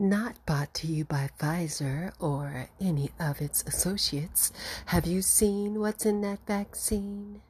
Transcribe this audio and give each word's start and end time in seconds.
Not 0.00 0.36
bought 0.46 0.74
to 0.74 0.86
you 0.86 1.04
by 1.04 1.28
Pfizer 1.40 2.12
or 2.20 2.68
any 2.80 3.10
of 3.18 3.40
its 3.40 3.64
associates. 3.66 4.52
Have 4.86 5.08
you 5.08 5.22
seen 5.22 5.80
what's 5.80 6.06
in 6.06 6.20
that 6.20 6.38
vaccine? 6.46 7.40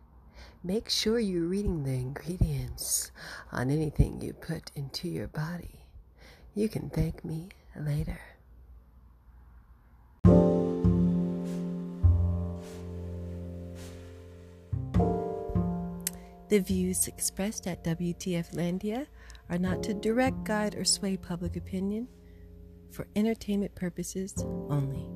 Make 0.65 0.89
sure 0.89 1.19
you're 1.19 1.47
reading 1.47 1.85
the 1.85 1.93
ingredients 1.93 3.11
on 3.53 3.71
anything 3.71 4.23
you 4.23 4.33
put 4.33 4.71
into 4.75 5.09
your 5.09 5.29
body. 5.29 5.85
You 6.55 6.71
can 6.71 6.89
thank 6.89 7.23
me 7.23 7.51
later. 7.77 8.19
The 16.49 16.61
views 16.61 17.09
expressed 17.09 17.67
at 17.67 17.85
WTF 17.85 18.55
Landia 18.55 19.07
are 19.51 19.59
not 19.59 19.83
to 19.83 19.93
direct, 19.93 20.45
guide, 20.45 20.75
or 20.75 20.87
sway 20.87 21.19
public 21.19 21.55
opinion 21.55 22.09
for 22.91 23.07
entertainment 23.17 23.75
purposes 23.75 24.35
only. 24.71 25.07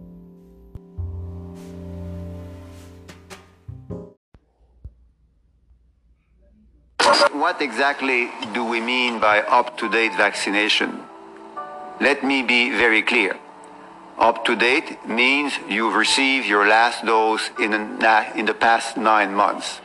What 7.33 7.61
exactly 7.61 8.31
do 8.55 8.65
we 8.65 8.81
mean 8.81 9.19
by 9.19 9.41
up 9.43 9.77
to 9.79 9.89
date 9.89 10.13
vaccination? 10.17 11.01
Let 12.01 12.23
me 12.23 12.43
be 12.43 12.71
very 12.71 13.03
clear. 13.03 13.39
Up 14.19 14.45
to 14.45 14.55
date 14.55 15.07
means 15.09 15.53
you've 15.69 15.95
received 15.95 16.47
your 16.47 16.69
last 16.69 17.05
dose 17.05 17.51
in 17.59 17.73
in 17.73 18.47
the 18.47 18.55
past 18.55 18.97
nine 18.97 19.35
months 19.35 19.81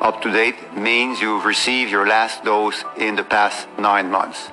up 0.00 0.22
to 0.22 0.30
date 0.32 0.56
means 0.74 1.20
you've 1.20 1.44
received 1.44 1.90
your 1.90 2.06
last 2.06 2.42
dose 2.44 2.84
in 2.96 3.16
the 3.16 3.24
past 3.24 3.68
nine 3.78 4.10
months. 4.10 4.48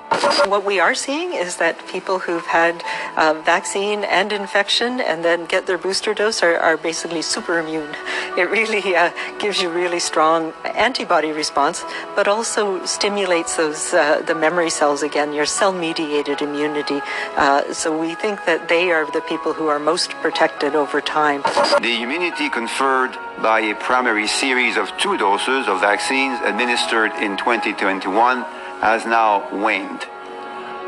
What 0.46 0.64
we 0.64 0.78
are 0.78 0.94
seeing 0.94 1.32
is 1.32 1.56
that 1.56 1.86
people 1.88 2.18
who've 2.18 2.44
had 2.44 2.82
uh, 3.16 3.40
vaccine 3.44 4.04
and 4.04 4.32
infection 4.32 5.00
and 5.00 5.24
then 5.24 5.46
get 5.46 5.66
their 5.66 5.78
booster 5.78 6.12
dose 6.12 6.42
are, 6.42 6.58
are 6.58 6.76
basically 6.76 7.22
super 7.22 7.58
immune. 7.58 7.94
It 8.36 8.50
really 8.50 8.94
uh, 8.94 9.10
gives 9.38 9.62
you 9.62 9.70
really 9.70 10.00
strong 10.00 10.52
antibody 10.64 11.32
response, 11.32 11.84
but 12.14 12.28
also 12.28 12.84
stimulates 12.84 13.56
those 13.56 13.94
uh, 13.94 14.22
the 14.26 14.34
memory 14.34 14.70
cells 14.70 15.02
again, 15.02 15.32
your 15.32 15.46
cell-mediated 15.46 16.42
immunity. 16.42 17.00
Uh, 17.36 17.72
so 17.72 17.96
we 17.98 18.14
think 18.14 18.44
that 18.44 18.68
they 18.68 18.90
are 18.90 19.10
the 19.12 19.22
people 19.22 19.52
who 19.52 19.68
are 19.68 19.78
most 19.78 20.10
protected 20.22 20.74
over 20.74 21.00
time. 21.00 21.42
The 21.80 22.02
immunity 22.02 22.50
conferred 22.50 23.16
by 23.40 23.60
a 23.60 23.74
primary 23.76 24.26
series 24.26 24.76
of 24.76 24.90
two 24.98 25.16
doses 25.16 25.37
of 25.46 25.80
vaccines 25.80 26.40
administered 26.42 27.12
in 27.22 27.36
2021 27.36 28.42
has 28.82 29.06
now 29.06 29.46
waned. 29.54 30.02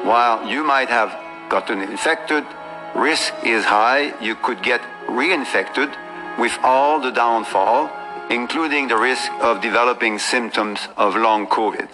While 0.04 0.44
you 0.50 0.64
might 0.64 0.88
have 0.88 1.14
gotten 1.48 1.80
infected, 1.80 2.44
risk 2.96 3.32
is 3.44 3.64
high 3.64 4.12
you 4.20 4.34
could 4.34 4.60
get 4.62 4.80
reinfected 5.06 5.94
with 6.36 6.58
all 6.64 7.00
the 7.00 7.12
downfall, 7.12 7.90
including 8.28 8.88
the 8.88 8.96
risk 8.96 9.30
of 9.40 9.60
developing 9.60 10.18
symptoms 10.18 10.88
of 10.96 11.14
long 11.14 11.46
COVID. 11.46 11.88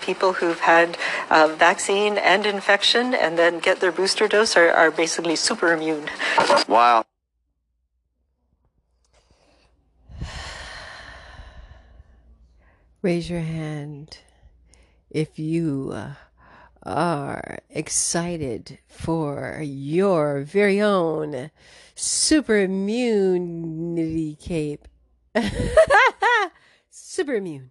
People 0.00 0.32
who've 0.32 0.60
had 0.60 0.96
uh, 1.30 1.48
vaccine 1.58 2.18
and 2.18 2.46
infection 2.46 3.14
and 3.14 3.36
then 3.36 3.58
get 3.58 3.80
their 3.80 3.92
booster 3.92 4.28
dose 4.28 4.56
are, 4.56 4.70
are 4.70 4.92
basically 4.92 5.34
super 5.34 5.72
immune. 5.72 6.06
While 6.68 7.04
Raise 13.06 13.30
your 13.30 13.38
hand 13.38 14.18
if 15.10 15.38
you 15.38 15.92
uh, 15.94 16.14
are 16.82 17.60
excited 17.70 18.80
for 18.88 19.60
your 19.62 20.42
very 20.42 20.80
own 20.80 21.52
super 21.94 22.56
immunity 22.56 24.34
cape. 24.34 24.88
super 26.90 27.36
immune. 27.36 27.70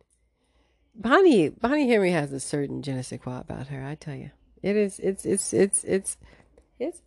Bonnie 0.95 1.49
Bonnie 1.49 1.89
Henry 1.89 2.11
has 2.11 2.31
a 2.31 2.39
certain 2.39 2.81
je 2.81 2.93
ne 2.93 3.01
sais 3.01 3.19
quoi 3.19 3.39
about 3.39 3.67
her, 3.67 3.83
I 3.83 3.95
tell 3.95 4.15
you. 4.15 4.31
It 4.63 4.77
is 4.77 4.99
it's 4.99 5.25
it's 5.25 5.51
it's 5.51 5.83
it's 5.83 6.17
it's 6.79 7.01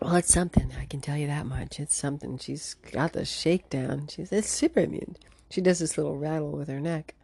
well, 0.00 0.16
it's 0.16 0.34
something. 0.34 0.72
I 0.80 0.86
can 0.86 1.00
tell 1.00 1.16
you 1.16 1.28
that 1.28 1.46
much. 1.46 1.78
It's 1.78 1.94
something. 1.94 2.38
She's 2.38 2.74
got 2.74 3.12
the 3.12 3.24
shakedown. 3.24 4.08
She's 4.08 4.32
it's 4.32 4.50
super 4.50 4.80
immune. 4.80 5.14
She 5.50 5.60
does 5.60 5.80
this 5.80 5.98
little 5.98 6.16
rattle 6.16 6.52
with 6.52 6.68
her 6.68 6.78
neck. 6.78 7.16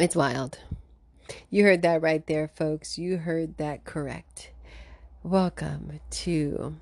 It's 0.00 0.16
wild. 0.16 0.58
You 1.48 1.62
heard 1.62 1.82
that 1.82 2.02
right 2.02 2.26
there, 2.26 2.48
folks. 2.48 2.98
You 2.98 3.18
heard 3.18 3.56
that 3.58 3.84
correct. 3.84 4.50
Welcome 5.22 6.00
to 6.10 6.76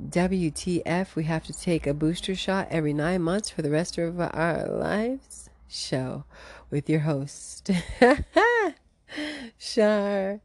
WTF. 0.00 1.16
We 1.16 1.24
have 1.24 1.44
to 1.46 1.52
take 1.52 1.84
a 1.84 1.94
booster 1.94 2.36
shot 2.36 2.68
every 2.70 2.92
nine 2.92 3.22
months 3.22 3.50
for 3.50 3.60
the 3.60 3.72
rest 3.72 3.98
of 3.98 4.20
our 4.20 4.68
lives. 4.68 5.50
Show 5.66 6.22
with 6.70 6.88
your 6.88 7.00
host, 7.00 7.72
Shar 9.58 10.40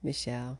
Michelle. 0.00 0.58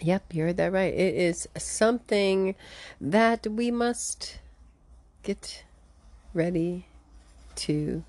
Yep, 0.00 0.34
you 0.34 0.44
heard 0.44 0.56
that 0.58 0.72
right. 0.72 0.94
It 0.94 1.16
is 1.16 1.48
something 1.56 2.54
that 3.00 3.44
we 3.48 3.72
must 3.72 4.38
get 5.24 5.64
ready 6.34 6.86
to 7.56 8.04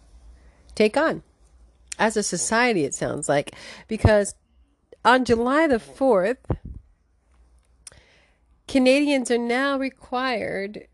take 0.75 0.95
on 0.95 1.23
as 1.99 2.15
a 2.17 2.23
society, 2.23 2.85
it 2.85 2.95
sounds 2.95 3.29
like. 3.29 3.53
Because 3.87 4.33
on 5.03 5.25
July 5.25 5.67
the 5.67 5.75
4th, 5.75 6.37
Canadians 8.67 9.29
are 9.29 9.37
now 9.37 9.77
required 9.77 10.87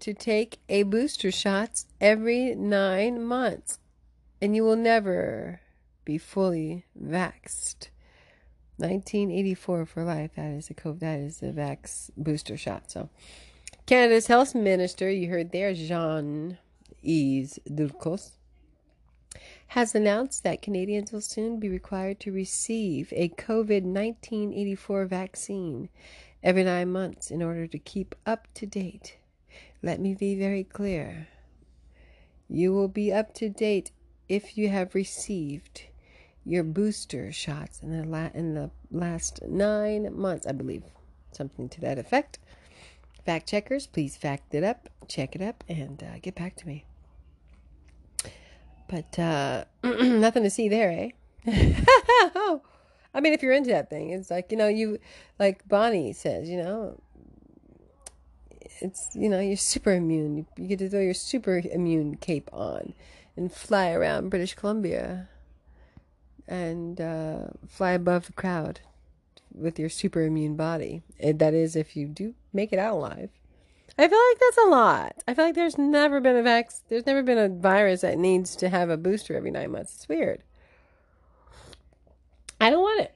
to 0.00 0.14
take 0.14 0.58
a 0.68 0.84
booster 0.84 1.30
shots 1.30 1.86
every 2.00 2.54
nine 2.54 3.24
months, 3.24 3.78
and 4.40 4.56
you 4.56 4.62
will 4.62 4.76
never 4.76 5.60
be 6.04 6.18
fully 6.18 6.84
vaxed. 7.00 7.88
1984 8.78 9.86
for 9.86 10.02
life. 10.02 10.32
That 10.34 10.50
is 10.50 10.70
a 10.70 10.74
COVID. 10.74 11.00
That 11.00 11.20
is 11.20 11.38
the 11.38 11.52
vax 11.52 12.10
booster 12.16 12.56
shot. 12.56 12.90
So, 12.90 13.10
Canada's 13.86 14.26
health 14.26 14.54
minister, 14.54 15.08
you 15.08 15.28
heard 15.28 15.52
there, 15.52 15.72
Jean 15.72 16.58
Yves 17.02 17.58
Duclos, 17.68 18.32
has 19.68 19.94
announced 19.94 20.44
that 20.44 20.62
Canadians 20.62 21.12
will 21.12 21.20
soon 21.20 21.58
be 21.58 21.68
required 21.68 22.20
to 22.20 22.32
receive 22.32 23.12
a 23.16 23.30
COVID 23.30 23.84
1984 23.84 25.06
vaccine 25.06 25.88
every 26.42 26.64
nine 26.64 26.92
months 26.92 27.30
in 27.30 27.42
order 27.42 27.66
to 27.66 27.78
keep 27.78 28.14
up 28.26 28.48
to 28.54 28.66
date. 28.66 29.16
Let 29.82 30.00
me 30.00 30.14
be 30.14 30.34
very 30.34 30.64
clear. 30.64 31.28
You 32.48 32.72
will 32.72 32.88
be 32.88 33.12
up 33.12 33.32
to 33.34 33.48
date 33.48 33.92
if 34.28 34.58
you 34.58 34.68
have 34.68 34.94
received 34.94 35.84
your 36.44 36.64
booster 36.64 37.32
shots 37.32 37.80
in 37.82 37.96
the, 37.96 38.04
la- 38.04 38.30
in 38.34 38.54
the 38.54 38.70
last 38.90 39.42
nine 39.42 40.08
months, 40.14 40.46
I 40.46 40.52
believe. 40.52 40.84
Something 41.32 41.68
to 41.70 41.80
that 41.80 41.98
effect. 41.98 42.38
Fact 43.24 43.48
checkers, 43.48 43.86
please 43.86 44.16
fact 44.16 44.54
it 44.54 44.64
up, 44.64 44.88
check 45.08 45.34
it 45.34 45.40
up, 45.40 45.64
and 45.68 46.02
uh, 46.02 46.18
get 46.20 46.34
back 46.34 46.56
to 46.56 46.66
me. 46.66 46.84
But 48.88 49.18
uh, 49.18 49.64
nothing 49.84 50.42
to 50.42 50.50
see 50.50 50.68
there, 50.68 50.90
eh? 50.90 51.10
I 53.14 53.20
mean, 53.20 53.32
if 53.32 53.42
you're 53.42 53.52
into 53.52 53.70
that 53.70 53.90
thing, 53.90 54.10
it's 54.10 54.30
like, 54.30 54.50
you 54.50 54.56
know, 54.56 54.68
you, 54.68 54.98
like 55.38 55.66
Bonnie 55.68 56.12
says, 56.12 56.48
you 56.48 56.56
know, 56.56 57.00
it's, 58.80 59.10
you 59.14 59.28
know, 59.28 59.40
you're 59.40 59.56
super 59.56 59.92
immune. 59.92 60.38
You, 60.38 60.46
you 60.56 60.66
get 60.68 60.78
to 60.78 60.88
throw 60.88 61.00
your 61.00 61.14
super 61.14 61.60
immune 61.70 62.16
cape 62.16 62.48
on 62.52 62.94
and 63.36 63.52
fly 63.52 63.92
around 63.92 64.30
British 64.30 64.54
Columbia 64.54 65.28
and 66.48 67.00
uh, 67.00 67.48
fly 67.68 67.92
above 67.92 68.26
the 68.26 68.32
crowd 68.32 68.80
with 69.54 69.78
your 69.78 69.88
super 69.88 70.22
immune 70.22 70.56
body. 70.56 71.02
And 71.20 71.38
that 71.38 71.54
is, 71.54 71.76
if 71.76 71.96
you 71.96 72.06
do 72.06 72.34
make 72.52 72.72
it 72.72 72.78
out 72.78 72.94
alive. 72.94 73.30
I 73.98 74.08
feel 74.08 74.18
like 74.30 74.38
that's 74.40 74.58
a 74.58 74.70
lot. 74.70 75.22
I 75.28 75.34
feel 75.34 75.44
like 75.44 75.54
there's 75.54 75.76
never 75.76 76.20
been 76.20 76.36
a 76.36 76.42
vax. 76.42 76.80
There's 76.88 77.06
never 77.06 77.22
been 77.22 77.38
a 77.38 77.48
virus 77.48 78.00
that 78.00 78.18
needs 78.18 78.56
to 78.56 78.68
have 78.68 78.88
a 78.88 78.96
booster 78.96 79.36
every 79.36 79.50
nine 79.50 79.70
months. 79.70 79.96
It's 79.96 80.08
weird. 80.08 80.42
I 82.60 82.70
don't 82.70 82.82
want 82.82 83.00
it. 83.00 83.14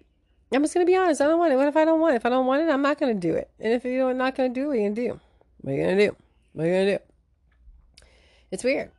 I'm 0.53 0.63
just 0.63 0.75
gonna 0.75 0.87
be 0.87 0.97
honest. 0.97 1.21
I 1.21 1.27
don't 1.27 1.39
want 1.39 1.53
it. 1.53 1.57
What 1.57 1.69
if 1.69 1.77
I 1.77 1.85
don't 1.85 2.01
want 2.01 2.15
it? 2.15 2.17
If 2.17 2.27
I 2.27 2.29
don't 2.29 2.47
want 2.47 2.63
it, 2.63 2.69
I'm 2.69 2.83
not 2.83 3.01
gonna 3.01 3.15
do 3.15 3.35
it. 3.35 3.51
And 3.59 3.73
if 3.73 3.85
you're 3.85 4.15
not 4.15 4.37
gonna 4.37 4.49
do 4.49 4.65
it, 4.65 4.67
what 4.67 4.75
are 4.75 4.81
you 4.81 4.85
gonna 4.85 4.95
do? 4.95 5.21
What 5.63 5.73
are 5.73 5.77
you 5.77 5.83
gonna 5.83 5.97
do? 5.97 6.17
What 6.53 6.65
are 6.65 6.69
you 6.69 6.75
gonna 6.75 6.99
do? 6.99 7.05
It's 8.51 8.65
weird. 8.65 8.91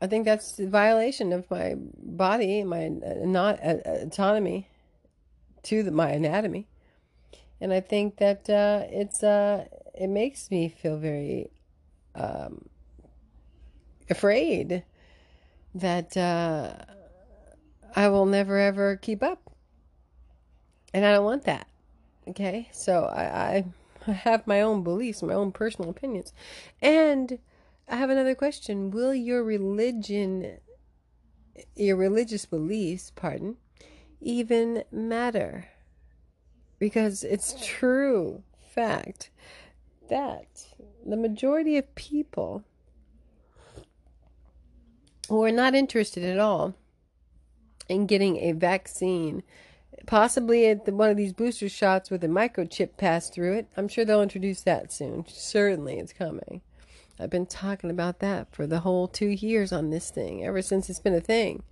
I 0.00 0.06
think 0.06 0.24
that's 0.24 0.58
a 0.58 0.66
violation 0.68 1.32
of 1.32 1.50
my 1.50 1.74
body, 1.76 2.62
my 2.62 2.86
uh, 2.86 3.24
not 3.24 3.58
uh, 3.64 3.78
autonomy 3.84 4.68
to 5.64 5.82
the, 5.82 5.90
my 5.90 6.10
anatomy, 6.10 6.66
and 7.60 7.72
I 7.72 7.80
think 7.80 8.18
that 8.18 8.50
uh, 8.50 8.84
it's 8.90 9.22
uh, 9.22 9.64
it 9.94 10.08
makes 10.08 10.50
me 10.50 10.68
feel 10.68 10.96
very 10.96 11.50
um, 12.14 12.68
afraid 14.10 14.84
that 15.74 16.16
uh, 16.16 16.74
I 17.96 18.08
will 18.08 18.26
never 18.26 18.58
ever 18.58 18.96
keep 18.96 19.22
up 19.22 19.50
And 20.94 21.04
I 21.04 21.12
don't 21.12 21.24
want 21.24 21.44
that. 21.44 21.66
Okay? 22.28 22.68
So 22.72 23.06
I, 23.06 23.64
I 24.06 24.12
have 24.12 24.46
my 24.46 24.60
own 24.60 24.82
beliefs, 24.84 25.22
my 25.22 25.34
own 25.34 25.52
personal 25.52 25.90
opinions. 25.90 26.32
And 26.80 27.38
I 27.88 27.96
have 27.96 28.10
another 28.10 28.34
question. 28.34 28.90
Will 28.92 29.12
your 29.14 29.42
religion, 29.42 30.58
your 31.74 31.96
religious 31.96 32.46
beliefs, 32.46 33.12
pardon, 33.14 33.56
even 34.20 34.84
matter? 34.92 35.66
Because 36.78 37.24
it's 37.24 37.54
true 37.64 38.42
fact 38.74 39.30
that 40.08 40.66
the 41.04 41.16
majority 41.16 41.76
of 41.76 41.94
people 41.94 42.64
who 45.28 45.42
are 45.42 45.52
not 45.52 45.74
interested 45.74 46.24
at 46.24 46.38
all 46.38 46.74
in 47.88 48.06
getting 48.06 48.36
a 48.38 48.52
vaccine, 48.52 49.42
possibly 50.06 50.66
at 50.66 50.84
the, 50.84 50.94
one 50.94 51.10
of 51.10 51.16
these 51.16 51.32
booster 51.32 51.68
shots 51.68 52.10
with 52.10 52.24
a 52.24 52.28
microchip 52.28 52.96
passed 52.96 53.32
through 53.32 53.54
it. 53.54 53.66
I'm 53.76 53.88
sure 53.88 54.04
they'll 54.04 54.22
introduce 54.22 54.62
that 54.62 54.92
soon. 54.92 55.24
Certainly, 55.28 55.98
it's 55.98 56.12
coming. 56.12 56.60
I've 57.18 57.30
been 57.30 57.46
talking 57.46 57.90
about 57.90 58.18
that 58.18 58.52
for 58.52 58.66
the 58.66 58.80
whole 58.80 59.06
two 59.06 59.28
years 59.28 59.72
on 59.72 59.90
this 59.90 60.10
thing, 60.10 60.44
ever 60.44 60.62
since 60.62 60.90
it's 60.90 61.00
been 61.00 61.14
a 61.14 61.20
thing. 61.20 61.62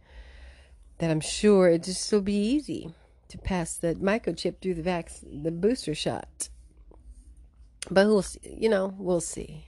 That 0.98 1.10
I'm 1.10 1.20
sure 1.20 1.68
it 1.68 1.82
just 1.82 2.12
will 2.12 2.20
be 2.20 2.36
easy 2.36 2.94
to 3.28 3.38
pass 3.38 3.76
the 3.76 3.94
microchip 3.96 4.60
through 4.60 4.74
the 4.74 4.82
vac- 4.82 5.10
the 5.22 5.50
booster 5.50 5.94
shot. 5.94 6.48
But 7.90 8.06
we'll 8.06 8.22
see, 8.22 8.40
you 8.58 8.68
know, 8.68 8.94
we'll 8.98 9.20
see. 9.20 9.66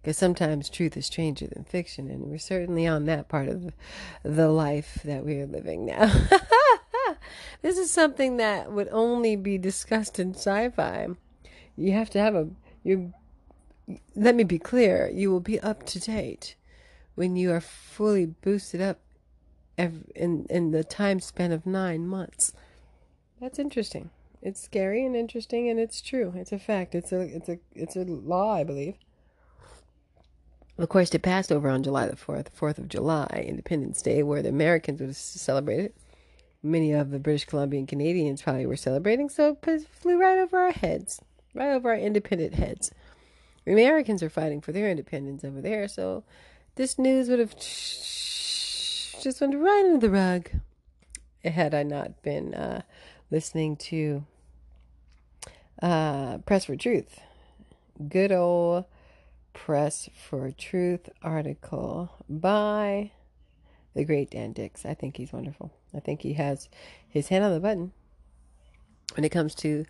Because 0.00 0.16
sometimes 0.16 0.70
truth 0.70 0.96
is 0.96 1.06
stranger 1.06 1.46
than 1.46 1.64
fiction, 1.64 2.08
and 2.08 2.22
we're 2.22 2.38
certainly 2.38 2.86
on 2.86 3.04
that 3.04 3.28
part 3.28 3.48
of 3.48 3.72
the 4.22 4.48
life 4.48 5.00
that 5.04 5.26
we 5.26 5.36
are 5.36 5.46
living 5.46 5.84
now. 5.84 6.10
this 7.62 7.76
is 7.76 7.90
something 7.90 8.38
that 8.38 8.72
would 8.72 8.88
only 8.90 9.36
be 9.36 9.58
discussed 9.58 10.18
in 10.18 10.34
sci-fi. 10.34 11.08
You 11.76 11.92
have 11.92 12.08
to 12.10 12.18
have 12.18 12.34
a 12.34 12.48
you. 12.82 13.12
Let 14.14 14.34
me 14.34 14.44
be 14.44 14.58
clear: 14.58 15.10
you 15.12 15.30
will 15.30 15.40
be 15.40 15.60
up 15.60 15.84
to 15.86 16.00
date 16.00 16.54
when 17.14 17.36
you 17.36 17.52
are 17.52 17.60
fully 17.60 18.24
boosted 18.24 18.80
up 18.80 19.00
in 19.76 20.46
in 20.48 20.70
the 20.70 20.84
time 20.84 21.20
span 21.20 21.52
of 21.52 21.66
nine 21.66 22.06
months. 22.06 22.54
That's 23.38 23.58
interesting. 23.58 24.10
It's 24.42 24.62
scary 24.62 25.04
and 25.04 25.14
interesting, 25.14 25.68
and 25.68 25.78
it's 25.78 26.00
true. 26.00 26.32
It's 26.34 26.52
a 26.52 26.58
fact. 26.58 26.94
It's 26.94 27.12
a 27.12 27.20
it's 27.20 27.48
a 27.48 27.58
it's 27.74 27.96
a 27.96 28.04
law, 28.04 28.54
I 28.54 28.64
believe. 28.64 28.96
Of 30.78 30.88
course, 30.88 31.14
it 31.14 31.20
passed 31.20 31.52
over 31.52 31.68
on 31.68 31.82
July 31.82 32.06
the 32.06 32.16
4th, 32.16 32.46
4th 32.58 32.78
of 32.78 32.88
July, 32.88 33.44
Independence 33.46 34.00
Day, 34.00 34.22
where 34.22 34.40
the 34.40 34.48
Americans 34.48 35.02
would 35.02 35.14
celebrate 35.14 35.80
it. 35.80 35.96
Many 36.62 36.92
of 36.92 37.10
the 37.10 37.18
British 37.18 37.44
Columbian 37.44 37.86
Canadians 37.86 38.40
probably 38.40 38.64
were 38.64 38.76
celebrating, 38.76 39.28
so 39.28 39.58
it 39.62 39.88
flew 39.88 40.18
right 40.18 40.38
over 40.38 40.58
our 40.58 40.72
heads, 40.72 41.20
right 41.54 41.74
over 41.74 41.90
our 41.90 41.98
independent 41.98 42.54
heads. 42.54 42.90
The 43.66 43.72
Americans 43.72 44.22
are 44.22 44.30
fighting 44.30 44.62
for 44.62 44.72
their 44.72 44.90
independence 44.90 45.44
over 45.44 45.60
there, 45.60 45.86
so 45.86 46.24
this 46.76 46.98
news 46.98 47.28
would 47.28 47.40
have 47.40 47.54
just 47.58 49.40
went 49.40 49.58
right 49.58 49.84
under 49.84 49.98
the 49.98 50.10
rug 50.10 50.48
had 51.44 51.74
I 51.74 51.82
not 51.82 52.22
been 52.22 52.54
uh, 52.54 52.82
listening 53.30 53.76
to 53.76 54.24
uh, 55.82 56.38
Press 56.38 56.64
for 56.64 56.76
Truth. 56.76 57.20
Good 58.08 58.32
old 58.32 58.84
Press 59.52 60.08
for 60.14 60.50
Truth 60.50 61.08
article 61.22 62.10
by 62.28 63.12
the 63.94 64.04
great 64.04 64.30
Dan 64.30 64.52
Dicks. 64.52 64.84
I 64.84 64.94
think 64.94 65.16
he's 65.16 65.32
wonderful. 65.32 65.72
I 65.94 66.00
think 66.00 66.22
he 66.22 66.34
has 66.34 66.68
his 67.08 67.28
hand 67.28 67.44
on 67.44 67.52
the 67.52 67.60
button 67.60 67.92
when 69.14 69.24
it 69.24 69.30
comes 69.30 69.54
to 69.56 69.84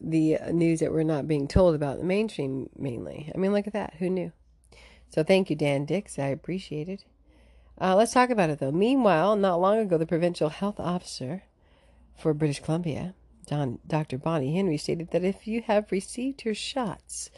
the 0.00 0.38
news 0.52 0.80
that 0.80 0.92
we're 0.92 1.02
not 1.02 1.26
being 1.26 1.48
told 1.48 1.74
about 1.74 1.98
the 1.98 2.04
mainstream 2.04 2.70
mainly. 2.76 3.30
I 3.34 3.38
mean, 3.38 3.52
look 3.52 3.66
at 3.66 3.72
that. 3.72 3.94
Who 3.98 4.08
knew? 4.08 4.32
So 5.10 5.22
thank 5.24 5.50
you, 5.50 5.56
Dan 5.56 5.84
Dicks. 5.84 6.18
I 6.18 6.26
appreciate 6.26 6.88
it. 6.88 7.04
Uh, 7.80 7.94
let's 7.96 8.12
talk 8.12 8.30
about 8.30 8.50
it 8.50 8.58
though. 8.58 8.72
Meanwhile, 8.72 9.36
not 9.36 9.60
long 9.60 9.78
ago, 9.78 9.98
the 9.98 10.06
provincial 10.06 10.48
health 10.48 10.78
officer 10.78 11.44
for 12.18 12.34
British 12.34 12.60
Columbia, 12.60 13.14
Don, 13.46 13.78
Dr. 13.86 14.18
Bonnie 14.18 14.56
Henry, 14.56 14.76
stated 14.76 15.10
that 15.12 15.24
if 15.24 15.46
you 15.46 15.62
have 15.62 15.92
received 15.92 16.44
your 16.44 16.54
shots, 16.54 17.30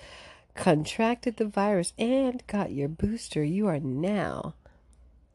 contracted 0.55 1.37
the 1.37 1.45
virus, 1.45 1.93
and 1.99 2.43
got 2.47 2.73
your 2.73 2.89
booster, 2.89 3.45
you 3.45 3.67
are 3.67 3.79
now 3.79 4.55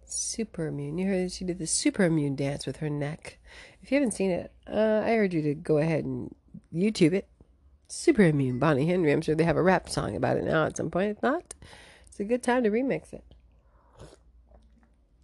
super 0.05 0.67
immune. 0.67 0.97
You 0.97 1.07
heard 1.07 1.31
she 1.31 1.45
did 1.45 1.59
the 1.59 1.67
super 1.67 2.03
immune 2.03 2.35
dance 2.35 2.65
with 2.65 2.77
her 2.77 2.89
neck. 2.89 3.37
If 3.81 3.91
you 3.91 3.95
haven't 3.95 4.13
seen 4.13 4.31
it, 4.31 4.51
uh, 4.67 5.03
I 5.05 5.15
urge 5.15 5.33
you 5.33 5.41
to 5.43 5.53
go 5.53 5.77
ahead 5.77 6.05
and 6.05 6.33
YouTube 6.73 7.13
it. 7.13 7.27
Super 7.87 8.23
immune, 8.23 8.57
Bonnie 8.57 8.87
Henry. 8.87 9.11
I'm 9.11 9.21
sure 9.21 9.35
they 9.35 9.43
have 9.43 9.57
a 9.57 9.63
rap 9.63 9.89
song 9.89 10.15
about 10.15 10.37
it 10.37 10.43
now 10.43 10.65
at 10.65 10.75
some 10.75 10.89
point. 10.89 11.11
If 11.11 11.21
not, 11.21 11.53
it's 12.07 12.19
a 12.19 12.23
good 12.23 12.41
time 12.41 12.63
to 12.63 12.71
remix 12.71 13.13
it. 13.13 13.23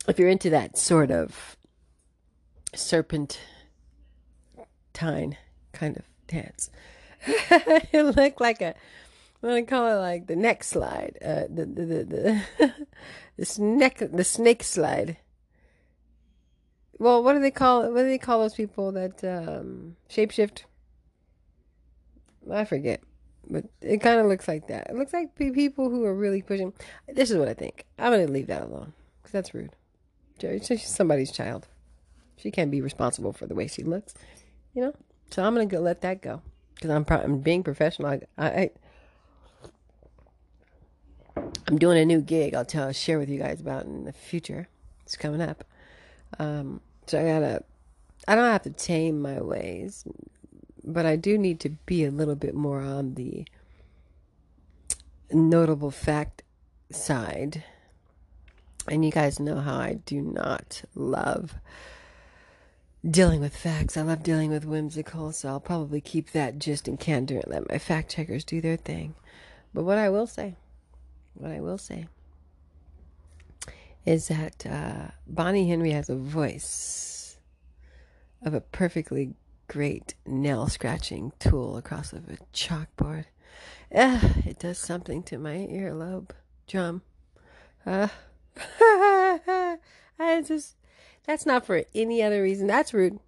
If 0.07 0.19
you're 0.19 0.29
into 0.29 0.51
that 0.51 0.77
sort 0.77 1.09
of 1.09 1.57
serpentine 2.73 3.41
kind 5.01 5.97
of 5.97 6.03
dance, 6.27 6.69
it 7.25 8.15
looked 8.15 8.41
like 8.41 8.61
a 8.61 8.75
I'm 9.43 9.49
gonna 9.49 9.63
call 9.63 9.87
it 9.87 9.99
like 9.99 10.27
the 10.27 10.35
neck 10.35 10.63
slide, 10.63 11.17
uh, 11.23 11.45
the 11.49 11.65
the 11.65 11.85
the 11.85 12.03
the, 12.03 12.73
the 13.37 13.45
snake 13.45 13.97
the 13.97 14.23
snake 14.23 14.63
slide. 14.63 15.17
Well, 16.99 17.23
what 17.23 17.33
do 17.33 17.39
they 17.39 17.49
call? 17.49 17.81
What 17.91 18.03
do 18.03 18.07
they 18.07 18.19
call 18.19 18.41
those 18.41 18.53
people 18.53 18.91
that 18.91 19.23
um, 19.23 19.95
shapeshift? 20.09 20.63
I 22.51 22.65
forget, 22.65 23.01
but 23.49 23.65
it 23.81 24.01
kind 24.01 24.19
of 24.19 24.27
looks 24.27 24.47
like 24.47 24.67
that. 24.67 24.87
It 24.91 24.95
looks 24.95 25.13
like 25.13 25.33
people 25.35 25.89
who 25.89 26.05
are 26.05 26.13
really 26.13 26.43
pushing. 26.43 26.73
This 27.07 27.31
is 27.31 27.37
what 27.37 27.47
I 27.47 27.55
think. 27.55 27.85
I'm 27.97 28.11
gonna 28.11 28.27
leave 28.27 28.47
that 28.47 28.61
alone 28.61 28.93
because 29.21 29.31
that's 29.31 29.53
rude. 29.55 29.75
She's 30.39 30.87
somebody's 30.87 31.31
child. 31.31 31.67
She 32.37 32.51
can't 32.51 32.71
be 32.71 32.81
responsible 32.81 33.33
for 33.33 33.47
the 33.47 33.55
way 33.55 33.67
she 33.67 33.83
looks, 33.83 34.13
you 34.73 34.81
know. 34.81 34.93
So 35.31 35.43
I'm 35.43 35.53
gonna 35.53 35.65
go 35.65 35.79
let 35.79 36.01
that 36.01 36.21
go 36.21 36.41
because 36.75 36.89
I'm, 36.89 37.05
pro- 37.05 37.21
I'm 37.21 37.39
being 37.39 37.63
professional. 37.63 38.07
I, 38.09 38.21
I 38.37 38.69
I'm 41.67 41.77
doing 41.77 41.97
a 41.97 42.05
new 42.05 42.21
gig. 42.21 42.53
I'll 42.53 42.65
tell, 42.65 42.91
share 42.91 43.19
with 43.19 43.29
you 43.29 43.39
guys 43.39 43.61
about 43.61 43.85
in 43.85 44.03
the 44.03 44.13
future. 44.13 44.67
It's 45.03 45.15
coming 45.15 45.41
up. 45.41 45.63
Um, 46.39 46.81
so 47.07 47.19
I 47.19 47.23
gotta. 47.23 47.63
I 48.27 48.35
don't 48.35 48.51
have 48.51 48.63
to 48.63 48.69
tame 48.69 49.21
my 49.21 49.41
ways, 49.41 50.05
but 50.83 51.05
I 51.05 51.15
do 51.15 51.37
need 51.37 51.59
to 51.61 51.69
be 51.69 52.05
a 52.05 52.11
little 52.11 52.35
bit 52.35 52.53
more 52.53 52.81
on 52.81 53.15
the 53.15 53.45
notable 55.31 55.91
fact 55.91 56.43
side. 56.91 57.63
And 58.87 59.03
you 59.05 59.11
guys 59.11 59.39
know 59.39 59.59
how 59.59 59.75
I 59.75 59.93
do 60.05 60.21
not 60.21 60.83
love 60.93 61.55
dealing 63.09 63.41
with 63.41 63.55
facts. 63.55 63.97
I 63.97 64.01
love 64.01 64.23
dealing 64.23 64.51
with 64.51 64.65
whimsical, 64.65 65.31
so 65.31 65.49
I'll 65.49 65.59
probably 65.59 66.01
keep 66.01 66.31
that 66.31 66.59
just 66.59 66.87
in 66.87 66.97
candor 66.97 67.39
and 67.39 67.47
let 67.47 67.69
my 67.69 67.77
fact 67.77 68.11
checkers 68.11 68.43
do 68.43 68.61
their 68.61 68.77
thing. 68.77 69.15
But 69.73 69.83
what 69.83 69.97
I 69.97 70.09
will 70.09 70.27
say 70.27 70.55
what 71.33 71.51
I 71.51 71.59
will 71.59 71.77
say 71.77 72.07
is 74.05 74.27
that 74.27 74.65
uh, 74.65 75.11
Bonnie 75.27 75.69
Henry 75.69 75.91
has 75.91 76.09
a 76.09 76.15
voice 76.15 77.37
of 78.43 78.53
a 78.53 78.61
perfectly 78.61 79.33
great 79.67 80.15
nail 80.25 80.67
scratching 80.67 81.31
tool 81.39 81.77
across 81.77 82.11
of 82.11 82.29
a 82.29 82.37
chalkboard. 82.53 83.25
Uh, 83.93 84.19
it 84.45 84.59
does 84.59 84.79
something 84.79 85.21
to 85.23 85.37
my 85.37 85.67
earlobe 85.69 86.31
drum. 86.67 87.03
Uh, 87.85 88.07
I 90.19 90.41
just, 90.45 90.75
that's 91.25 91.45
not 91.45 91.65
for 91.65 91.83
any 91.93 92.23
other 92.23 92.41
reason. 92.41 92.67
That's 92.67 92.93
rude. 92.93 93.19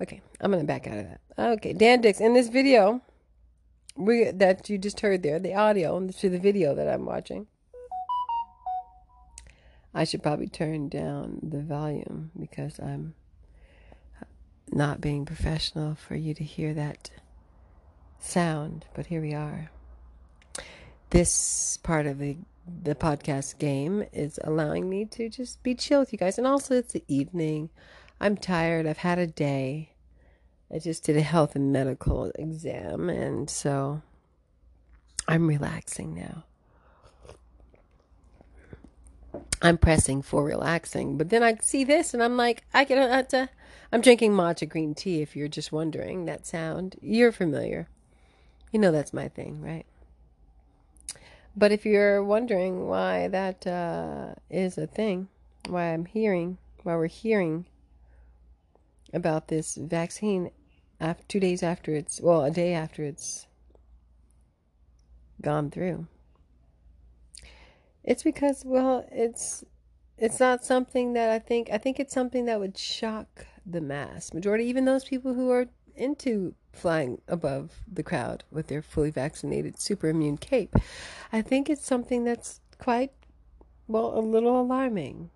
Okay, 0.00 0.20
I'm 0.40 0.50
to 0.52 0.66
back 0.66 0.86
out 0.86 0.98
of 0.98 1.06
that. 1.06 1.20
Okay, 1.38 1.72
Dan 1.72 2.00
Dicks. 2.00 2.20
in 2.20 2.34
this 2.34 2.48
video, 2.48 3.00
we 3.96 4.30
that 4.30 4.68
you 4.68 4.78
just 4.78 5.00
heard 5.00 5.22
there, 5.22 5.38
the 5.38 5.54
audio 5.54 6.06
to 6.08 6.28
the 6.28 6.38
video 6.38 6.74
that 6.74 6.88
I'm 6.88 7.04
watching. 7.04 7.46
I 9.94 10.04
should 10.04 10.22
probably 10.22 10.48
turn 10.48 10.88
down 10.88 11.40
the 11.42 11.60
volume 11.60 12.30
because 12.38 12.78
I'm 12.78 13.14
not 14.70 15.00
being 15.00 15.24
professional 15.24 15.94
for 15.94 16.14
you 16.14 16.34
to 16.34 16.44
hear 16.44 16.74
that 16.74 17.10
sound, 18.20 18.84
but 18.94 19.06
here 19.06 19.20
we 19.20 19.34
are. 19.34 19.70
This 21.10 21.78
part 21.82 22.06
of 22.06 22.18
the 22.18 22.36
the 22.82 22.94
podcast 22.94 23.58
game 23.58 24.04
is 24.12 24.38
allowing 24.44 24.88
me 24.88 25.04
to 25.06 25.28
just 25.28 25.62
be 25.62 25.74
chill 25.74 26.00
with 26.00 26.12
you 26.12 26.18
guys. 26.18 26.38
And 26.38 26.46
also 26.46 26.74
it's 26.74 26.92
the 26.92 27.04
evening. 27.08 27.70
I'm 28.20 28.36
tired. 28.36 28.86
I've 28.86 28.98
had 28.98 29.18
a 29.18 29.26
day. 29.26 29.92
I 30.72 30.78
just 30.78 31.04
did 31.04 31.16
a 31.16 31.22
health 31.22 31.56
and 31.56 31.72
medical 31.72 32.30
exam, 32.34 33.08
and 33.08 33.48
so 33.48 34.02
I'm 35.26 35.46
relaxing 35.46 36.14
now. 36.14 36.44
I'm 39.60 39.78
pressing 39.78 40.22
for 40.22 40.44
relaxing, 40.44 41.16
but 41.16 41.30
then 41.30 41.42
I 41.42 41.56
see 41.60 41.84
this 41.84 42.14
and 42.14 42.22
I'm 42.22 42.36
like, 42.36 42.64
I 42.72 42.84
can, 42.84 42.98
uh, 42.98 43.46
I'm 43.92 44.00
drinking 44.00 44.32
matcha 44.32 44.68
green 44.68 44.94
tea 44.94 45.20
if 45.20 45.34
you're 45.34 45.48
just 45.48 45.72
wondering 45.72 46.26
that 46.26 46.46
sound. 46.46 46.96
You're 47.00 47.32
familiar. 47.32 47.88
You 48.70 48.78
know 48.78 48.92
that's 48.92 49.12
my 49.12 49.28
thing, 49.28 49.60
right? 49.60 49.86
But 51.56 51.72
if 51.72 51.84
you're 51.84 52.22
wondering 52.22 52.86
why 52.86 53.28
that 53.28 53.66
uh, 53.66 54.34
is 54.50 54.78
a 54.78 54.86
thing, 54.86 55.28
why 55.68 55.92
I'm 55.92 56.04
hearing, 56.04 56.58
why 56.82 56.94
we're 56.96 57.06
hearing 57.06 57.66
about 59.12 59.48
this 59.48 59.74
vaccine 59.74 60.50
after, 61.00 61.24
two 61.28 61.40
days 61.40 61.62
after 61.62 61.94
it's, 61.94 62.20
well, 62.20 62.44
a 62.44 62.50
day 62.50 62.74
after 62.74 63.02
it's 63.02 63.46
gone 65.40 65.70
through. 65.70 66.06
It's 68.04 68.22
because, 68.22 68.62
well, 68.64 69.06
it's 69.10 69.64
it's 70.16 70.40
not 70.40 70.64
something 70.64 71.12
that 71.12 71.30
I 71.30 71.38
think 71.38 71.68
I 71.70 71.78
think 71.78 72.00
it's 72.00 72.14
something 72.14 72.46
that 72.46 72.58
would 72.58 72.76
shock 72.76 73.46
the 73.64 73.80
mass 73.80 74.32
majority, 74.32 74.64
even 74.64 74.84
those 74.84 75.04
people 75.04 75.34
who 75.34 75.50
are 75.50 75.66
into 75.94 76.54
flying 76.78 77.20
above 77.28 77.72
the 77.92 78.02
crowd 78.02 78.44
with 78.50 78.68
their 78.68 78.82
fully 78.82 79.10
vaccinated 79.10 79.80
super 79.80 80.08
immune 80.08 80.38
cape. 80.38 80.74
I 81.32 81.42
think 81.42 81.68
it's 81.68 81.84
something 81.84 82.24
that's 82.24 82.60
quite 82.78 83.12
well 83.86 84.18
a 84.18 84.20
little 84.20 84.60
alarming. 84.60 85.30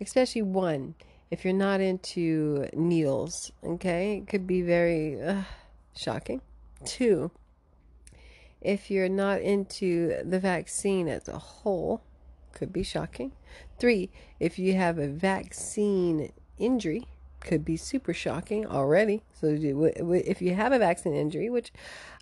Especially 0.00 0.42
one, 0.42 0.94
if 1.30 1.44
you're 1.44 1.54
not 1.54 1.80
into 1.80 2.68
needles, 2.72 3.52
okay? 3.62 4.18
It 4.18 4.28
could 4.28 4.46
be 4.46 4.62
very 4.62 5.22
uh, 5.22 5.42
shocking. 5.96 6.40
Two, 6.84 7.30
if 8.60 8.90
you're 8.90 9.08
not 9.08 9.40
into 9.40 10.22
the 10.24 10.40
vaccine 10.40 11.08
as 11.08 11.28
a 11.28 11.38
whole, 11.38 12.02
could 12.52 12.72
be 12.72 12.82
shocking. 12.82 13.32
Three, 13.78 14.10
if 14.40 14.58
you 14.58 14.74
have 14.74 14.98
a 14.98 15.08
vaccine 15.08 16.32
injury, 16.58 17.06
could 17.44 17.64
be 17.64 17.76
super 17.76 18.12
shocking 18.12 18.66
already. 18.66 19.22
So 19.32 19.46
if 19.46 20.42
you 20.42 20.54
have 20.54 20.72
a 20.72 20.78
vaccine 20.78 21.14
injury, 21.14 21.50
which 21.50 21.72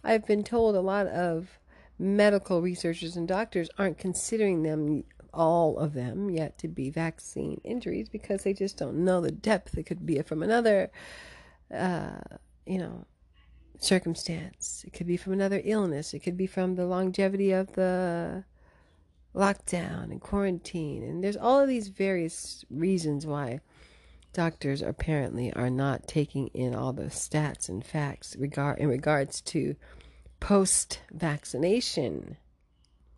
I've 0.05 0.27
been 0.27 0.45
told 0.45 0.75
a 0.75 0.81
lot 0.81 1.07
of 1.07 1.59
medical 1.99 2.61
researchers 2.61 3.17
and 3.17 3.29
doctors 3.29 3.71
aren't 3.79 3.99
considering 3.99 4.63
them 4.63 5.05
all 5.33 5.79
of 5.79 5.95
them 5.95 6.29
yet 6.29 6.59
to 6.59 6.69
be 6.69 6.91
vaccine 6.91 7.61
injuries 7.65 8.09
because 8.09 8.43
they 8.43 8.53
just 8.53 8.77
don't 8.77 9.05
know 9.05 9.21
the 9.21 9.31
depth. 9.31 9.79
It 9.79 9.85
could 9.85 10.05
be 10.05 10.21
from 10.23 10.43
another 10.43 10.91
uh, 11.73 12.21
you 12.67 12.79
know 12.79 13.07
circumstance. 13.79 14.85
It 14.87 14.93
could 14.93 15.07
be 15.07 15.17
from 15.17 15.33
another 15.33 15.61
illness. 15.65 16.15
It 16.15 16.21
could 16.21 16.37
be 16.37 16.47
from 16.47 16.75
the 16.75 16.87
longevity 16.87 17.53
of 17.53 17.73
the 17.73 18.45
lockdown 19.35 20.05
and 20.11 20.21
quarantine. 20.21 21.03
And 21.03 21.25
there's 21.25 21.37
all 21.37 21.61
of 21.61 21.69
these 21.69 21.89
various 21.89 22.65
reasons 22.71 23.27
why 23.27 23.61
doctors 24.33 24.83
apparently 24.83 25.53
are 25.53 25.71
not 25.71 26.07
taking 26.07 26.49
in 26.49 26.75
all 26.75 26.93
the 26.93 27.05
stats 27.05 27.69
and 27.69 27.85
facts 27.85 28.37
regard 28.37 28.79
in 28.79 28.89
regards 28.89 29.41
to 29.43 29.77
post 30.41 31.01
vaccination 31.13 32.37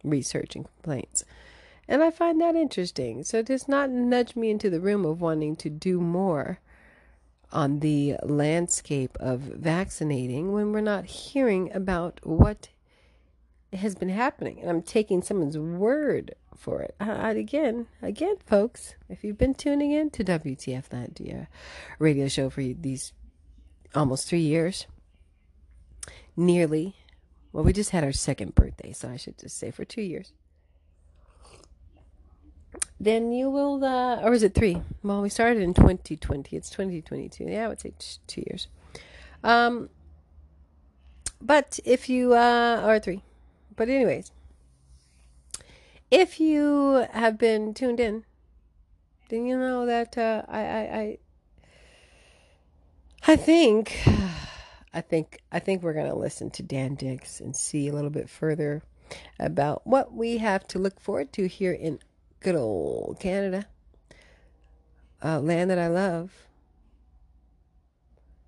research 0.03 0.55
and 0.55 0.67
complaints. 0.67 1.25
And 1.89 2.03
I 2.03 2.11
find 2.11 2.41
that 2.41 2.57
interesting. 2.57 3.25
So 3.25 3.39
it 3.39 3.47
does 3.47 3.69
not 3.69 3.91
nudge 3.91 4.37
me 4.37 4.51
into 4.51 4.71
the 4.71 4.81
room 4.81 5.05
of 5.05 5.21
wanting 5.21 5.57
to 5.57 5.71
do 5.71 6.01
more 6.01 6.61
on 7.53 7.81
the 7.81 8.17
landscape 8.23 9.17
of 9.21 9.41
vaccinating 9.41 10.53
when 10.53 10.73
we're 10.73 10.81
not 10.81 11.05
hearing 11.05 11.71
about 11.73 12.21
what 12.25 12.69
has 13.73 13.95
been 13.95 14.09
happening. 14.09 14.61
And 14.61 14.71
I'm 14.71 14.83
taking 14.83 15.23
someone's 15.23 15.59
word 15.59 16.35
for 16.57 16.83
it. 16.83 16.95
Uh, 17.01 17.33
again, 17.37 17.87
again, 18.03 18.37
folks, 18.47 18.95
if 19.09 19.25
you've 19.25 19.39
been 19.39 19.55
tuning 19.55 19.93
in 19.93 20.11
to 20.11 20.25
WTF 20.25 20.89
that 20.89 21.15
Landia 21.15 21.47
radio 21.99 22.29
show 22.29 22.51
for 22.51 22.63
these 22.63 23.13
almost 23.95 24.29
three 24.29 24.41
years, 24.41 24.87
nearly, 26.37 26.97
well, 27.53 27.65
we 27.65 27.73
just 27.73 27.91
had 27.91 28.05
our 28.05 28.13
second 28.13 28.55
birthday, 28.55 28.93
so 28.93 29.09
I 29.09 29.17
should 29.17 29.39
just 29.39 29.59
say 29.59 29.71
for 29.71 29.85
two 29.85 30.03
years. 30.03 30.33
Then 32.99 33.33
you 33.33 33.51
will, 33.51 33.85
uh, 33.85 34.21
or 34.23 34.33
is 34.33 34.43
it 34.43 34.55
three? 34.55 34.81
Well, 35.03 35.21
we 35.21 35.29
started 35.29 35.63
in 35.63 35.75
2020. 35.75 36.57
It's 36.57 36.71
2022. 36.71 37.45
Yeah, 37.45 37.67
I 37.67 37.69
would 37.69 37.81
say 37.81 37.93
two 38.27 38.43
years. 38.47 38.69
Um, 39.43 39.91
but 41.41 41.79
if 41.85 42.09
you, 42.09 42.35
uh, 42.35 42.83
or 42.85 42.99
three. 42.99 43.23
But 43.77 43.89
anyways, 43.89 44.31
if 46.11 46.41
you 46.41 47.07
have 47.13 47.39
been 47.39 47.75
tuned 47.75 48.01
in, 48.01 48.25
then 49.29 49.47
you 49.47 49.59
know 49.59 49.87
that 49.87 50.17
uh, 50.19 50.43
I, 50.49 50.61
I, 50.61 50.81
I, 50.81 51.19
I 53.27 53.37
think, 53.37 53.99
I 54.95 55.01
think, 55.01 55.41
I 55.51 55.59
think 55.59 55.83
we're 55.83 55.95
gonna 55.95 56.15
listen 56.15 56.51
to 56.51 56.63
Dan 56.63 56.95
Dicks 56.95 57.41
and 57.41 57.57
see 57.57 57.89
a 57.89 57.93
little 57.93 58.11
bit 58.11 58.29
further 58.29 58.83
about 59.39 59.87
what 59.87 60.13
we 60.13 60.39
have 60.39 60.67
to 60.69 60.79
look 60.79 61.01
forward 61.01 61.33
to 61.35 61.49
here 61.49 61.73
in 61.73 61.99
good 62.41 62.55
old 62.55 63.19
Canada, 63.19 63.67
uh, 65.23 65.41
land 65.41 65.71
that 65.71 65.79
I 65.79 65.89
love. 65.89 66.33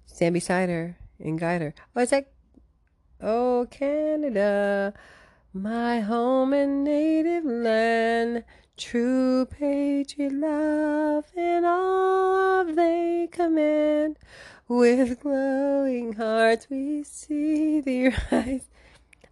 Stand 0.04 0.34
beside 0.34 0.68
her 0.68 0.96
and 1.18 1.38
guide 1.38 1.62
her. 1.62 1.74
Oh, 1.94 2.02
it's 2.02 2.12
like, 2.12 2.32
oh 3.20 3.66
Canada. 3.70 4.94
My 5.62 6.00
home 6.00 6.52
and 6.52 6.84
native 6.84 7.46
land, 7.46 8.44
true 8.76 9.46
patriot 9.46 10.34
love, 10.34 11.24
and 11.34 11.64
all 11.64 12.66
they 12.66 13.26
command. 13.32 14.18
With 14.68 15.18
glowing 15.20 16.12
hearts 16.12 16.66
we 16.68 17.04
see 17.04 17.80
thee 17.80 18.10
rise. 18.30 18.68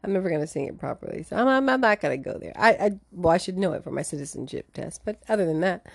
I'm 0.03 0.15
never 0.15 0.31
gonna 0.31 0.47
sing 0.47 0.65
it 0.65 0.79
properly, 0.79 1.25
so 1.25 1.37
I'm, 1.37 1.47
I'm, 1.47 1.69
I'm 1.69 1.83
not 1.83 2.01
gonna 2.01 2.17
go 2.17 2.39
there. 2.39 2.55
I, 2.57 2.71
I 2.73 2.91
well, 3.13 3.35
I 3.35 3.37
should 3.37 3.59
know 3.59 3.75
it 3.75 3.85
for 3.85 3.91
my 3.91 4.01
citizenship 4.03 4.73
test, 4.73 5.03
but 5.05 5.23
other 5.29 5.45
than 5.45 5.61
that, 5.61 5.87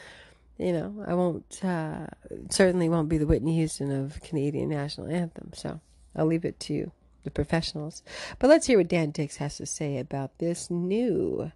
you 0.60 0.74
know, 0.74 1.06
I 1.08 1.16
won't. 1.16 1.60
Uh, 1.66 2.06
certainly 2.52 2.88
won't 2.88 3.10
be 3.10 3.18
the 3.18 3.26
Whitney 3.26 3.56
Houston 3.56 3.90
of 3.90 4.22
Canadian 4.22 4.70
national 4.70 5.08
anthem. 5.08 5.54
So 5.56 5.82
I'll 6.16 6.28
leave 6.28 6.46
it 6.46 6.60
to 6.60 6.74
you 6.74 6.92
the 7.30 7.44
professionals. 7.44 8.02
But 8.40 8.50
let's 8.50 8.68
hear 8.68 8.80
what 8.80 8.88
Dan 8.88 9.12
Dicks 9.12 9.38
has 9.38 9.58
to 9.58 9.66
say 9.66 9.98
about 9.98 10.38
this 10.40 10.70
new 10.70 11.52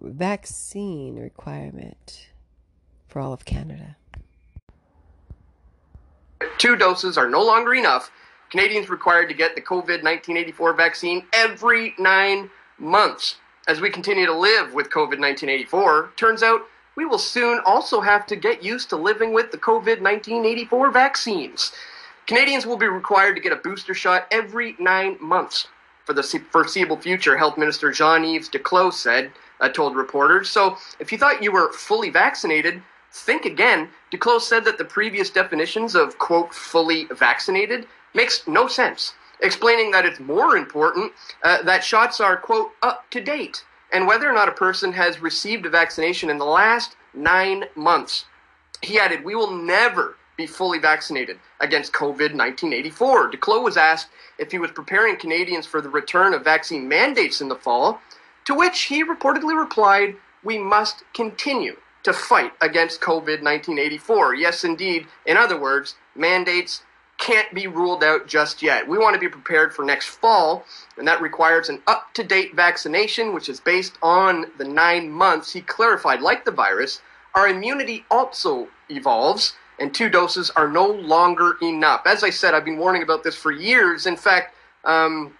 vaccine 0.00 1.16
requirement 1.16 2.28
for 3.08 3.20
all 3.20 3.32
of 3.32 3.44
Canada. 3.44 3.96
Two 6.58 6.76
doses 6.76 7.16
are 7.16 7.28
no 7.28 7.42
longer 7.42 7.74
enough. 7.74 8.10
Canadians 8.50 8.90
required 8.90 9.28
to 9.28 9.34
get 9.34 9.54
the 9.54 9.62
COVID 9.62 10.02
1984 10.02 10.74
vaccine 10.74 11.24
every 11.32 11.94
nine 11.98 12.50
months. 12.78 13.36
As 13.66 13.80
we 13.80 13.90
continue 13.90 14.26
to 14.26 14.36
live 14.36 14.74
with 14.74 14.90
COVID 14.90 15.18
1984, 15.18 16.12
turns 16.16 16.42
out 16.42 16.62
we 16.96 17.06
will 17.06 17.18
soon 17.18 17.60
also 17.64 18.00
have 18.02 18.26
to 18.26 18.36
get 18.36 18.62
used 18.62 18.90
to 18.90 18.96
living 18.96 19.32
with 19.32 19.52
the 19.52 19.58
COVID 19.58 20.02
1984 20.02 20.90
vaccines. 20.90 21.72
Canadians 22.26 22.66
will 22.66 22.76
be 22.76 22.86
required 22.86 23.34
to 23.34 23.42
get 23.42 23.52
a 23.52 23.56
booster 23.56 23.94
shot 23.94 24.26
every 24.30 24.76
nine 24.78 25.16
months 25.20 25.68
for 26.04 26.12
the 26.12 26.22
foreseeable 26.50 26.96
future, 26.96 27.36
Health 27.36 27.56
Minister 27.56 27.92
Jean-Yves 27.92 28.48
Duclos 28.48 28.94
said, 28.94 29.30
uh, 29.60 29.68
told 29.68 29.96
reporters. 29.96 30.50
So 30.50 30.76
if 30.98 31.12
you 31.12 31.18
thought 31.18 31.42
you 31.42 31.52
were 31.52 31.72
fully 31.72 32.10
vaccinated, 32.10 32.82
think 33.12 33.44
again. 33.44 33.88
Duclos 34.10 34.42
said 34.42 34.64
that 34.64 34.78
the 34.78 34.84
previous 34.84 35.30
definitions 35.30 35.94
of, 35.94 36.18
quote, 36.18 36.52
fully 36.54 37.06
vaccinated 37.12 37.86
makes 38.14 38.46
no 38.46 38.66
sense, 38.66 39.14
explaining 39.40 39.90
that 39.92 40.06
it's 40.06 40.20
more 40.20 40.56
important 40.56 41.12
uh, 41.44 41.62
that 41.62 41.84
shots 41.84 42.20
are, 42.20 42.36
quote, 42.36 42.72
up 42.82 43.08
to 43.10 43.20
date, 43.20 43.64
and 43.92 44.06
whether 44.06 44.28
or 44.28 44.32
not 44.32 44.48
a 44.48 44.52
person 44.52 44.92
has 44.92 45.20
received 45.20 45.66
a 45.66 45.70
vaccination 45.70 46.30
in 46.30 46.38
the 46.38 46.44
last 46.44 46.96
nine 47.14 47.64
months. 47.74 48.24
He 48.82 48.98
added, 48.98 49.24
We 49.24 49.34
will 49.34 49.52
never 49.52 50.16
be 50.36 50.46
fully 50.46 50.78
vaccinated 50.78 51.38
against 51.60 51.92
COVID 51.92 52.34
1984. 52.34 53.32
Duclos 53.32 53.62
was 53.62 53.76
asked 53.76 54.08
if 54.38 54.50
he 54.50 54.58
was 54.58 54.70
preparing 54.70 55.16
Canadians 55.16 55.66
for 55.66 55.80
the 55.80 55.88
return 55.88 56.34
of 56.34 56.44
vaccine 56.44 56.88
mandates 56.88 57.40
in 57.40 57.48
the 57.48 57.56
fall, 57.56 58.00
to 58.44 58.54
which 58.54 58.82
he 58.82 59.04
reportedly 59.04 59.58
replied, 59.58 60.16
We 60.42 60.58
must 60.58 61.04
continue 61.14 61.76
to 62.02 62.12
fight 62.12 62.52
against 62.60 63.00
COVID 63.00 63.42
1984. 63.42 64.34
Yes, 64.34 64.64
indeed. 64.64 65.06
In 65.26 65.36
other 65.36 65.58
words, 65.58 65.94
mandates 66.16 66.82
can't 67.18 67.54
be 67.54 67.68
ruled 67.68 68.02
out 68.02 68.26
just 68.26 68.62
yet. 68.62 68.88
We 68.88 68.98
want 68.98 69.14
to 69.14 69.20
be 69.20 69.28
prepared 69.28 69.72
for 69.72 69.84
next 69.84 70.08
fall, 70.08 70.64
and 70.98 71.06
that 71.06 71.20
requires 71.20 71.68
an 71.68 71.80
up 71.86 72.12
to 72.14 72.24
date 72.24 72.56
vaccination, 72.56 73.32
which 73.32 73.48
is 73.48 73.60
based 73.60 73.96
on 74.02 74.46
the 74.58 74.64
nine 74.64 75.08
months. 75.08 75.52
He 75.52 75.60
clarified, 75.60 76.20
like 76.20 76.44
the 76.44 76.50
virus, 76.50 77.00
our 77.34 77.48
immunity 77.48 78.04
also 78.10 78.68
evolves 78.88 79.54
and 79.82 79.92
two 79.92 80.08
doses 80.08 80.48
are 80.50 80.68
no 80.68 80.86
longer 80.86 81.56
enough. 81.60 82.02
As 82.06 82.22
I 82.22 82.30
said, 82.30 82.54
I've 82.54 82.64
been 82.64 82.78
warning 82.78 83.02
about 83.02 83.24
this 83.24 83.34
for 83.34 83.50
years. 83.50 84.06
In 84.06 84.16
fact, 84.16 84.54
um, 84.84 85.34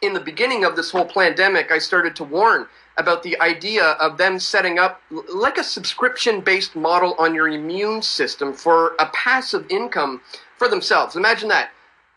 in 0.00 0.12
the 0.12 0.20
beginning 0.20 0.64
of 0.64 0.76
this 0.76 0.92
whole 0.92 1.04
pandemic, 1.04 1.72
I 1.72 1.78
started 1.78 2.14
to 2.16 2.24
warn 2.24 2.68
about 2.96 3.24
the 3.24 3.38
idea 3.40 3.84
of 3.84 4.18
them 4.18 4.38
setting 4.38 4.78
up 4.78 5.02
like 5.10 5.58
a 5.58 5.64
subscription 5.64 6.40
based 6.40 6.76
model 6.76 7.16
on 7.18 7.34
your 7.34 7.48
immune 7.48 8.02
system 8.02 8.52
for 8.54 8.94
a 9.00 9.06
passive 9.06 9.66
income 9.68 10.20
for 10.56 10.68
themselves. 10.68 11.16
Imagine 11.16 11.48
that. 11.48 11.70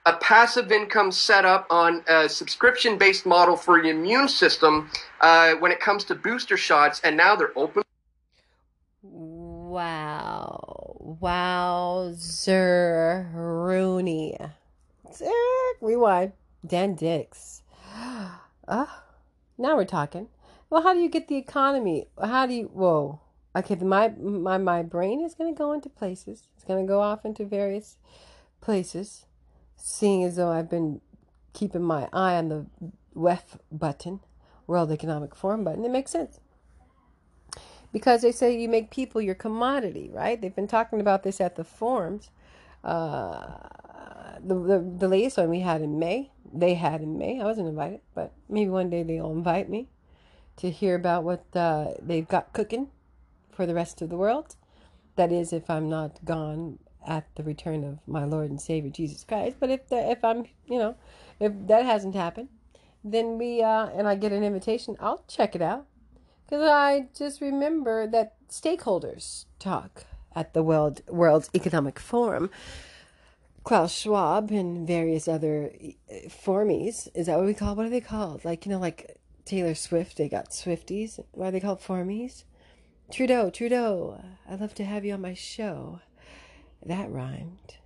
A 0.06 0.14
passive 0.18 0.72
income 0.72 1.12
set 1.12 1.46
up 1.46 1.66
on 1.72 2.04
a 2.08 2.30
subscription 2.30 2.96
based 2.96 3.26
model 3.26 3.56
for 3.56 3.84
your 3.84 3.96
immune 3.96 4.28
system 4.28 4.92
uh, 5.22 5.54
when 5.56 5.72
it 5.72 5.80
comes 5.80 6.04
to 6.06 6.14
booster 6.14 6.58
shots, 6.58 7.02
and 7.04 7.18
now 7.18 7.36
they're 7.36 7.58
open 7.58 7.82
Wow. 9.76 10.75
Wowzer 11.22 12.50
Rooney. 13.32 14.36
Rewind. 15.80 16.34
Dan 16.66 16.96
Dicks. 16.96 17.62
Uh, 18.68 18.88
now 19.60 19.76
we're 19.76 19.86
talking. 19.86 20.28
Well, 20.72 20.82
how 20.82 20.96
do 20.96 21.00
you 21.00 21.08
get 21.08 21.28
the 21.28 21.36
economy? 21.36 22.08
How 22.20 22.48
do 22.48 22.54
you, 22.56 22.64
whoa. 22.74 23.22
Okay, 23.56 23.76
my, 23.76 24.10
my, 24.10 24.58
my 24.58 24.82
brain 24.82 25.24
is 25.24 25.36
going 25.36 25.54
to 25.54 25.58
go 25.58 25.72
into 25.72 25.88
places. 25.88 26.48
It's 26.56 26.64
going 26.66 26.84
to 26.84 26.88
go 26.88 27.00
off 27.00 27.26
into 27.26 27.46
various 27.46 27.98
places, 28.62 29.28
seeing 29.78 30.24
as 30.24 30.38
though 30.38 30.50
I've 30.50 30.68
been 30.68 31.00
keeping 31.54 31.84
my 31.84 32.10
eye 32.12 32.38
on 32.38 32.50
the 32.50 32.66
WEF 33.16 33.60
button, 33.72 34.22
World 34.66 34.92
Economic 34.92 35.36
Forum 35.36 35.64
button. 35.64 35.86
It 35.86 35.92
makes 35.92 36.10
sense 36.10 36.40
because 37.96 38.24
they 38.24 38.34
say 38.34 38.60
you 38.60 38.68
make 38.68 38.92
people 38.92 39.22
your 39.22 39.36
commodity, 39.36 40.10
right? 40.12 40.42
They've 40.42 40.54
been 40.54 40.68
talking 40.68 41.00
about 41.00 41.24
this 41.24 41.40
at 41.40 41.56
the 41.56 41.64
forums. 41.64 42.30
Uh, 42.84 43.70
the, 44.44 44.54
the 44.54 44.96
the 44.98 45.08
latest 45.08 45.38
one 45.38 45.50
we 45.50 45.62
had 45.62 45.80
in 45.82 45.98
May, 45.98 46.30
they 46.54 46.74
had 46.74 47.00
in 47.00 47.18
May. 47.18 47.40
I 47.40 47.46
wasn't 47.46 47.70
invited, 47.70 48.02
but 48.14 48.34
maybe 48.50 48.70
one 48.70 48.90
day 48.90 49.04
they'll 49.04 49.32
invite 49.32 49.70
me 49.70 49.88
to 50.58 50.70
hear 50.70 50.94
about 50.94 51.24
what 51.24 51.46
uh, 51.56 51.94
they've 52.02 52.28
got 52.28 52.52
cooking 52.52 52.90
for 53.54 53.66
the 53.66 53.74
rest 53.74 54.02
of 54.02 54.10
the 54.10 54.18
world. 54.18 54.58
That 55.16 55.32
is, 55.32 55.54
if 55.54 55.70
I'm 55.70 55.88
not 55.88 56.26
gone 56.26 56.80
at 57.08 57.34
the 57.36 57.44
return 57.44 57.86
of 57.86 58.00
my 58.06 58.26
Lord 58.26 58.50
and 58.50 58.60
Savior 58.60 58.92
Jesus 58.92 59.24
Christ. 59.24 59.56
But 59.58 59.70
if 59.70 59.88
the, 59.88 60.12
if 60.12 60.22
I'm, 60.22 60.48
you 60.68 60.80
know, 60.80 60.98
if 61.40 61.54
that 61.68 61.86
hasn't 61.86 62.14
happened, 62.16 62.50
then 63.06 63.38
we 63.38 63.64
uh, 63.64 63.86
and 63.88 64.06
I 64.06 64.16
get 64.16 64.34
an 64.34 64.44
invitation, 64.44 64.98
I'll 65.00 65.24
check 65.30 65.56
it 65.56 65.62
out 65.62 65.86
because 66.46 66.68
I 66.68 67.08
just 67.18 67.42
remember 67.42 68.08
that 68.08 68.36
stakeholders 68.50 69.46
talk 69.60 70.06
at 70.36 70.54
the 70.54 70.64
World 70.64 71.02
World 71.08 71.50
Economic 71.54 72.00
Forum. 72.00 72.50
Klaus 73.64 73.96
Schwab 73.98 74.52
and 74.52 74.86
various 74.86 75.28
other 75.28 75.72
uh, 75.84 76.14
formies. 76.28 77.08
Is 77.16 77.26
that 77.26 77.38
what 77.38 77.48
we 77.48 77.56
call? 77.56 77.76
What 77.76 77.88
are 77.88 77.90
they 77.90 78.02
called? 78.02 78.46
Like 78.46 78.66
you 78.66 78.72
know, 78.72 78.80
like 78.80 79.18
Taylor 79.44 79.74
Swift. 79.74 80.18
They 80.18 80.30
got 80.30 80.52
Swifties. 80.52 81.20
Why 81.32 81.48
are 81.48 81.52
they 81.52 81.60
called 81.60 81.82
formies? 81.82 82.44
Trudeau, 83.12 83.50
Trudeau. 83.50 84.22
I'd 84.50 84.62
love 84.62 84.76
to 84.76 84.86
have 84.86 85.04
you 85.04 85.14
on 85.14 85.22
my 85.22 85.34
show. 85.34 86.00
That 86.86 87.10
rhymed. 87.10 87.78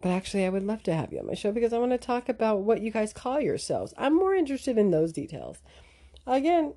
But 0.00 0.10
actually, 0.10 0.44
I 0.44 0.48
would 0.48 0.64
love 0.64 0.82
to 0.84 0.94
have 0.94 1.12
you 1.12 1.18
on 1.18 1.26
my 1.26 1.34
show 1.34 1.52
because 1.52 1.72
I 1.72 1.78
want 1.78 1.92
to 1.92 1.98
talk 1.98 2.28
about 2.28 2.60
what 2.60 2.80
you 2.80 2.90
guys 2.90 3.12
call 3.12 3.40
yourselves. 3.40 3.94
I'm 3.96 4.14
more 4.14 4.34
interested 4.34 4.78
in 4.78 4.90
those 4.90 5.12
details. 5.12 5.58
Again, 6.26 6.74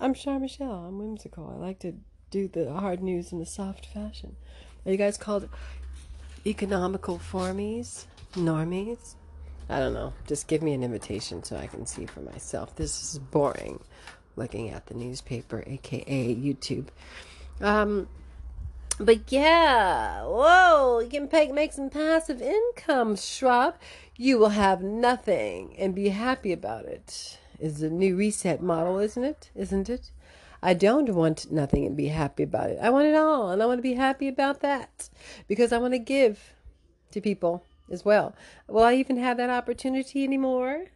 I'm 0.00 0.12
Char 0.12 0.40
Michelle. 0.40 0.86
I'm 0.88 0.98
whimsical. 0.98 1.48
I 1.48 1.56
like 1.56 1.78
to 1.80 1.94
do 2.30 2.48
the 2.48 2.72
hard 2.72 3.00
news 3.00 3.32
in 3.32 3.40
a 3.40 3.46
soft 3.46 3.86
fashion. 3.86 4.34
Are 4.84 4.90
you 4.90 4.98
guys 4.98 5.16
called 5.16 5.48
economical 6.44 7.18
formies? 7.18 8.06
Normies? 8.32 9.14
I 9.68 9.78
don't 9.78 9.94
know. 9.94 10.12
Just 10.26 10.48
give 10.48 10.62
me 10.62 10.72
an 10.74 10.82
invitation 10.82 11.44
so 11.44 11.56
I 11.56 11.68
can 11.68 11.86
see 11.86 12.06
for 12.06 12.20
myself. 12.20 12.74
This 12.74 13.02
is 13.02 13.18
boring 13.18 13.80
looking 14.36 14.70
at 14.70 14.86
the 14.86 14.94
newspaper, 14.94 15.62
aka 15.64 16.34
YouTube. 16.34 16.88
Um, 17.60 18.08
but 18.98 19.30
yeah, 19.30 20.24
whoa, 20.24 20.98
you 20.98 21.08
can 21.08 21.28
pay, 21.28 21.52
make 21.52 21.72
some 21.72 21.88
passive 21.88 22.42
income, 22.42 23.14
Schwab. 23.14 23.76
You 24.16 24.38
will 24.38 24.50
have 24.50 24.82
nothing 24.82 25.76
and 25.78 25.94
be 25.94 26.08
happy 26.08 26.52
about 26.52 26.84
it 26.84 27.38
is 27.64 27.80
the 27.80 27.88
new 27.88 28.14
reset 28.14 28.62
model, 28.62 28.98
isn't 28.98 29.24
it? 29.24 29.50
Isn't 29.54 29.88
it? 29.88 30.10
I 30.62 30.74
don't 30.74 31.08
want 31.14 31.50
nothing 31.50 31.86
and 31.86 31.96
be 31.96 32.08
happy 32.08 32.42
about 32.42 32.68
it. 32.68 32.78
I 32.80 32.90
want 32.90 33.06
it 33.06 33.14
all, 33.14 33.50
and 33.50 33.62
I 33.62 33.66
want 33.66 33.78
to 33.78 33.82
be 33.82 33.94
happy 33.94 34.28
about 34.28 34.60
that 34.60 35.08
because 35.48 35.72
I 35.72 35.78
want 35.78 35.94
to 35.94 35.98
give 35.98 36.52
to 37.12 37.22
people 37.22 37.64
as 37.90 38.04
well. 38.04 38.34
Will 38.68 38.82
I 38.82 38.94
even 38.94 39.16
have 39.16 39.38
that 39.38 39.48
opportunity 39.48 40.24
anymore? 40.24 40.86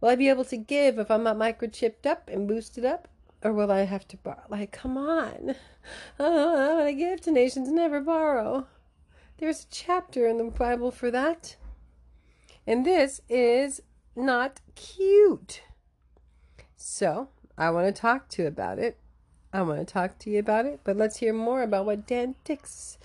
Will 0.00 0.10
I 0.10 0.14
be 0.14 0.28
able 0.28 0.44
to 0.44 0.56
give 0.56 0.98
if 0.98 1.10
I'm 1.10 1.24
not 1.24 1.36
microchipped 1.36 2.06
up 2.06 2.28
and 2.28 2.46
boosted 2.46 2.84
up? 2.84 3.08
Or 3.42 3.52
will 3.52 3.72
I 3.72 3.80
have 3.80 4.06
to 4.08 4.16
borrow? 4.16 4.42
Like, 4.48 4.70
come 4.70 4.96
on. 4.96 5.56
I 6.20 6.28
want 6.28 6.86
to 6.86 6.92
give 6.92 7.20
to 7.22 7.32
nations, 7.32 7.68
never 7.68 8.00
borrow. 8.00 8.68
There's 9.38 9.64
a 9.64 9.70
chapter 9.72 10.28
in 10.28 10.38
the 10.38 10.44
Bible 10.44 10.92
for 10.92 11.10
that. 11.10 11.56
And 12.64 12.86
this 12.86 13.22
is 13.28 13.82
not 14.14 14.60
cute. 14.74 15.62
So 16.82 17.28
I 17.58 17.68
want 17.70 17.94
to 17.94 18.00
talk 18.00 18.30
to 18.30 18.42
you 18.42 18.48
about 18.48 18.78
it. 18.78 18.96
I 19.52 19.60
want 19.60 19.86
to 19.86 19.92
talk 19.92 20.18
to 20.20 20.30
you 20.30 20.38
about 20.38 20.64
it, 20.64 20.80
but 20.82 20.96
let's 20.96 21.18
hear 21.18 21.34
more 21.34 21.62
about 21.62 21.84
what 21.84 22.06
Dan 22.06 22.36
Dicks 22.42 22.96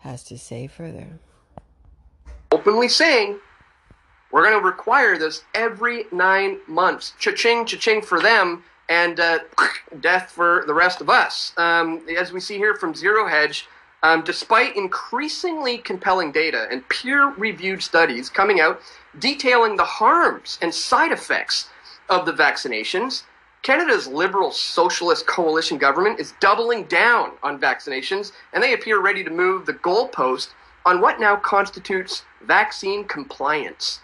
has 0.00 0.22
to 0.24 0.36
say 0.36 0.66
further. 0.66 1.18
Openly 2.52 2.88
saying 2.88 3.38
we're 4.30 4.44
going 4.44 4.60
to 4.60 4.66
require 4.66 5.16
this 5.16 5.44
every 5.54 6.04
nine 6.12 6.58
months. 6.68 7.14
Cha-ching, 7.18 7.64
cha-ching 7.64 8.02
for 8.02 8.20
them, 8.20 8.64
and 8.90 9.18
uh, 9.18 9.38
death 10.00 10.30
for 10.30 10.64
the 10.66 10.74
rest 10.74 11.00
of 11.00 11.08
us. 11.08 11.54
Um, 11.56 12.02
as 12.18 12.32
we 12.32 12.40
see 12.40 12.58
here 12.58 12.74
from 12.74 12.94
Zero 12.94 13.26
Hedge, 13.26 13.66
um, 14.02 14.22
despite 14.24 14.76
increasingly 14.76 15.78
compelling 15.78 16.32
data 16.32 16.68
and 16.70 16.86
peer-reviewed 16.90 17.82
studies 17.82 18.28
coming 18.28 18.60
out 18.60 18.82
detailing 19.18 19.76
the 19.76 19.84
harms 19.84 20.58
and 20.60 20.74
side 20.74 21.12
effects 21.12 21.70
of 22.10 22.26
the 22.26 22.32
vaccinations, 22.32 23.22
Canada's 23.62 24.06
Liberal 24.06 24.50
Socialist 24.50 25.26
Coalition 25.26 25.78
government 25.78 26.18
is 26.18 26.34
doubling 26.40 26.84
down 26.84 27.32
on 27.42 27.60
vaccinations, 27.60 28.32
and 28.52 28.62
they 28.62 28.74
appear 28.74 29.00
ready 29.00 29.22
to 29.22 29.30
move 29.30 29.64
the 29.64 29.74
goalpost 29.74 30.48
on 30.84 31.00
what 31.00 31.20
now 31.20 31.36
constitutes 31.36 32.24
vaccine 32.42 33.04
compliance. 33.04 34.00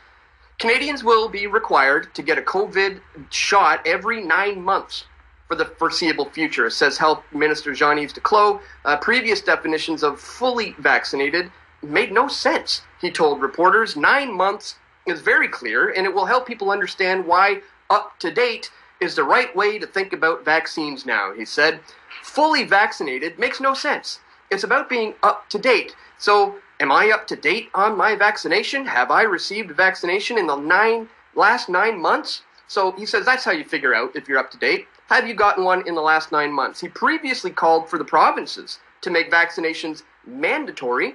Canadians 0.59 1.03
will 1.03 1.29
be 1.29 1.47
required 1.47 2.15
to 2.15 2.23
get 2.23 2.39
a 2.39 2.43
COVID 2.43 3.01
shot 3.31 3.87
every 3.87 4.23
nine 4.23 4.63
months 4.63 5.05
for 5.49 5.55
the 5.55 5.65
foreseeable 5.65 6.29
future, 6.31 6.69
says 6.71 6.99
Health 6.99 7.23
Minister 7.33 7.73
Jean-Yves 7.73 8.13
Duclos. 8.13 8.61
Uh, 8.85 8.97
previous 8.97 9.41
definitions 9.41 10.03
of 10.03 10.21
fully 10.21 10.75
vaccinated 10.79 11.51
made 11.83 12.13
no 12.13 12.29
sense, 12.29 12.83
he 13.01 13.11
told 13.11 13.41
reporters. 13.41 13.97
Nine 13.97 14.35
months 14.35 14.77
is 15.07 15.21
very 15.21 15.49
clear, 15.49 15.91
and 15.91 16.05
it 16.05 16.13
will 16.13 16.27
help 16.27 16.47
people 16.47 16.71
understand 16.71 17.25
why 17.27 17.63
up 17.91 18.19
to 18.21 18.31
date 18.31 18.71
is 19.01 19.15
the 19.15 19.25
right 19.25 19.55
way 19.55 19.79
to 19.79 19.87
think 19.87 20.13
about 20.13 20.45
vaccines 20.45 21.05
now, 21.05 21.33
he 21.33 21.45
said. 21.45 21.81
Fully 22.23 22.65
vaccinated 22.65 23.39
makes 23.39 23.61
no 23.61 23.75
sense. 23.75 24.21
It's 24.51 24.65
about 24.65 24.89
being 24.89 25.15
up 25.23 25.49
to 25.51 25.59
date. 25.59 25.95
So, 26.19 26.57
am 26.81 26.93
I 26.93 27.11
up 27.11 27.27
to 27.29 27.37
date 27.37 27.69
on 27.75 27.97
my 27.97 28.15
vaccination? 28.15 28.87
Have 28.87 29.11
I 29.11 29.23
received 29.23 29.71
vaccination 29.73 30.39
in 30.39 30.47
the 30.47 30.57
nine 30.57 31.09
last 31.35 31.69
nine 31.69 32.01
months? 32.01 32.43
So 32.69 32.93
he 32.93 33.07
says 33.07 33.25
that's 33.25 33.45
how 33.45 33.53
you 33.53 33.65
figure 33.65 33.95
out 33.95 34.17
if 34.17 34.29
you're 34.29 34.39
up 34.39 34.51
to 34.53 34.59
date. 34.59 34.89
Have 35.09 35.29
you 35.29 35.35
gotten 35.35 35.65
one 35.65 35.87
in 35.87 35.95
the 35.95 36.03
last 36.03 36.33
nine 36.33 36.53
months? 36.53 36.81
He 36.81 36.89
previously 36.89 37.51
called 37.51 37.89
for 37.89 37.99
the 37.99 38.05
provinces 38.05 38.81
to 39.03 39.11
make 39.11 39.31
vaccinations 39.31 40.03
mandatory. 40.27 41.15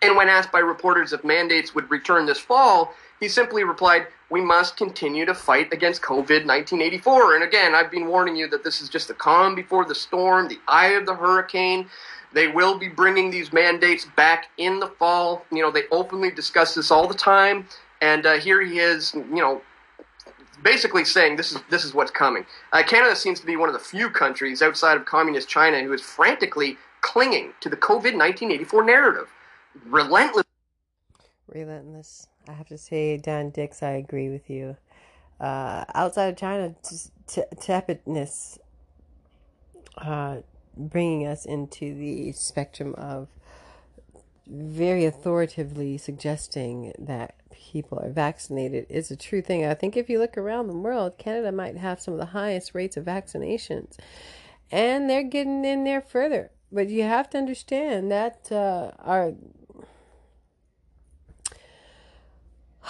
And 0.00 0.16
when 0.16 0.30
asked 0.30 0.50
by 0.50 0.60
reporters 0.60 1.12
if 1.12 1.22
mandates 1.22 1.74
would 1.74 1.90
return 1.90 2.24
this 2.24 2.38
fall, 2.38 2.94
he 3.18 3.28
simply 3.28 3.64
replied, 3.64 4.06
We 4.30 4.40
must 4.40 4.76
continue 4.76 5.26
to 5.26 5.34
fight 5.34 5.72
against 5.72 6.02
COVID 6.02 6.46
1984. 6.46 7.34
And 7.34 7.44
again, 7.44 7.74
I've 7.74 7.90
been 7.90 8.06
warning 8.06 8.36
you 8.36 8.48
that 8.48 8.62
this 8.62 8.80
is 8.80 8.88
just 8.88 9.08
the 9.08 9.14
calm 9.14 9.54
before 9.54 9.84
the 9.84 9.94
storm, 9.94 10.48
the 10.48 10.60
eye 10.68 10.92
of 10.92 11.04
the 11.04 11.14
hurricane. 11.14 11.88
They 12.32 12.46
will 12.46 12.78
be 12.78 12.88
bringing 12.88 13.30
these 13.30 13.52
mandates 13.52 14.06
back 14.16 14.46
in 14.56 14.78
the 14.78 14.86
fall. 14.86 15.44
You 15.50 15.62
know, 15.62 15.72
they 15.72 15.82
openly 15.90 16.30
discuss 16.30 16.76
this 16.76 16.92
all 16.92 17.08
the 17.08 17.14
time. 17.14 17.66
And 18.00 18.24
uh, 18.24 18.34
here 18.34 18.62
he 18.62 18.78
is, 18.78 19.14
you 19.14 19.40
know, 19.42 19.62
basically 20.62 21.04
saying 21.04 21.36
this 21.36 21.52
is 21.52 21.58
this 21.70 21.84
is 21.84 21.92
what's 21.92 22.10
coming. 22.10 22.46
Uh, 22.72 22.82
Canada 22.82 23.16
seems 23.16 23.40
to 23.40 23.46
be 23.46 23.56
one 23.56 23.68
of 23.68 23.72
the 23.72 23.80
few 23.80 24.10
countries 24.10 24.62
outside 24.62 24.96
of 24.96 25.04
communist 25.06 25.48
China 25.48 25.82
who 25.82 25.92
is 25.92 26.00
frantically 26.00 26.76
clinging 27.00 27.52
to 27.60 27.68
the 27.68 27.76
COVID 27.76 28.14
1984 28.14 28.84
narrative, 28.84 29.28
relentless. 29.86 30.44
Relentless. 31.48 32.28
I 32.50 32.54
have 32.54 32.68
to 32.68 32.78
say, 32.78 33.16
Dan 33.16 33.50
Dicks, 33.50 33.82
I 33.82 33.90
agree 33.90 34.28
with 34.28 34.50
you. 34.50 34.76
Uh, 35.38 35.84
outside 35.94 36.26
of 36.26 36.36
China, 36.36 36.74
t- 37.26 37.42
tepidness 37.60 38.58
uh, 39.96 40.38
bringing 40.76 41.26
us 41.26 41.44
into 41.44 41.94
the 41.94 42.32
spectrum 42.32 42.94
of 42.96 43.28
very 44.48 45.04
authoritatively 45.04 45.96
suggesting 45.96 46.92
that 46.98 47.36
people 47.52 48.00
are 48.00 48.10
vaccinated 48.10 48.86
is 48.88 49.12
a 49.12 49.16
true 49.16 49.42
thing. 49.42 49.64
I 49.64 49.74
think 49.74 49.96
if 49.96 50.10
you 50.10 50.18
look 50.18 50.36
around 50.36 50.66
the 50.66 50.76
world, 50.76 51.18
Canada 51.18 51.52
might 51.52 51.76
have 51.76 52.00
some 52.00 52.14
of 52.14 52.20
the 52.20 52.26
highest 52.26 52.74
rates 52.74 52.96
of 52.96 53.04
vaccinations, 53.04 53.96
and 54.72 55.08
they're 55.08 55.22
getting 55.22 55.64
in 55.64 55.84
there 55.84 56.00
further. 56.00 56.50
But 56.72 56.88
you 56.88 57.04
have 57.04 57.30
to 57.30 57.38
understand 57.38 58.10
that 58.10 58.50
uh, 58.50 58.90
our 58.98 59.34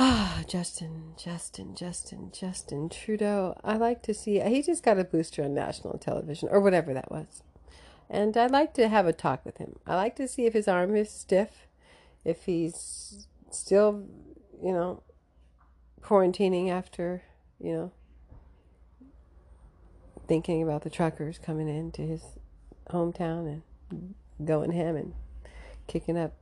Ah, 0.03 0.43
Justin, 0.49 1.13
Justin, 1.19 1.75
Justin, 1.75 2.33
Justin 2.33 2.89
Trudeau. 2.89 3.61
I 3.63 3.77
like 3.77 4.03
to 4.05 4.15
see. 4.15 4.41
He 4.41 4.63
just 4.63 4.83
got 4.83 4.99
a 4.99 5.05
booster 5.05 5.45
on 5.45 5.53
national 5.53 5.99
television 5.99 6.49
or 6.51 6.59
whatever 6.59 6.95
that 6.95 7.11
was. 7.11 7.43
And 8.09 8.35
I'd 8.35 8.51
like 8.51 8.73
to 8.75 8.89
have 8.89 9.07
a 9.07 9.13
talk 9.13 9.45
with 9.45 9.59
him. 9.59 9.79
I 9.87 9.97
like 9.97 10.17
to 10.17 10.27
see 10.27 10.47
if 10.47 10.55
his 10.55 10.67
arm 10.67 10.97
is 10.97 11.11
stiff, 11.11 11.67
if 12.25 12.47
he's 12.47 13.27
still, 13.51 14.07
you 14.63 14.73
know, 14.73 15.03
quarantining 16.01 16.71
after, 16.71 17.23
you 17.61 17.75
know, 17.75 17.93
thinking 20.27 20.63
about 20.63 20.81
the 20.83 20.91
truckers 20.91 21.39
coming 21.39 21.69
into 21.69 22.01
his 22.01 22.25
hometown 22.89 23.63
and 23.91 24.15
going 24.47 24.73
ham 24.73 24.97
and 24.97 25.13
kicking 25.87 26.17
up 26.17 26.33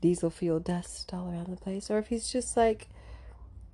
diesel 0.00 0.30
fuel 0.30 0.60
dust 0.60 1.12
all 1.12 1.28
around 1.28 1.48
the 1.48 1.56
place, 1.56 1.90
or 1.90 1.98
if 1.98 2.08
he's 2.08 2.30
just 2.30 2.56
like 2.56 2.88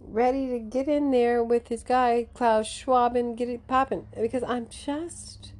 ready 0.00 0.48
to 0.48 0.58
get 0.58 0.88
in 0.88 1.10
there 1.10 1.42
with 1.42 1.68
his 1.68 1.82
guy 1.82 2.26
Klaus 2.34 2.66
Schwab 2.66 3.16
and 3.16 3.36
get 3.36 3.48
it 3.48 3.66
popping. 3.66 4.06
Because 4.18 4.42
I'm 4.42 4.68
just 4.68 5.52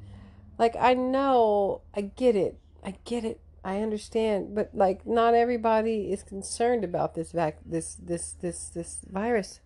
like 0.59 0.75
I 0.79 0.95
know, 0.95 1.81
I 1.95 2.03
get 2.03 2.37
it, 2.37 2.59
I 2.83 2.97
get 3.05 3.25
it, 3.25 3.41
I 3.65 3.81
understand, 3.81 4.55
but 4.55 4.71
like 4.75 5.07
not 5.07 5.35
everybody 5.35 6.13
is 6.13 6.23
concerned 6.23 6.85
about 6.85 7.15
this 7.15 7.33
vac 7.33 7.59
this 7.65 7.95
this 7.95 8.33
this 8.41 8.69
this 8.69 8.99
virus. 9.11 9.61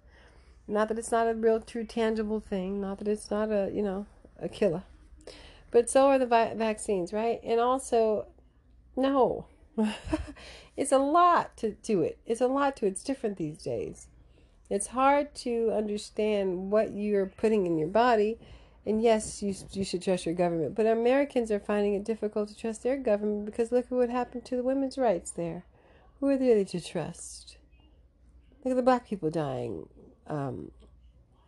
Not 0.66 0.88
that 0.88 0.98
it's 0.98 1.10
not 1.10 1.26
a 1.26 1.34
real, 1.34 1.60
true, 1.60 1.84
tangible 1.84 2.40
thing. 2.40 2.80
Not 2.80 2.98
that 2.98 3.08
it's 3.08 3.30
not 3.30 3.50
a 3.50 3.70
you 3.72 3.82
know 3.82 4.06
a 4.38 4.48
killer, 4.48 4.84
but 5.70 5.90
so 5.90 6.06
are 6.08 6.18
the 6.18 6.26
vi- 6.26 6.54
vaccines, 6.54 7.12
right? 7.12 7.40
And 7.42 7.58
also, 7.60 8.26
no. 8.96 9.46
it's 10.76 10.92
a 10.92 10.98
lot 10.98 11.56
to 11.58 11.72
do 11.82 12.02
it. 12.02 12.18
It's 12.26 12.40
a 12.40 12.46
lot 12.46 12.76
to 12.76 12.86
it. 12.86 12.90
It's 12.90 13.04
different 13.04 13.36
these 13.36 13.58
days. 13.58 14.08
It's 14.70 14.88
hard 14.88 15.34
to 15.36 15.72
understand 15.74 16.70
what 16.70 16.92
you're 16.92 17.26
putting 17.26 17.66
in 17.66 17.78
your 17.78 17.88
body. 17.88 18.38
And 18.84 19.02
yes, 19.02 19.42
you, 19.42 19.54
you 19.72 19.84
should 19.84 20.02
trust 20.02 20.26
your 20.26 20.34
government. 20.34 20.74
But 20.74 20.86
Americans 20.86 21.50
are 21.50 21.60
finding 21.60 21.94
it 21.94 22.04
difficult 22.04 22.48
to 22.48 22.56
trust 22.56 22.82
their 22.82 22.96
government 22.96 23.46
because 23.46 23.72
look 23.72 23.86
at 23.86 23.92
what 23.92 24.10
happened 24.10 24.44
to 24.46 24.56
the 24.56 24.62
women's 24.62 24.98
rights 24.98 25.30
there. 25.30 25.64
Who 26.20 26.28
are 26.28 26.36
they 26.36 26.64
to 26.64 26.80
trust? 26.80 27.56
Look 28.64 28.72
at 28.72 28.76
the 28.76 28.82
black 28.82 29.08
people 29.08 29.30
dying 29.30 29.88
um, 30.26 30.72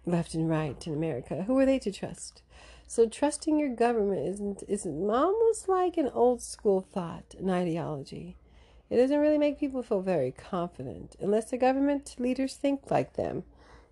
left 0.07 0.35
and 0.35 0.49
right 0.49 0.87
in 0.87 0.93
America. 0.93 1.43
Who 1.43 1.59
are 1.59 1.66
they 1.66 1.79
to 1.81 1.93
trust? 1.93 2.43
So 2.90 3.07
trusting 3.07 3.57
your 3.57 3.68
government 3.68 4.26
isn't 4.26 4.64
is 4.66 4.85
almost 4.85 5.68
like 5.68 5.96
an 5.96 6.11
old 6.12 6.42
school 6.42 6.81
thought, 6.81 7.37
an 7.38 7.48
ideology. 7.48 8.37
It 8.90 8.96
doesn't 8.96 9.20
really 9.20 9.38
make 9.38 9.61
people 9.61 9.85
feel 9.85 10.00
very 10.00 10.33
confident 10.33 11.14
unless 11.20 11.50
the 11.50 11.57
government 11.57 12.16
leaders 12.18 12.57
think 12.57 12.90
like 12.90 13.12
them. 13.12 13.44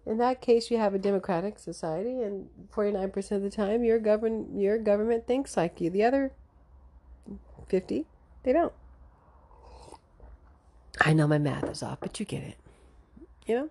In 0.05 0.19
that 0.19 0.41
case, 0.41 0.69
you 0.69 0.79
have 0.79 0.95
a 0.95 0.99
democratic 0.99 1.61
society, 1.61 2.21
and 2.23 2.49
49% 2.75 3.31
of 3.31 3.43
the 3.43 3.51
time, 3.51 3.85
your 3.85 4.01
govern 4.01 4.59
your 4.59 4.79
government 4.79 5.29
thinks 5.29 5.57
like 5.57 5.81
you. 5.81 5.91
The 5.91 6.03
other 6.03 6.33
50, 7.69 8.05
they 8.43 8.53
don't. 8.53 8.73
I 11.01 11.13
know 11.13 11.29
my 11.29 11.39
math 11.39 11.71
is 11.71 11.85
off, 11.85 12.01
but 12.01 12.19
you 12.19 12.27
get 12.27 12.43
it. 12.43 12.57
You 13.47 13.55
know. 13.55 13.69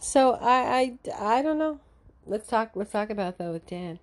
So 0.00 0.32
I 0.32 0.98
I 1.14 1.38
I 1.38 1.42
don't 1.42 1.58
know. 1.58 1.78
Let's 2.26 2.48
talk. 2.48 2.72
Let's 2.74 2.90
talk 2.90 3.10
about 3.10 3.38
that 3.38 3.52
with 3.52 3.64
Dan 3.64 4.00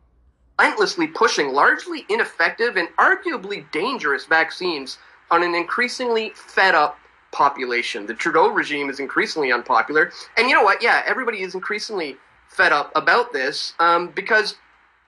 relentlessly 0.58 1.08
pushing 1.08 1.54
largely 1.54 2.06
ineffective 2.10 2.78
and 2.78 2.88
arguably 2.98 3.70
dangerous 3.72 4.26
vaccines 4.26 4.98
on 5.32 5.44
an 5.44 5.56
increasingly 5.56 6.32
fed 6.36 6.76
up 6.76 6.98
population. 7.32 8.06
The 8.06 8.14
Trudeau 8.14 8.50
regime 8.50 8.90
is 8.90 9.00
increasingly 9.00 9.52
unpopular. 9.52 10.12
And 10.38 10.48
you 10.48 10.56
know 10.56 10.64
what? 10.64 10.82
Yeah, 10.82 11.04
everybody 11.06 11.42
is 11.42 11.56
increasingly 11.56 12.18
fed 12.48 12.72
up 12.72 12.92
about 12.96 13.34
this 13.34 13.74
um, 13.80 14.10
because 14.16 14.56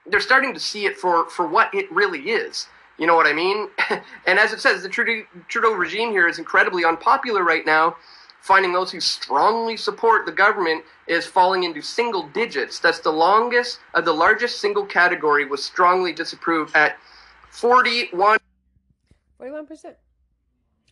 they're 0.05 0.19
starting 0.19 0.53
to 0.53 0.59
see 0.59 0.85
it 0.85 0.97
for, 0.97 1.29
for 1.29 1.47
what 1.47 1.73
it 1.73 1.89
really 1.91 2.31
is. 2.31 2.67
You 2.97 3.07
know 3.07 3.15
what 3.15 3.27
I 3.27 3.33
mean? 3.33 3.69
and 4.25 4.39
as 4.39 4.51
it 4.51 4.59
says, 4.59 4.83
the 4.83 4.89
Trudeau, 4.89 5.25
Trudeau 5.47 5.71
regime 5.73 6.11
here 6.11 6.27
is 6.27 6.39
incredibly 6.39 6.83
unpopular 6.83 7.43
right 7.43 7.65
now 7.65 7.95
finding 8.47 8.71
those 8.71 8.91
who 8.91 9.01
strongly 9.01 9.75
support 9.75 10.25
the 10.25 10.31
government 10.31 10.83
is 11.05 11.25
falling 11.25 11.63
into 11.63 11.81
single 11.81 12.29
digits. 12.29 12.79
That's 12.79 12.99
the 12.99 13.11
longest, 13.11 13.79
uh, 13.93 14.01
the 14.01 14.13
largest 14.13 14.61
single 14.61 14.85
category 14.85 15.45
was 15.45 15.63
strongly 15.63 16.13
disapproved 16.13 16.75
at 16.75 16.97
41. 17.51 18.39
41%. 19.39 19.95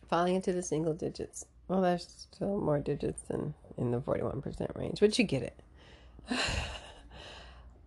Falling 0.08 0.36
into 0.36 0.52
the 0.52 0.62
single 0.62 0.92
digits. 0.92 1.46
Well, 1.66 1.80
there's 1.80 2.28
still 2.30 2.60
more 2.60 2.78
digits 2.78 3.22
than 3.22 3.54
in 3.78 3.90
the 3.90 4.00
41% 4.00 4.76
range, 4.76 5.00
but 5.00 5.18
you 5.18 5.24
get 5.24 5.42
it. 5.42 5.60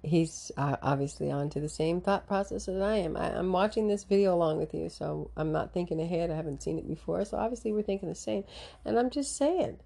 he's 0.03 0.51
uh, 0.57 0.77
obviously 0.81 1.31
on 1.31 1.49
to 1.49 1.59
the 1.59 1.69
same 1.69 2.01
thought 2.01 2.27
process 2.27 2.67
as 2.67 2.81
I 2.81 2.97
am. 2.97 3.17
I, 3.17 3.37
am 3.37 3.51
watching 3.51 3.87
this 3.87 4.03
video 4.03 4.33
along 4.33 4.57
with 4.57 4.73
you, 4.73 4.89
so 4.89 5.31
I'm 5.35 5.51
not 5.51 5.73
thinking 5.73 5.99
ahead. 5.99 6.31
I 6.31 6.35
haven't 6.35 6.63
seen 6.63 6.77
it 6.77 6.87
before, 6.87 7.23
so 7.25 7.37
obviously 7.37 7.71
we're 7.71 7.81
thinking 7.81 8.09
the 8.09 8.15
same. 8.15 8.43
And 8.85 8.97
I'm 8.97 9.09
just 9.09 9.35
saying, 9.35 9.77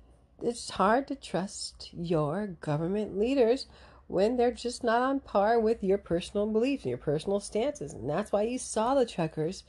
it's 0.42 0.70
hard 0.70 1.08
to 1.08 1.16
trust 1.16 1.90
your 1.94 2.48
government 2.62 3.18
leaders 3.18 3.68
when 4.08 4.38
they're 4.38 4.52
just 4.52 4.84
not 4.84 5.02
on 5.02 5.20
par 5.20 5.60
with 5.60 5.84
your 5.84 5.98
personal 5.98 6.46
beliefs 6.46 6.84
and 6.84 6.90
your 6.90 6.98
personal 6.98 7.40
stances. 7.40 7.94
And 7.94 8.10
that's 8.10 8.32
why 8.32 8.44
you 8.44 8.60
saw 8.60 8.94
the 8.94 9.06
truckers 9.06 9.64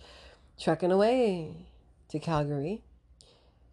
trucking 0.60 0.92
away 0.92 1.66
to 2.08 2.18
Calgary. 2.18 2.82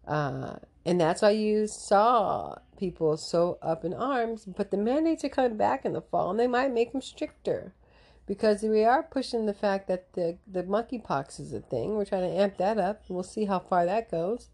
Uh, 0.06 0.56
and 0.84 1.00
that's 1.00 1.22
why 1.22 1.30
you 1.30 1.66
saw 1.66 2.56
people 2.82 3.16
so 3.16 3.58
up 3.62 3.84
in 3.84 3.94
arms. 3.94 4.44
But 4.44 4.72
the 4.72 4.76
mandates 4.76 5.24
are 5.24 5.28
coming 5.28 5.56
back 5.56 5.84
in 5.84 5.92
the 5.92 6.00
fall, 6.00 6.32
and 6.32 6.40
they 6.40 6.48
might 6.48 6.74
make 6.74 6.90
them 6.90 7.00
stricter 7.00 7.74
because 8.26 8.62
we 8.62 8.82
are 8.82 9.04
pushing 9.04 9.46
the 9.46 9.54
fact 9.54 9.86
that 9.86 10.12
the 10.14 10.38
the 10.50 10.64
monkeypox 10.64 11.38
is 11.38 11.52
a 11.52 11.60
thing. 11.60 11.94
We're 11.94 12.04
trying 12.04 12.28
to 12.28 12.36
amp 12.36 12.56
that 12.56 12.78
up. 12.78 13.04
We'll 13.08 13.22
see 13.22 13.44
how 13.44 13.60
far 13.60 13.86
that 13.86 14.10
goes. 14.10 14.48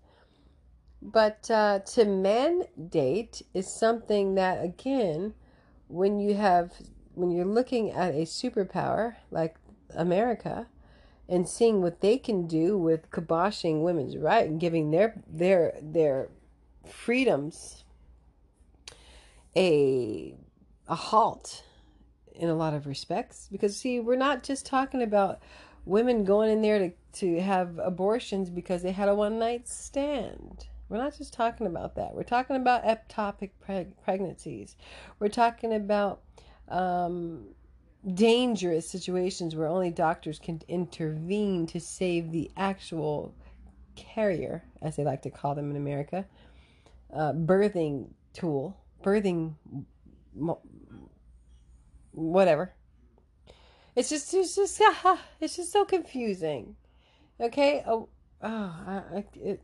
But 1.01 1.51
uh, 1.51 1.79
to 1.95 2.05
mandate 2.05 3.43
is 3.55 3.73
something 3.73 4.35
that, 4.35 4.63
again, 4.63 5.35
when 5.87 6.21
you 6.21 6.35
have 6.35 6.73
when 7.15 7.31
you're 7.31 7.47
looking 7.47 7.91
at 7.91 8.15
a 8.15 8.25
superpower 8.27 9.17
like 9.31 9.57
America 9.95 10.67
and 11.29 11.49
seeing 11.49 11.81
what 11.81 12.01
they 12.03 12.19
can 12.19 12.47
do 12.47 12.77
with 12.77 13.11
kiboshing 13.11 13.83
women's 13.83 14.17
right 14.19 14.47
and 14.47 14.61
giving 14.61 14.91
their 14.91 15.23
their 15.27 15.79
their 15.81 16.29
freedoms 16.87 17.85
a 19.59 20.35
a 20.87 20.95
halt 20.95 21.65
in 22.35 22.49
a 22.49 22.55
lot 22.55 22.73
of 22.73 22.87
respects 22.87 23.49
because 23.51 23.77
see 23.77 23.99
we're 23.99 24.17
not 24.17 24.45
just 24.45 24.65
talking 24.65 25.03
about 25.03 25.41
women 25.85 26.25
going 26.25 26.51
in 26.51 26.63
there 26.63 26.79
to 26.79 26.93
to 27.13 27.41
have 27.41 27.79
abortions 27.79 28.49
because 28.49 28.83
they 28.83 28.93
had 28.93 29.09
a 29.09 29.15
one 29.15 29.39
night 29.39 29.67
stand. 29.67 30.67
We're 30.89 30.99
not 30.99 31.19
just 31.19 31.35
talking 31.35 31.67
about 31.67 31.97
that. 31.97 32.15
We're 32.15 32.23
talking 32.23 32.57
about 32.57 32.85
ectopic 32.85 33.51
preg- 33.67 33.93
pregnancies. 34.05 34.77
We're 35.19 35.29
talking 35.29 35.75
about 35.75 36.23
um, 36.69 37.49
dangerous 38.15 38.89
situations 38.89 39.55
where 39.55 39.67
only 39.67 39.91
doctors 39.91 40.39
can 40.39 40.63
intervene 40.69 41.67
to 41.67 41.81
save 41.81 42.31
the 42.31 42.51
actual 42.57 43.35
carrier, 43.97 44.65
as 44.81 44.97
they 44.97 45.05
like 45.05 45.23
to 45.23 45.31
call 45.31 45.55
them 45.55 45.71
in 45.71 45.77
America, 45.77 46.25
uh, 47.13 47.33
birthing 47.33 48.09
tool, 48.33 48.79
birthing, 49.03 49.55
whatever. 52.13 52.75
It's 53.97 54.09
just, 54.09 54.33
it's 54.35 54.55
just, 54.55 54.81
it's 55.41 55.57
just 55.57 55.73
so 55.73 55.85
confusing. 55.85 56.77
Okay. 57.41 57.83
Oh, 57.87 58.09
oh 58.43 58.49
I, 58.49 59.25
it, 59.35 59.63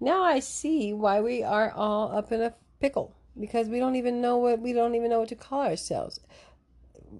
now 0.00 0.22
I 0.22 0.40
see 0.40 0.92
why 0.92 1.20
we 1.20 1.42
are 1.42 1.70
all 1.70 2.16
up 2.16 2.32
in 2.32 2.42
a 2.42 2.54
pickle 2.80 3.14
because 3.38 3.68
we 3.68 3.78
don't 3.78 3.96
even 3.96 4.20
know 4.20 4.36
what 4.38 4.60
we 4.60 4.72
don't 4.72 4.94
even 4.94 5.08
know 5.10 5.20
what 5.20 5.28
to 5.28 5.36
call 5.36 5.62
ourselves 5.62 6.20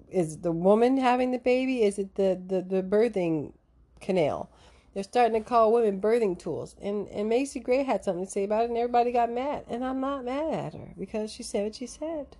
is 0.09 0.39
the 0.39 0.51
woman 0.51 0.97
having 0.97 1.31
the 1.31 1.39
baby? 1.39 1.83
Is 1.83 1.99
it 1.99 2.15
the, 2.15 2.41
the, 2.45 2.61
the 2.61 2.83
birthing 2.83 3.53
canal? 3.99 4.49
They're 4.93 5.03
starting 5.03 5.41
to 5.41 5.47
call 5.47 5.73
women 5.73 5.99
birthing 5.99 6.37
tools. 6.37 6.75
And, 6.81 7.07
and 7.07 7.27
Macy 7.27 7.59
Gray 7.59 7.83
had 7.83 8.03
something 8.03 8.25
to 8.25 8.31
say 8.31 8.43
about 8.43 8.63
it, 8.63 8.69
and 8.69 8.77
everybody 8.77 9.11
got 9.11 9.31
mad. 9.31 9.65
And 9.67 9.83
I'm 9.83 9.99
not 9.99 10.23
mad 10.23 10.53
at 10.53 10.73
her 10.73 10.93
because 10.97 11.31
she 11.31 11.41
said 11.41 11.63
what 11.63 11.75
she 11.75 11.87
said. 11.87 12.37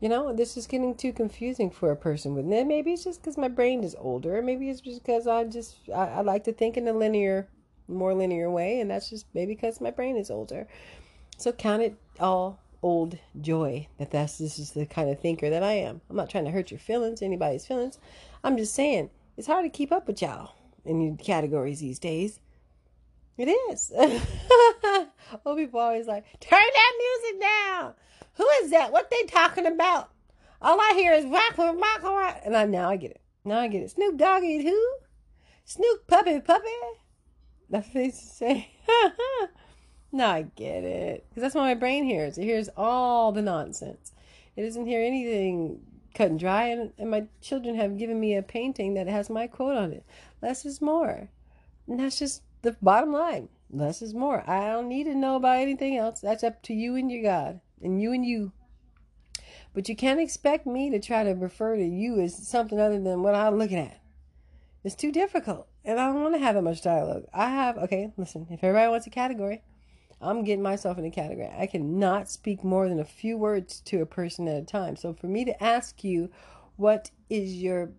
You 0.00 0.08
know, 0.08 0.32
this 0.32 0.56
is 0.56 0.66
getting 0.66 0.94
too 0.94 1.12
confusing 1.12 1.70
for 1.70 1.90
a 1.90 1.96
person 1.96 2.34
with 2.34 2.50
it. 2.50 2.66
Maybe 2.66 2.92
it's 2.92 3.04
just 3.04 3.22
because 3.22 3.38
my 3.38 3.48
brain 3.48 3.82
is 3.82 3.96
older. 3.98 4.42
Maybe 4.42 4.68
it's 4.68 4.80
just 4.80 5.02
because 5.02 5.26
I 5.26 5.44
just 5.44 5.76
I, 5.94 6.08
I 6.08 6.20
like 6.20 6.44
to 6.44 6.52
think 6.52 6.76
in 6.76 6.86
a 6.86 6.92
linear 6.92 7.48
more 7.88 8.12
linear 8.12 8.50
way, 8.50 8.80
and 8.80 8.90
that's 8.90 9.08
just 9.08 9.26
maybe 9.32 9.54
because 9.54 9.80
my 9.80 9.90
brain 9.90 10.16
is 10.16 10.30
older. 10.30 10.66
So 11.38 11.52
count 11.52 11.82
it 11.82 11.96
all 12.20 12.60
old 12.82 13.18
joy 13.40 13.86
that 13.98 14.10
that's 14.10 14.36
this 14.38 14.58
is 14.58 14.72
the 14.72 14.84
kind 14.84 15.08
of 15.08 15.18
thinker 15.20 15.48
that 15.48 15.62
I 15.62 15.72
am. 15.72 16.02
I'm 16.10 16.16
not 16.16 16.28
trying 16.28 16.44
to 16.44 16.50
hurt 16.50 16.70
your 16.70 16.80
feelings, 16.80 17.22
anybody's 17.22 17.66
feelings. 17.66 17.98
I'm 18.44 18.58
just 18.58 18.74
saying 18.74 19.08
it's 19.38 19.46
hard 19.46 19.64
to 19.64 19.70
keep 19.70 19.92
up 19.92 20.06
with 20.06 20.20
y'all 20.20 20.55
in 20.86 21.16
categories 21.16 21.80
these 21.80 21.98
days. 21.98 22.40
It 23.36 23.48
is. 23.48 23.92
Old 25.44 25.58
people 25.58 25.80
always 25.80 26.06
like, 26.06 26.24
turn 26.40 26.58
that 26.72 26.92
music 26.98 27.40
down. 27.40 27.94
Who 28.34 28.48
is 28.62 28.70
that? 28.70 28.92
What 28.92 29.10
they 29.10 29.24
talking 29.24 29.66
about? 29.66 30.10
All 30.62 30.80
I 30.80 30.92
hear 30.94 31.12
is 31.12 31.26
rock, 31.26 31.56
rock, 31.58 31.76
rock, 31.76 32.02
rock. 32.02 32.40
And 32.44 32.56
I 32.56 32.64
now 32.64 32.88
I 32.88 32.96
get 32.96 33.10
it. 33.10 33.20
Now 33.44 33.60
I 33.60 33.68
get 33.68 33.82
it. 33.82 33.90
Snoop 33.90 34.16
Doggy 34.16 34.62
who? 34.62 34.96
Snoop 35.64 36.06
Puppy 36.06 36.40
Puppy. 36.40 36.68
That's 37.68 37.86
what 37.88 37.94
they 37.94 38.10
say. 38.10 38.70
now 40.12 40.30
I 40.30 40.42
get 40.42 40.84
it. 40.84 41.26
Because 41.28 41.42
that's 41.42 41.54
what 41.54 41.62
my 41.62 41.74
brain 41.74 42.04
hears. 42.04 42.38
It 42.38 42.44
hears 42.44 42.68
all 42.76 43.32
the 43.32 43.42
nonsense. 43.42 44.12
It 44.54 44.62
doesn't 44.62 44.86
hear 44.86 45.02
anything 45.02 45.80
cut 46.16 46.30
and 46.30 46.40
dry. 46.40 46.68
And, 46.68 46.92
and 46.98 47.10
my 47.10 47.26
children 47.40 47.76
have 47.76 47.98
given 47.98 48.18
me 48.18 48.34
a 48.34 48.42
painting 48.42 48.94
that 48.94 49.06
has 49.06 49.30
my 49.30 49.46
quote 49.46 49.76
on 49.76 49.92
it. 49.92 50.04
Less 50.42 50.64
is 50.64 50.80
more. 50.80 51.28
And 51.86 52.00
that's 52.00 52.18
just 52.18 52.42
the 52.62 52.76
bottom 52.82 53.12
line. 53.12 53.48
Less 53.70 54.02
is 54.02 54.14
more. 54.14 54.48
I 54.48 54.68
don't 54.68 54.88
need 54.88 55.04
to 55.04 55.14
know 55.14 55.36
about 55.36 55.58
anything 55.58 55.96
else. 55.96 56.20
That's 56.20 56.44
up 56.44 56.62
to 56.62 56.74
you 56.74 56.96
and 56.96 57.10
your 57.10 57.22
God. 57.22 57.60
And 57.82 58.00
you 58.00 58.12
and 58.12 58.24
you. 58.24 58.52
But 59.74 59.88
you 59.88 59.96
can't 59.96 60.20
expect 60.20 60.66
me 60.66 60.88
to 60.90 60.98
try 60.98 61.22
to 61.24 61.32
refer 61.32 61.76
to 61.76 61.84
you 61.84 62.20
as 62.20 62.48
something 62.48 62.80
other 62.80 63.00
than 63.00 63.22
what 63.22 63.34
I'm 63.34 63.58
looking 63.58 63.78
at. 63.78 64.00
It's 64.82 64.94
too 64.94 65.12
difficult. 65.12 65.68
And 65.84 66.00
I 66.00 66.06
don't 66.06 66.22
want 66.22 66.34
to 66.34 66.40
have 66.40 66.54
that 66.54 66.62
much 66.62 66.82
dialogue. 66.82 67.24
I 67.34 67.50
have, 67.50 67.76
okay, 67.76 68.12
listen, 68.16 68.46
if 68.50 68.64
everybody 68.64 68.88
wants 68.88 69.06
a 69.06 69.10
category, 69.10 69.62
I'm 70.20 70.44
getting 70.44 70.62
myself 70.62 70.98
in 70.98 71.04
a 71.04 71.10
category. 71.10 71.50
I 71.56 71.66
cannot 71.66 72.30
speak 72.30 72.64
more 72.64 72.88
than 72.88 72.98
a 72.98 73.04
few 73.04 73.36
words 73.36 73.80
to 73.86 74.00
a 74.00 74.06
person 74.06 74.48
at 74.48 74.62
a 74.62 74.64
time. 74.64 74.96
So 74.96 75.12
for 75.12 75.26
me 75.26 75.44
to 75.44 75.62
ask 75.62 76.02
you, 76.02 76.30
what 76.76 77.10
is 77.28 77.54
your, 77.54 77.90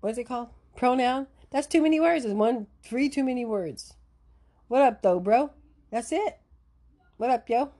what 0.00 0.10
is 0.10 0.18
it 0.18 0.24
called? 0.24 0.48
Pronoun? 0.76 1.28
That's 1.50 1.66
too 1.66 1.82
many 1.82 2.00
words. 2.00 2.24
It's 2.24 2.34
one, 2.34 2.66
three 2.82 3.08
too 3.08 3.24
many 3.24 3.44
words. 3.44 3.94
What 4.66 4.82
up, 4.82 5.02
though, 5.02 5.20
bro? 5.20 5.50
That's 5.90 6.12
it. 6.12 6.38
What 7.16 7.30
up, 7.30 7.48
yo? 7.48 7.72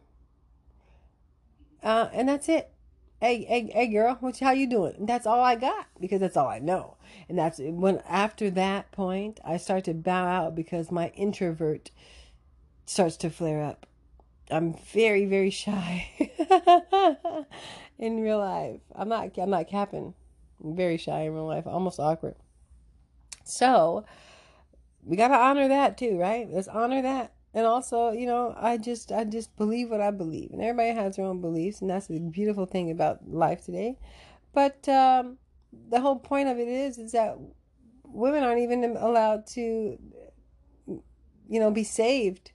Uh, 1.83 2.09
and 2.13 2.29
that's 2.29 2.49
it. 2.49 2.71
Hey, 3.21 3.45
hey, 3.45 3.71
hey, 3.73 3.89
girl, 3.89 4.17
what, 4.21 4.39
how 4.39 4.53
you 4.53 4.69
doing? 4.69 4.95
And 4.99 5.09
that's 5.09 5.27
all 5.27 5.41
I 5.41 5.57
got 5.57 5.89
because 6.01 6.21
that's 6.21 6.37
all 6.37 6.47
I 6.47 6.61
know. 6.61 6.97
And 7.29 7.37
that's 7.37 7.59
when 7.59 7.99
after 8.09 8.49
that 8.51 8.93
point, 8.93 9.41
I 9.45 9.57
start 9.57 9.85
to 9.85 9.95
bow 9.95 10.27
out 10.27 10.55
because 10.55 10.93
my 10.93 11.09
introvert 11.17 11.91
starts 12.89 13.17
to 13.19 13.31
flare 13.31 13.63
up. 13.63 13.87
I'm 14.51 14.75
very, 14.93 15.27
very 15.27 15.51
shy 15.51 16.09
in 17.99 18.21
real 18.21 18.39
life. 18.39 18.81
I'm 18.95 19.09
not. 19.09 19.37
I'm 19.37 19.51
not 19.51 19.69
capping. 19.69 20.15
I'm 20.63 20.75
very 20.75 20.97
shy 20.97 21.21
in 21.21 21.35
real 21.35 21.47
life. 21.47 21.67
Almost 21.67 22.01
awkward. 22.01 22.37
So 23.45 24.05
we 25.05 25.17
got 25.17 25.29
to 25.29 25.35
honor 25.35 25.69
that 25.69 25.99
too, 25.99 26.19
right? 26.19 26.49
Let's 26.51 26.69
honor 26.69 27.03
that. 27.03 27.33
And 27.53 27.67
also, 27.67 28.13
you 28.13 28.27
know, 28.27 28.55
I 28.59 28.79
just 28.79 29.13
I 29.13 29.25
just 29.25 29.55
believe 29.57 29.91
what 29.91 30.01
I 30.01 30.11
believe, 30.11 30.51
and 30.53 30.63
everybody 30.63 30.95
has 30.95 31.17
their 31.17 31.27
own 31.27 31.41
beliefs, 31.41 31.81
and 31.81 31.91
that's 31.91 32.07
the 32.07 32.19
beautiful 32.19 32.67
thing 32.67 32.91
about 32.91 33.29
life 33.29 33.65
today. 33.65 33.99
But 34.55 34.89
um, 34.89 35.39
the 35.91 36.01
whole 36.01 36.19
point 36.19 36.49
of 36.49 36.59
it 36.59 36.69
is 36.69 36.99
is 36.99 37.13
that 37.13 37.37
women 38.05 38.45
aren't 38.45 38.61
even 38.61 38.85
allowed 38.97 39.47
to, 39.49 39.99
you 40.87 41.01
know, 41.49 41.71
be 41.71 41.85
saved 41.85 42.53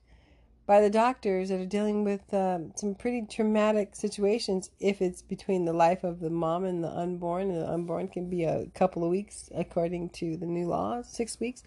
by 0.65 0.79
the 0.79 0.89
doctors 0.89 1.49
that 1.49 1.59
are 1.59 1.65
dealing 1.65 2.03
with 2.03 2.33
um, 2.33 2.71
some 2.75 2.95
pretty 2.95 3.25
traumatic 3.29 3.95
situations 3.95 4.69
if 4.79 5.01
it's 5.01 5.21
between 5.21 5.65
the 5.65 5.73
life 5.73 6.03
of 6.03 6.19
the 6.19 6.29
mom 6.29 6.63
and 6.63 6.83
the 6.83 6.89
unborn. 6.89 7.49
And 7.49 7.61
the 7.61 7.69
unborn 7.69 8.07
can 8.07 8.29
be 8.29 8.43
a 8.43 8.67
couple 8.73 9.03
of 9.03 9.09
weeks 9.09 9.49
according 9.53 10.09
to 10.11 10.37
the 10.37 10.45
new 10.45 10.67
law 10.67 11.01
six 11.01 11.39
weeks 11.39 11.63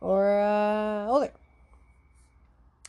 or 0.00 0.40
uh, 0.40 1.06
older. 1.06 1.32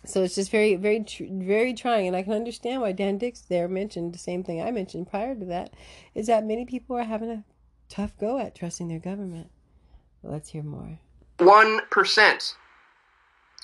So 0.05 0.23
it's 0.23 0.35
just 0.35 0.51
very 0.51 0.75
very 0.75 1.03
tr- 1.03 1.23
very 1.29 1.73
trying. 1.73 2.07
And 2.07 2.15
i 2.15 2.23
can 2.23 2.33
understand 2.33 2.81
why 2.81 2.91
dan 2.91 3.17
dicks 3.17 3.41
there 3.41 3.67
mentioned 3.67 4.13
the 4.13 4.19
same 4.19 4.43
thing 4.43 4.61
i 4.61 4.71
mentioned 4.71 5.09
prior 5.09 5.35
to 5.35 5.45
that 5.45 5.73
is 6.15 6.27
that 6.27 6.45
many 6.45 6.65
people 6.65 6.95
are 6.95 7.03
having 7.03 7.29
a 7.29 7.43
tough 7.89 8.17
go 8.17 8.37
at 8.37 8.55
trusting 8.55 8.87
their 8.87 8.99
government. 8.99 9.49
Let's 10.23 10.49
hear 10.49 10.63
more. 10.63 10.99
1% 11.39 12.53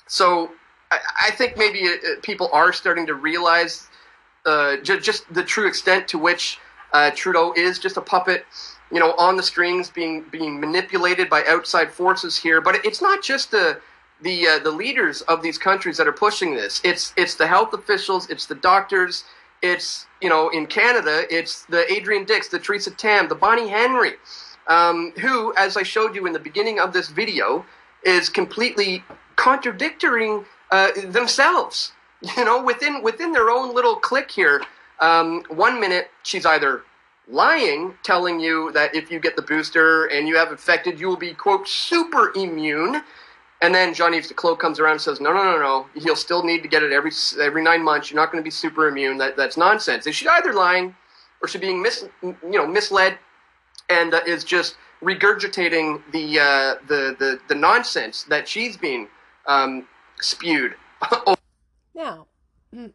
so 0.06 0.50
I, 0.90 1.30
think 1.32 1.56
maybe 1.56 1.88
uh, 1.88 1.92
uh, 1.92 2.20
people 2.22 2.48
are 2.52 2.72
starting 2.72 3.06
to 3.06 3.14
realize 3.14 3.88
uh, 4.44 4.76
just, 4.78 5.04
just 5.04 5.34
the 5.34 5.42
true 5.42 5.66
extent 5.66 6.06
to 6.08 6.18
which 6.18 6.58
uh, 6.92 7.10
Trudeau 7.14 7.52
is 7.56 7.78
just 7.78 7.96
a 7.96 8.00
puppet, 8.00 8.44
you 8.92 9.00
know, 9.00 9.12
on 9.14 9.36
the 9.36 9.42
strings, 9.42 9.90
being 9.90 10.24
being 10.30 10.60
manipulated 10.60 11.28
by 11.28 11.44
outside 11.46 11.90
forces 11.90 12.36
here. 12.36 12.60
But 12.60 12.84
it's 12.84 13.02
not 13.02 13.22
just 13.22 13.50
the 13.50 13.80
the 14.22 14.46
uh, 14.46 14.58
the 14.60 14.70
leaders 14.70 15.22
of 15.22 15.42
these 15.42 15.58
countries 15.58 15.96
that 15.96 16.06
are 16.06 16.12
pushing 16.12 16.54
this. 16.54 16.80
It's 16.84 17.12
it's 17.16 17.34
the 17.34 17.46
health 17.46 17.74
officials, 17.74 18.30
it's 18.30 18.46
the 18.46 18.54
doctors, 18.54 19.24
it's 19.62 20.06
you 20.22 20.28
know 20.28 20.48
in 20.50 20.66
Canada, 20.66 21.24
it's 21.28 21.64
the 21.64 21.90
Adrian 21.92 22.24
Dix, 22.24 22.48
the 22.48 22.58
Teresa 22.58 22.92
Tam, 22.92 23.28
the 23.28 23.34
Bonnie 23.34 23.68
Henry, 23.68 24.12
um, 24.68 25.12
who, 25.20 25.52
as 25.56 25.76
I 25.76 25.82
showed 25.82 26.14
you 26.14 26.26
in 26.26 26.32
the 26.32 26.38
beginning 26.38 26.78
of 26.78 26.92
this 26.92 27.08
video, 27.08 27.66
is 28.04 28.28
completely 28.28 29.02
contradicting 29.34 30.44
uh, 30.70 30.90
themselves. 31.08 31.92
You 32.36 32.46
know, 32.46 32.62
within 32.62 33.02
within 33.02 33.32
their 33.32 33.50
own 33.50 33.74
little 33.74 33.94
clique 33.94 34.30
here. 34.30 34.64
Um, 35.00 35.44
one 35.48 35.78
minute 35.78 36.08
she's 36.22 36.46
either 36.46 36.82
lying, 37.28 37.94
telling 38.02 38.40
you 38.40 38.72
that 38.72 38.94
if 38.94 39.10
you 39.10 39.20
get 39.20 39.36
the 39.36 39.42
booster 39.42 40.06
and 40.06 40.26
you 40.26 40.34
have 40.36 40.50
infected, 40.50 40.98
you 40.98 41.08
will 41.08 41.18
be 41.18 41.34
quote 41.34 41.68
super 41.68 42.32
immune. 42.34 43.02
And 43.60 43.74
then 43.74 43.94
Jean-Yves 43.94 44.32
Duclos 44.32 44.58
comes 44.58 44.80
around 44.80 44.92
and 44.92 45.00
says, 45.00 45.20
no, 45.20 45.32
no, 45.32 45.42
no, 45.42 45.58
no. 45.58 45.86
You'll 45.94 46.16
still 46.16 46.42
need 46.42 46.62
to 46.62 46.68
get 46.68 46.82
it 46.82 46.90
every 46.92 47.12
every 47.40 47.62
nine 47.62 47.82
months. 47.82 48.10
You're 48.10 48.20
not 48.20 48.32
going 48.32 48.42
to 48.42 48.44
be 48.44 48.50
super 48.50 48.88
immune. 48.88 49.18
That 49.18 49.36
that's 49.36 49.56
nonsense. 49.58 50.06
Is 50.06 50.16
she 50.16 50.26
either 50.26 50.52
lying 50.52 50.96
or 51.42 51.48
she's 51.48 51.60
being 51.60 51.82
mis 51.82 52.06
you 52.22 52.36
know 52.42 52.66
misled 52.66 53.18
and 53.88 54.14
uh, 54.14 54.20
is 54.26 54.44
just 54.44 54.76
regurgitating 55.02 56.02
the 56.12 56.38
uh, 56.38 56.74
the 56.88 57.16
the 57.18 57.38
the 57.48 57.54
nonsense 57.54 58.24
that 58.24 58.48
she's 58.48 58.76
being 58.76 59.08
um, 59.46 59.86
spewed. 60.20 60.74
now, 61.94 62.26
in 62.72 62.92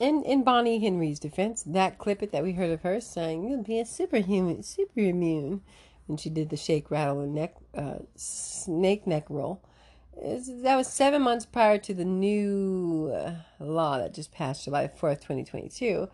in 0.00 0.44
Bonnie 0.44 0.80
Henry's 0.80 1.18
defense, 1.18 1.62
that 1.64 1.98
clip 1.98 2.30
that 2.30 2.42
we 2.42 2.52
heard 2.52 2.70
of 2.70 2.82
her 2.82 3.00
saying 3.00 3.48
you'll 3.48 3.62
be 3.62 3.80
a 3.80 3.86
superhuman, 3.86 4.62
super 4.62 5.00
immune, 5.00 5.62
when 6.06 6.16
she 6.16 6.30
did 6.30 6.50
the 6.50 6.56
shake, 6.56 6.90
rattle, 6.90 7.20
and 7.20 7.34
neck 7.34 7.54
uh, 7.74 7.98
snake 8.16 9.06
neck 9.06 9.26
roll. 9.28 9.62
That 10.20 10.76
was 10.76 10.88
seven 10.88 11.22
months 11.22 11.46
prior 11.46 11.78
to 11.78 11.94
the 11.94 12.04
new 12.04 13.12
uh, 13.14 13.34
law 13.60 13.98
that 13.98 14.14
just 14.14 14.32
passed 14.32 14.64
July 14.64 14.88
4th, 14.88 15.20
2022, 15.20 16.08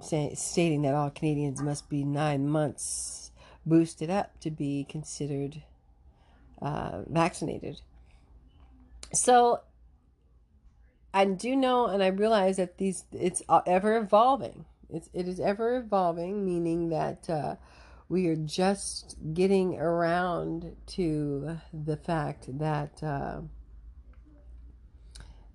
stating 0.00 0.82
that 0.82 0.94
all 0.94 1.10
Canadians 1.10 1.60
must 1.60 1.88
be 1.88 2.04
nine 2.04 2.48
months 2.48 3.32
boosted 3.66 4.08
up 4.08 4.38
to 4.40 4.52
be 4.52 4.86
considered 4.88 5.62
uh, 6.62 7.02
vaccinated. 7.08 7.80
So 9.14 9.60
I 11.12 11.24
do 11.24 11.54
know, 11.54 11.86
and 11.86 12.02
I 12.02 12.08
realize 12.08 12.56
that 12.56 12.78
these 12.78 13.04
it's 13.12 13.42
ever 13.66 13.96
evolving. 13.96 14.64
It's 14.90 15.08
it 15.12 15.28
is 15.28 15.40
ever 15.40 15.76
evolving, 15.76 16.44
meaning 16.44 16.88
that 16.90 17.30
uh, 17.30 17.56
we 18.08 18.26
are 18.26 18.36
just 18.36 19.16
getting 19.32 19.78
around 19.78 20.76
to 20.86 21.58
the 21.72 21.96
fact 21.96 22.58
that 22.58 23.02
uh, 23.02 23.42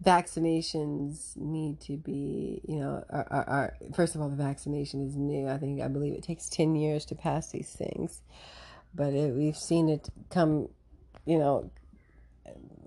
vaccinations 0.04 1.36
need 1.36 1.82
to 1.82 1.98
be, 1.98 2.62
you 2.66 2.80
know, 2.80 3.04
are, 3.10 3.28
are, 3.30 3.50
are, 3.50 3.78
first 3.94 4.16
of 4.16 4.22
all, 4.22 4.30
the 4.30 4.36
vaccination 4.36 5.06
is 5.06 5.16
new. 5.16 5.48
I 5.48 5.58
think 5.58 5.82
I 5.82 5.90
believe 5.90 6.14
it 6.14 6.24
takes 6.24 6.48
ten 6.50 6.76
years 6.76 7.06
to 7.06 7.16
pass 7.16 7.52
these 7.52 7.72
things, 7.72 8.22
but 8.96 9.14
it, 9.14 9.36
we've 9.36 9.58
seen 9.58 9.90
it 9.90 10.10
come, 10.30 10.70
you 11.26 11.38
know, 11.38 11.70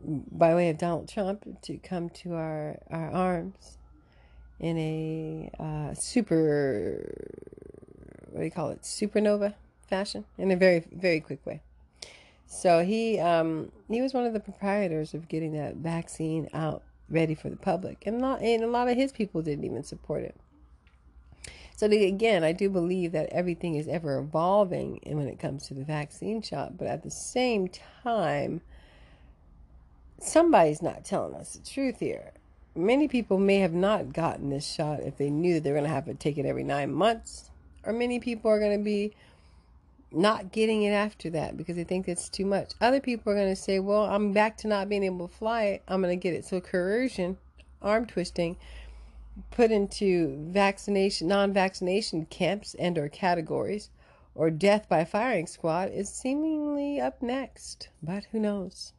by 0.05 0.55
way 0.55 0.69
of 0.71 0.79
Donald 0.79 1.09
Trump 1.09 1.45
to 1.62 1.77
come 1.79 2.11
to 2.11 2.35
our, 2.35 2.79
our 2.91 3.11
arms 3.11 3.79
in 4.59 4.79
a 4.79 5.51
uh, 5.59 5.95
super, 5.95 7.03
what 8.31 8.41
do 8.41 8.45
you 8.45 8.51
call 8.51 8.71
it, 8.71 8.83
supernova 8.83 9.55
fashion, 9.88 10.25
in 10.38 10.51
a 10.51 10.57
very, 10.57 10.85
very 10.93 11.21
quick 11.21 11.45
way. 11.45 11.61
So 12.47 12.85
he 12.85 13.19
um, 13.19 13.73
he 13.88 14.03
was 14.03 14.12
one 14.12 14.25
of 14.25 14.35
the 14.35 14.41
proprietors 14.41 15.15
of 15.15 15.27
getting 15.27 15.55
that 15.55 15.77
vaccine 15.77 16.49
out 16.53 16.83
ready 17.09 17.35
for 17.35 17.49
the 17.49 17.57
public, 17.57 18.05
and, 18.07 18.19
not, 18.19 18.43
and 18.43 18.62
a 18.62 18.67
lot 18.67 18.88
of 18.88 18.97
his 18.97 19.11
people 19.11 19.43
didn't 19.43 19.65
even 19.65 19.83
support 19.83 20.23
it. 20.23 20.37
So 21.77 21.87
again, 21.87 22.45
I 22.45 22.53
do 22.53 22.69
believe 22.69 23.12
that 23.12 23.31
everything 23.31 23.75
is 23.75 23.88
ever 23.88 24.19
evolving 24.19 25.01
when 25.05 25.27
it 25.27 25.38
comes 25.38 25.67
to 25.67 25.75
the 25.75 25.83
vaccine 25.83 26.43
shot, 26.43 26.77
but 26.77 26.87
at 26.87 27.03
the 27.03 27.11
same 27.11 27.69
time, 28.05 28.61
somebody's 30.23 30.83
not 30.83 31.05
telling 31.05 31.35
us 31.35 31.55
the 31.55 31.69
truth 31.69 32.01
here. 32.01 32.33
Many 32.75 33.09
people 33.09 33.39
may 33.39 33.59
have 33.59 33.75
not 33.75 34.13
gotten 34.13 34.49
this 34.49 34.67
shot 34.67 35.01
if 35.01 35.19
they 35.19 35.31
knew 35.31 35.61
they're 35.61 35.75
going 35.75 35.85
to 35.85 35.91
have 35.91 36.07
to 36.07 36.15
take 36.15 36.39
it 36.39 36.47
every 36.47 36.65
nine 36.65 36.93
months, 36.93 37.51
or 37.85 37.93
many 37.93 38.19
people 38.19 38.51
are 38.51 38.59
going 38.59 38.79
to 38.79 38.83
be 38.83 39.13
not 40.11 40.53
getting 40.53 40.83
it 40.83 40.93
after 40.93 41.31
that 41.31 41.57
because 41.57 41.77
they 41.77 41.85
think 41.85 42.09
it's 42.09 42.29
too 42.29 42.47
much. 42.47 42.73
Other 42.81 43.01
people 43.01 43.33
are 43.33 43.37
going 43.37 43.55
to 43.55 43.61
say, 43.61 43.79
Well, 43.79 44.05
I'm 44.05 44.33
back 44.33 44.57
to 44.59 44.69
not 44.69 44.89
being 44.89 45.05
able 45.05 45.29
to 45.29 45.35
fly 45.35 45.65
it. 45.65 45.83
I'm 45.89 46.03
going 46.03 46.19
to 46.19 46.23
get 46.23 46.35
it. 46.35 46.45
So, 46.45 46.61
coercion, 46.61 47.39
arm 47.81 48.07
twisting, 48.07 48.57
put 49.51 49.71
into 49.71 50.37
vaccination, 50.49 51.29
non 51.29 51.53
vaccination 51.53 52.27
camps 52.27 52.75
and 52.79 52.99
or 52.99 53.09
categories, 53.09 53.91
or 54.35 54.51
death 54.51 54.89
by 54.89 55.05
firing 55.05 55.47
squad 55.47 55.91
is 55.91 56.09
seemingly 56.09 57.01
up 57.01 57.23
next. 57.23 57.89
But 58.03 58.27
who 58.33 58.41
knows? 58.41 58.93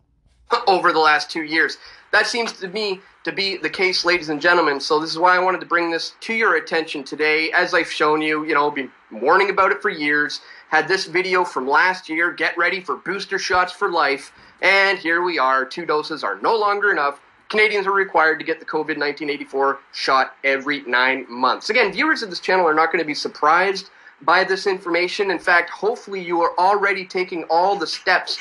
over 0.67 0.91
the 0.91 0.99
last 0.99 1.29
two 1.29 1.43
years. 1.43 1.77
That 2.11 2.27
seems 2.27 2.53
to 2.53 2.67
me 2.67 3.01
to 3.23 3.31
be 3.31 3.57
the 3.57 3.69
case, 3.69 4.05
ladies 4.05 4.29
and 4.29 4.39
gentlemen. 4.39 4.79
So 4.79 4.99
this 4.99 5.09
is 5.09 5.17
why 5.17 5.35
I 5.35 5.39
wanted 5.39 5.61
to 5.61 5.65
bring 5.65 5.89
this 5.89 6.13
to 6.21 6.33
your 6.33 6.57
attention 6.57 7.03
today. 7.03 7.51
As 7.51 7.73
I've 7.73 7.91
shown 7.91 8.21
you, 8.21 8.45
you 8.45 8.53
know, 8.53 8.69
been 8.69 8.91
warning 9.11 9.49
about 9.49 9.71
it 9.71 9.81
for 9.81 9.89
years. 9.89 10.41
Had 10.69 10.87
this 10.87 11.05
video 11.05 11.43
from 11.43 11.67
last 11.67 12.09
year. 12.09 12.31
Get 12.31 12.57
ready 12.57 12.81
for 12.81 12.97
booster 12.97 13.39
shots 13.39 13.71
for 13.73 13.89
life. 13.89 14.31
And 14.61 14.99
here 14.99 15.23
we 15.23 15.39
are. 15.39 15.65
Two 15.65 15.85
doses 15.85 16.23
are 16.23 16.39
no 16.41 16.55
longer 16.55 16.91
enough. 16.91 17.19
Canadians 17.49 17.87
are 17.87 17.91
required 17.91 18.39
to 18.39 18.45
get 18.45 18.59
the 18.59 18.65
COVID 18.65 18.97
1984 18.97 19.79
shot 19.91 20.35
every 20.43 20.81
nine 20.83 21.25
months. 21.29 21.69
Again, 21.69 21.91
viewers 21.91 22.23
of 22.23 22.29
this 22.29 22.39
channel 22.39 22.67
are 22.67 22.73
not 22.73 22.91
going 22.91 23.03
to 23.03 23.07
be 23.07 23.13
surprised 23.13 23.89
by 24.21 24.43
this 24.43 24.67
information. 24.67 25.31
In 25.31 25.39
fact, 25.39 25.69
hopefully, 25.69 26.21
you 26.21 26.41
are 26.41 26.57
already 26.57 27.05
taking 27.05 27.43
all 27.49 27.75
the 27.75 27.87
steps 27.87 28.39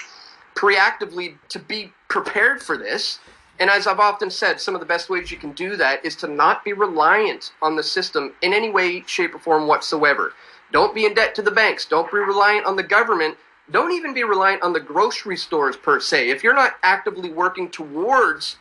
preactively 0.55 1.37
to 1.49 1.59
be 1.59 1.93
prepared 2.13 2.63
for 2.63 2.77
this. 2.77 3.19
And 3.59 3.71
as 3.71 3.87
I've 3.87 3.99
often 3.99 4.31
said, 4.31 4.61
some 4.61 4.75
of 4.75 4.81
the 4.81 4.87
best 4.87 5.09
ways 5.09 5.31
you 5.31 5.39
can 5.39 5.53
do 5.53 5.77
that 5.77 6.05
is 6.05 6.15
to 6.17 6.29
not 6.29 6.63
be 6.63 6.75
reliant 6.75 7.53
on 7.63 7.75
the 7.75 7.83
system 7.83 8.35
in 8.43 8.53
any 8.53 8.71
way, 8.71 9.03
shape, 9.07 9.35
or 9.35 9.39
form 9.39 9.67
whatsoever. 9.67 10.35
Don't 10.73 10.95
be 10.95 11.07
in 11.07 11.15
debt 11.15 11.35
to 11.37 11.43
the 11.43 11.51
banks. 11.51 11.87
Don't 11.87 12.11
be 12.11 12.19
reliant 12.19 12.67
on 12.67 12.77
the 12.77 12.83
government. 12.83 13.37
Don't 13.71 13.93
even 13.93 14.13
be 14.13 14.25
reliant 14.25 14.63
on 14.63 14.75
the 14.75 14.81
grocery 14.81 15.39
stores 15.39 15.77
per 15.77 16.01
se. 16.01 16.29
If 16.29 16.45
you're 16.45 16.55
not 16.55 16.75
actively 16.83 17.31
working 17.31 17.71
towards 17.71 18.57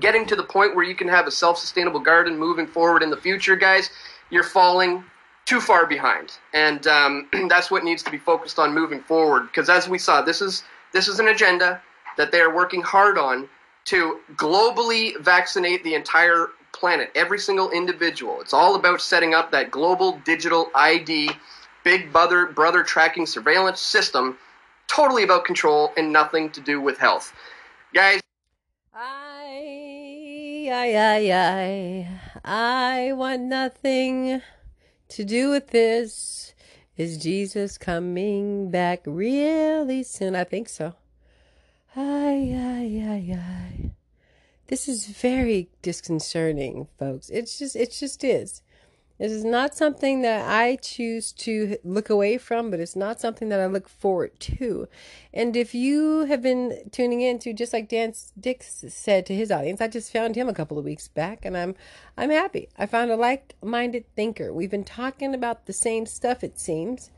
getting 0.00 0.26
to 0.26 0.34
the 0.34 0.42
point 0.42 0.74
where 0.74 0.84
you 0.84 0.96
can 0.96 1.06
have 1.06 1.28
a 1.28 1.30
self 1.30 1.58
sustainable 1.58 2.00
garden 2.00 2.36
moving 2.36 2.66
forward 2.66 3.04
in 3.04 3.10
the 3.10 3.16
future, 3.16 3.54
guys, 3.54 3.90
you're 4.30 4.42
falling 4.42 5.04
too 5.44 5.60
far 5.60 5.86
behind. 5.86 6.32
And 6.52 6.84
um, 6.88 7.28
that's 7.48 7.70
what 7.70 7.84
needs 7.84 8.02
to 8.02 8.10
be 8.10 8.18
focused 8.18 8.58
on 8.58 8.74
moving 8.74 9.02
forward. 9.02 9.46
Because 9.46 9.68
as 9.68 9.88
we 9.88 9.98
saw, 9.98 10.22
this 10.22 10.40
is 10.40 10.64
this 10.92 11.06
is 11.06 11.20
an 11.20 11.28
agenda 11.28 11.80
that 12.16 12.32
they 12.32 12.40
are 12.40 12.54
working 12.54 12.82
hard 12.82 13.18
on 13.18 13.48
to 13.86 14.20
globally 14.36 15.18
vaccinate 15.20 15.84
the 15.84 15.94
entire 15.94 16.48
planet, 16.72 17.10
every 17.14 17.38
single 17.38 17.70
individual. 17.70 18.40
It's 18.40 18.52
all 18.52 18.74
about 18.74 19.00
setting 19.00 19.34
up 19.34 19.50
that 19.52 19.70
global 19.70 20.20
digital 20.24 20.70
ID, 20.74 21.30
big 21.84 22.12
brother 22.12 22.46
brother 22.46 22.82
tracking 22.82 23.26
surveillance 23.26 23.80
system, 23.80 24.38
totally 24.86 25.22
about 25.22 25.44
control 25.44 25.92
and 25.96 26.12
nothing 26.12 26.50
to 26.50 26.60
do 26.60 26.80
with 26.80 26.98
health. 26.98 27.32
Guys, 27.94 28.20
I, 28.92 30.68
I, 30.70 30.96
I, 30.96 32.10
I, 32.44 33.08
I 33.08 33.12
want 33.12 33.42
nothing 33.42 34.42
to 35.08 35.24
do 35.24 35.50
with 35.50 35.68
this. 35.68 36.54
Is 36.96 37.18
Jesus 37.18 37.76
coming 37.76 38.70
back 38.70 39.00
really 39.04 40.04
soon? 40.04 40.36
I 40.36 40.44
think 40.44 40.68
so. 40.68 40.94
Ay, 41.96 42.52
ay, 42.52 43.04
ay, 43.08 43.38
ay. 43.38 43.90
This 44.66 44.88
is 44.88 45.06
very 45.06 45.68
disconcerting, 45.80 46.88
folks. 46.98 47.30
It's 47.30 47.58
just, 47.58 47.76
it 47.76 47.92
just 47.92 48.24
is. 48.24 48.62
This 49.18 49.30
is 49.30 49.44
not 49.44 49.76
something 49.76 50.22
that 50.22 50.48
I 50.48 50.74
choose 50.74 51.32
to 51.34 51.76
look 51.84 52.10
away 52.10 52.36
from, 52.36 52.72
but 52.72 52.80
it's 52.80 52.96
not 52.96 53.20
something 53.20 53.48
that 53.48 53.60
I 53.60 53.66
look 53.66 53.88
forward 53.88 54.40
to. 54.40 54.88
And 55.32 55.54
if 55.56 55.72
you 55.72 56.24
have 56.24 56.42
been 56.42 56.90
tuning 56.90 57.20
in 57.20 57.38
to 57.40 57.52
just 57.52 57.72
like 57.72 57.88
Dan 57.88 58.12
Dicks 58.40 58.84
said 58.88 59.24
to 59.26 59.34
his 59.34 59.52
audience, 59.52 59.80
I 59.80 59.86
just 59.86 60.12
found 60.12 60.34
him 60.34 60.48
a 60.48 60.54
couple 60.54 60.80
of 60.80 60.84
weeks 60.84 61.06
back 61.06 61.44
and 61.44 61.56
I'm 61.56 61.76
I'm 62.16 62.30
happy. 62.30 62.68
I 62.76 62.86
found 62.86 63.12
a 63.12 63.16
like-minded 63.16 64.04
thinker. 64.16 64.52
We've 64.52 64.70
been 64.70 64.84
talking 64.84 65.32
about 65.32 65.66
the 65.66 65.72
same 65.72 66.06
stuff 66.06 66.42
it 66.42 66.58
seems. 66.58 67.12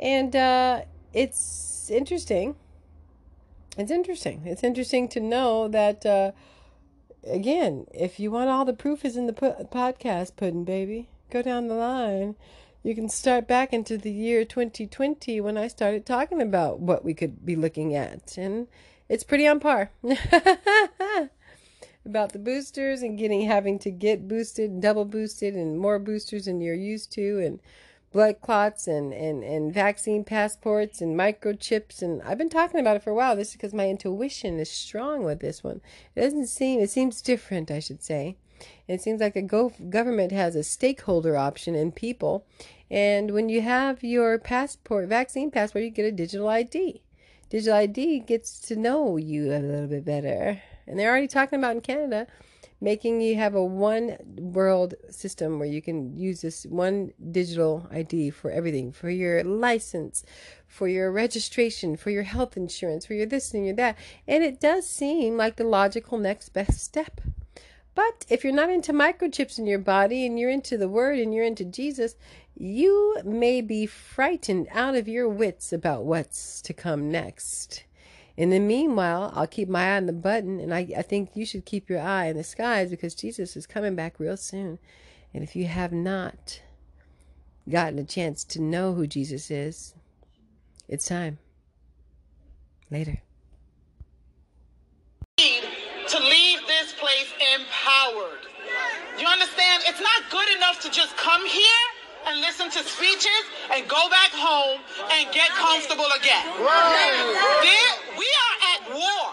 And 0.00 0.34
uh 0.34 0.82
it's 1.12 1.88
interesting. 1.90 2.56
It's 3.76 3.90
interesting. 3.90 4.42
It's 4.44 4.64
interesting 4.64 5.08
to 5.08 5.20
know 5.20 5.68
that 5.68 6.04
uh 6.04 6.32
again, 7.24 7.86
if 7.92 8.18
you 8.18 8.30
want 8.30 8.50
all 8.50 8.64
the 8.64 8.72
proof 8.72 9.04
is 9.04 9.16
in 9.16 9.26
the 9.26 9.32
podcast 9.32 10.36
pudding, 10.36 10.64
baby 10.64 11.08
go 11.30 11.42
down 11.42 11.68
the 11.68 11.74
line, 11.74 12.34
you 12.82 12.94
can 12.94 13.08
start 13.08 13.46
back 13.46 13.72
into 13.72 13.96
the 13.96 14.10
year 14.10 14.44
2020 14.44 15.40
when 15.40 15.56
I 15.56 15.68
started 15.68 16.04
talking 16.04 16.42
about 16.42 16.80
what 16.80 17.04
we 17.04 17.14
could 17.14 17.44
be 17.44 17.56
looking 17.56 17.94
at. 17.94 18.36
And 18.36 18.66
it's 19.08 19.24
pretty 19.24 19.46
on 19.46 19.60
par. 19.60 19.90
about 22.04 22.32
the 22.32 22.38
boosters 22.38 23.02
and 23.02 23.18
getting 23.18 23.42
having 23.42 23.78
to 23.78 23.90
get 23.90 24.26
boosted, 24.26 24.80
double 24.80 25.04
boosted, 25.04 25.54
and 25.54 25.78
more 25.78 25.98
boosters 25.98 26.46
than 26.46 26.60
you're 26.60 26.74
used 26.74 27.12
to, 27.12 27.38
and 27.38 27.60
blood 28.12 28.40
clots 28.40 28.86
and, 28.88 29.12
and, 29.12 29.44
and 29.44 29.72
vaccine 29.72 30.24
passports 30.24 31.00
and 31.00 31.18
microchips. 31.18 32.02
And 32.02 32.22
I've 32.22 32.38
been 32.38 32.48
talking 32.48 32.80
about 32.80 32.96
it 32.96 33.02
for 33.02 33.10
a 33.10 33.14
while. 33.14 33.36
This 33.36 33.48
is 33.48 33.54
because 33.54 33.74
my 33.74 33.88
intuition 33.88 34.58
is 34.58 34.70
strong 34.70 35.24
with 35.24 35.40
this 35.40 35.62
one. 35.62 35.80
It 36.14 36.20
doesn't 36.20 36.48
seem, 36.48 36.80
it 36.80 36.90
seems 36.90 37.22
different, 37.22 37.70
I 37.70 37.78
should 37.78 38.02
say. 38.02 38.36
It 38.88 39.00
seems 39.00 39.20
like 39.20 39.34
the 39.34 39.42
go- 39.42 39.72
government 39.88 40.32
has 40.32 40.56
a 40.56 40.62
stakeholder 40.62 41.36
option 41.36 41.74
in 41.74 41.92
people. 41.92 42.44
And 42.90 43.30
when 43.30 43.48
you 43.48 43.62
have 43.62 44.02
your 44.02 44.38
passport, 44.38 45.08
vaccine 45.08 45.50
passport, 45.50 45.84
you 45.84 45.90
get 45.90 46.04
a 46.04 46.12
digital 46.12 46.48
ID. 46.48 47.02
Digital 47.48 47.74
ID 47.74 48.20
gets 48.20 48.58
to 48.60 48.76
know 48.76 49.16
you 49.16 49.52
a 49.52 49.58
little 49.58 49.86
bit 49.86 50.04
better. 50.04 50.60
And 50.86 50.98
they're 50.98 51.10
already 51.10 51.28
talking 51.28 51.58
about 51.58 51.76
in 51.76 51.80
Canada 51.80 52.26
making 52.80 53.20
you 53.20 53.36
have 53.36 53.54
a 53.54 53.64
one 53.64 54.16
world 54.38 54.94
system 55.10 55.58
where 55.58 55.68
you 55.68 55.82
can 55.82 56.16
use 56.16 56.40
this 56.40 56.64
one 56.64 57.12
digital 57.30 57.86
ID 57.90 58.30
for 58.30 58.50
everything 58.50 58.92
for 58.92 59.10
your 59.10 59.44
license, 59.44 60.24
for 60.66 60.88
your 60.88 61.12
registration, 61.12 61.96
for 61.96 62.10
your 62.10 62.22
health 62.22 62.56
insurance, 62.56 63.04
for 63.04 63.14
your 63.14 63.26
this 63.26 63.52
and 63.52 63.66
your 63.66 63.74
that. 63.74 63.96
And 64.26 64.42
it 64.42 64.60
does 64.60 64.88
seem 64.88 65.36
like 65.36 65.56
the 65.56 65.64
logical 65.64 66.18
next 66.18 66.50
best 66.50 66.80
step. 66.80 67.20
But 67.94 68.24
if 68.28 68.44
you're 68.44 68.52
not 68.52 68.70
into 68.70 68.92
microchips 68.92 69.58
in 69.58 69.66
your 69.66 69.78
body 69.78 70.24
and 70.24 70.38
you're 70.38 70.50
into 70.50 70.78
the 70.78 70.88
Word 70.88 71.18
and 71.18 71.34
you're 71.34 71.44
into 71.44 71.64
Jesus, 71.64 72.14
you 72.56 73.18
may 73.24 73.60
be 73.60 73.84
frightened 73.84 74.68
out 74.70 74.94
of 74.94 75.08
your 75.08 75.28
wits 75.28 75.72
about 75.72 76.04
what's 76.04 76.62
to 76.62 76.72
come 76.72 77.10
next. 77.10 77.84
In 78.40 78.48
the 78.48 78.58
meanwhile, 78.58 79.34
I'll 79.36 79.46
keep 79.46 79.68
my 79.68 79.92
eye 79.92 79.96
on 79.98 80.06
the 80.06 80.14
button, 80.14 80.60
and 80.60 80.72
I, 80.72 80.88
I 80.96 81.02
think 81.02 81.32
you 81.34 81.44
should 81.44 81.66
keep 81.66 81.90
your 81.90 82.00
eye 82.00 82.24
in 82.24 82.38
the 82.38 82.42
skies 82.42 82.88
because 82.88 83.14
Jesus 83.14 83.54
is 83.54 83.66
coming 83.66 83.94
back 83.94 84.18
real 84.18 84.38
soon. 84.38 84.78
And 85.34 85.44
if 85.44 85.54
you 85.54 85.66
have 85.66 85.92
not 85.92 86.62
gotten 87.68 87.98
a 87.98 88.04
chance 88.04 88.42
to 88.44 88.62
know 88.62 88.94
who 88.94 89.06
Jesus 89.06 89.50
is, 89.50 89.94
it's 90.88 91.04
time. 91.04 91.36
Later. 92.90 93.20
To 95.36 96.18
leave 96.18 96.60
this 96.66 96.94
place 96.94 97.34
empowered. 97.58 98.40
You 99.18 99.26
understand? 99.26 99.82
It's 99.86 100.00
not 100.00 100.30
good 100.30 100.48
enough 100.56 100.80
to 100.80 100.90
just 100.90 101.14
come 101.18 101.44
here 101.44 101.84
and 102.26 102.40
listen 102.40 102.70
to 102.70 102.88
speeches 102.88 103.44
and 103.72 103.86
go 103.88 104.08
back 104.08 104.30
home 104.32 104.80
and 105.12 105.28
get 105.32 105.48
comfortable 105.50 106.08
again. 106.20 106.44
There, 106.56 108.09
we 108.20 108.28
are 108.28 108.56
at 108.76 108.82
war. 108.92 109.24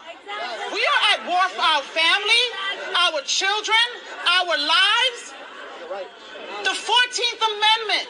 We 0.72 0.80
are 0.80 1.04
at 1.12 1.20
war 1.28 1.46
for 1.52 1.66
our 1.76 1.84
family, 1.92 2.44
our 2.96 3.20
children, 3.28 3.86
our 4.24 4.56
lives. 4.56 5.22
The 6.64 6.72
14th 6.72 7.42
Amendment 7.52 8.08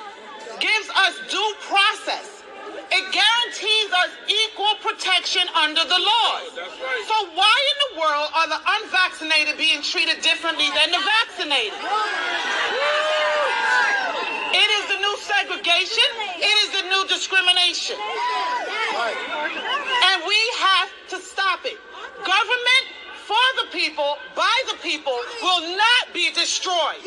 gives 0.61 0.89
us 0.93 1.13
due 1.33 1.53
process. 1.65 2.43
It 2.89 3.03
guarantees 3.11 3.89
us 3.91 4.11
equal 4.29 4.75
protection 4.85 5.49
under 5.57 5.83
the 5.83 5.99
laws. 5.99 6.45
So 7.09 7.15
why 7.33 7.55
in 7.73 7.77
the 7.83 7.91
world 7.99 8.29
are 8.37 8.47
the 8.47 8.61
unvaccinated 8.79 9.57
being 9.57 9.81
treated 9.81 10.21
differently 10.21 10.69
than 10.77 10.91
the 10.93 11.01
vaccinated? 11.01 11.73
It 14.53 14.69
is 14.77 14.83
the 14.93 14.99
new 15.01 15.15
segregation. 15.19 16.09
It 16.37 16.55
is 16.63 16.69
the 16.79 16.83
new 16.87 17.03
discrimination. 17.07 17.97
And 20.17 20.25
we 20.25 20.41
have 20.57 20.89
to 21.09 21.19
stop 21.19 21.59
it. 21.63 21.77
Government 22.25 22.85
for 23.27 23.47
the 23.61 23.69
people, 23.71 24.17
by 24.35 24.57
the 24.67 24.77
people, 24.81 25.13
will 25.43 25.77
not 25.77 26.11
be 26.11 26.31
destroyed. 26.33 26.97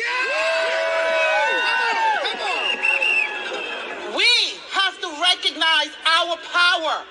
We 4.15 4.31
have 4.71 5.01
to 5.01 5.09
recognize 5.19 5.91
our 6.07 6.37
power. 6.55 7.03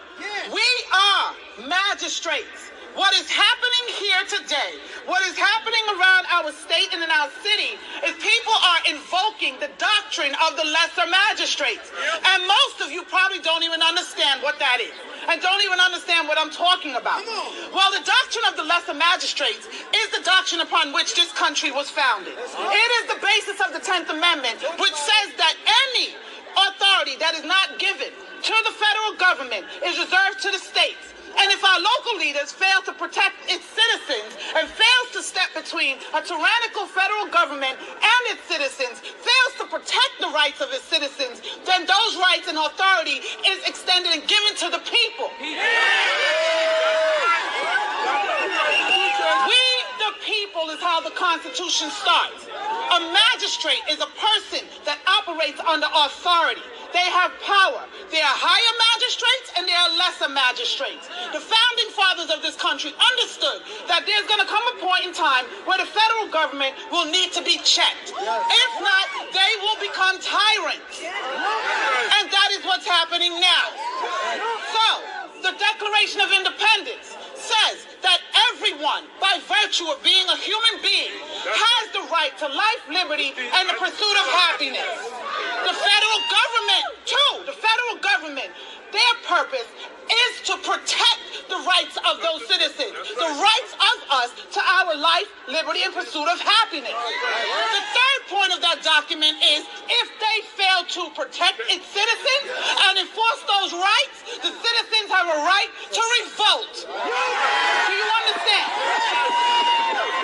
We 0.53 0.69
are 0.93 1.67
magistrates. 1.67 2.71
What 2.95 3.13
is 3.15 3.29
happening 3.29 3.85
here 3.99 4.39
today, 4.39 4.79
what 5.05 5.21
is 5.27 5.37
happening 5.37 5.83
around 5.99 6.25
our 6.31 6.51
state 6.51 6.89
and 6.93 7.03
in 7.03 7.11
our 7.11 7.29
city, 7.43 7.77
is 8.07 8.15
people 8.23 8.55
are 8.55 8.81
invoking 8.89 9.59
the 9.59 9.69
doctrine 9.77 10.35
of 10.47 10.55
the 10.55 10.63
lesser 10.63 11.07
magistrates. 11.11 11.91
And 12.25 12.47
most 12.47 12.81
of 12.87 12.91
you 12.91 13.03
probably 13.03 13.39
don't 13.39 13.63
even 13.63 13.81
understand 13.81 14.41
what 14.41 14.59
that 14.59 14.79
is. 14.81 14.95
And 15.27 15.41
don't 15.41 15.63
even 15.63 15.79
understand 15.79 16.27
what 16.27 16.37
I'm 16.39 16.51
talking 16.51 16.95
about. 16.95 17.25
Well, 17.73 17.91
the 17.91 18.05
doctrine 18.05 18.45
of 18.47 18.55
the 18.55 18.63
lesser 18.63 18.93
magistrates 18.93 19.67
is 19.67 20.07
the 20.15 20.23
doctrine 20.23 20.61
upon 20.61 20.93
which 20.93 21.15
this 21.15 21.31
country 21.33 21.71
was 21.71 21.89
founded. 21.89 22.33
It 22.37 22.91
is 23.03 23.05
the 23.11 23.19
basis 23.19 23.59
of 23.59 23.73
the 23.73 23.83
10th 23.83 24.09
Amendment, 24.09 24.63
which 24.79 24.95
says 24.95 25.35
that 25.37 25.55
any 25.91 26.15
authority 26.55 27.17
that 27.19 27.35
is 27.35 27.43
not 27.43 27.77
given 27.77 28.09
to 28.09 28.55
the 28.63 28.73
federal 28.73 29.13
government 29.19 29.65
is 29.83 29.99
reserved 29.99 30.39
to 30.41 30.51
the 30.51 30.61
states. 30.61 31.13
And 31.37 31.51
if 31.53 31.61
our 31.61 31.79
local 31.79 32.17
leaders 32.17 32.51
fail 32.51 32.81
to 32.89 32.93
protect 32.93 33.37
its 33.45 33.63
citizens 33.63 34.33
and 34.57 34.65
fails 34.65 35.07
to 35.13 35.21
step 35.21 35.53
between 35.53 36.01
a 36.17 36.21
tyrannical 36.25 36.89
federal 36.89 37.29
government 37.29 37.77
and 37.77 38.21
its 38.33 38.41
citizens, 38.49 38.97
to 39.59 39.67
protect 39.67 40.15
the 40.19 40.31
rights 40.31 40.61
of 40.61 40.71
its 40.71 40.87
citizens, 40.87 41.43
then 41.65 41.85
those 41.85 42.15
rights 42.15 42.47
and 42.47 42.57
authority 42.57 43.19
is 43.43 43.59
extended 43.67 44.11
and 44.15 44.23
given 44.23 44.55
to 44.55 44.71
the 44.71 44.79
people. 44.87 45.27
We, 45.39 45.51
the 49.99 50.13
people, 50.23 50.71
is 50.71 50.79
how 50.79 51.01
the 51.01 51.11
Constitution 51.11 51.91
starts. 51.91 52.47
A 52.47 52.99
magistrate 53.11 53.83
is 53.91 53.99
a 53.99 54.07
person 54.15 54.63
that 54.87 55.03
operates 55.05 55.59
under 55.59 55.87
authority. 55.91 56.63
They 56.93 57.07
have 57.13 57.31
power. 57.45 57.85
There 58.09 58.25
are 58.25 58.37
higher 58.37 58.73
magistrates 58.97 59.53
and 59.57 59.63
there 59.69 59.77
are 59.77 59.91
lesser 60.01 60.29
magistrates. 60.29 61.05
The 61.29 61.41
founding 61.41 61.89
fathers 61.93 62.29
of 62.33 62.41
this 62.41 62.57
country 62.57 62.89
understood 62.97 63.61
that 63.85 64.09
there's 64.09 64.25
going 64.25 64.41
to 64.41 64.49
come 64.49 64.65
a 64.73 64.75
point 64.81 65.05
in 65.05 65.13
time 65.13 65.45
where 65.69 65.77
the 65.77 65.85
federal 65.85 66.33
government 66.33 66.73
will 66.89 67.05
need 67.05 67.29
to 67.37 67.45
be 67.45 67.61
checked. 67.61 68.09
If 68.17 68.71
not, 68.81 69.05
they 69.29 69.51
will 69.61 69.77
become 69.77 70.17
tyrants. 70.17 71.05
And 71.05 72.25
that 72.25 72.49
is 72.57 72.65
what's 72.65 72.89
happening 72.89 73.37
now. 73.37 73.65
So, 74.73 74.87
the 75.45 75.53
Declaration 75.55 76.19
of 76.19 76.33
Independence 76.33 77.15
says 77.37 77.87
that 78.03 78.19
everyone, 78.51 79.07
by 79.21 79.39
virtue 79.47 79.87
of 79.87 80.01
being 80.03 80.27
a 80.27 80.35
human 80.35 80.81
being, 80.83 81.15
has 81.47 81.83
the 81.95 82.03
right 82.11 82.35
to 82.43 82.47
life, 82.49 82.83
liberty, 82.91 83.31
and 83.37 83.69
the 83.69 83.77
pursuit 83.79 84.15
of 84.19 84.27
happiness. 84.35 85.28
The 85.65 85.75
federal 85.75 86.21
government, 86.29 86.85
too, 87.05 87.31
the 87.45 87.55
federal 87.57 87.97
government, 88.01 88.49
their 88.91 89.15
purpose 89.27 89.67
is 90.09 90.41
to 90.49 90.57
protect 90.65 91.45
the 91.49 91.61
rights 91.61 91.97
of 92.01 92.17
those 92.21 92.41
citizens, 92.49 92.93
the 92.93 93.31
rights 93.37 93.73
of 93.77 93.97
us 94.09 94.29
to 94.53 94.61
our 94.61 94.97
life, 94.97 95.29
liberty, 95.47 95.85
and 95.85 95.93
pursuit 95.93 96.25
of 96.25 96.41
happiness. 96.41 96.93
The 96.93 97.83
third 97.93 98.21
point 98.33 98.51
of 98.53 98.61
that 98.65 98.81
document 98.81 99.37
is 99.37 99.65
if 99.85 100.07
they 100.17 100.37
fail 100.57 100.81
to 100.97 101.13
protect 101.13 101.61
its 101.69 101.85
citizens 101.85 102.45
and 102.89 103.05
enforce 103.05 103.41
those 103.45 103.73
rights, 103.77 104.41
the 104.41 104.49
citizens 104.49 105.07
have 105.13 105.29
a 105.29 105.39
right 105.45 105.69
to 105.93 106.01
revolt. 106.25 106.89
Do 106.89 107.93
you 107.93 108.07
understand? 108.25 110.18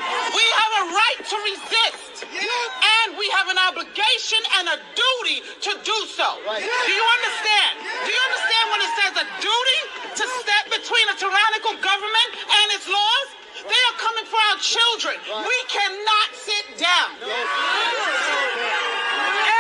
We 0.96 1.02
have 1.02 1.12
a 1.12 1.12
right 1.12 1.20
to 1.28 1.38
resist. 1.44 2.24
And 2.24 3.20
we 3.20 3.28
have 3.36 3.52
an 3.52 3.60
obligation 3.68 4.40
and 4.60 4.68
a 4.72 4.78
duty 4.96 5.44
to 5.68 5.72
do 5.84 5.98
so. 6.08 6.40
Do 6.40 6.92
you 6.92 7.06
understand? 7.20 7.84
Do 7.84 8.12
you 8.16 8.24
understand 8.32 8.66
when 8.72 8.80
it 8.80 8.92
says 8.96 9.14
a 9.20 9.28
duty 9.44 9.80
to 10.16 10.26
step 10.40 10.72
between 10.72 11.06
a 11.12 11.16
tyrannical 11.20 11.76
government 11.84 12.30
and 12.48 12.68
its 12.72 12.88
laws? 12.88 13.28
They 13.60 13.82
are 13.92 13.98
coming 14.00 14.24
for 14.24 14.40
our 14.52 14.60
children. 14.64 15.20
We 15.28 15.60
cannot 15.68 16.30
sit 16.32 16.80
down. 16.80 17.12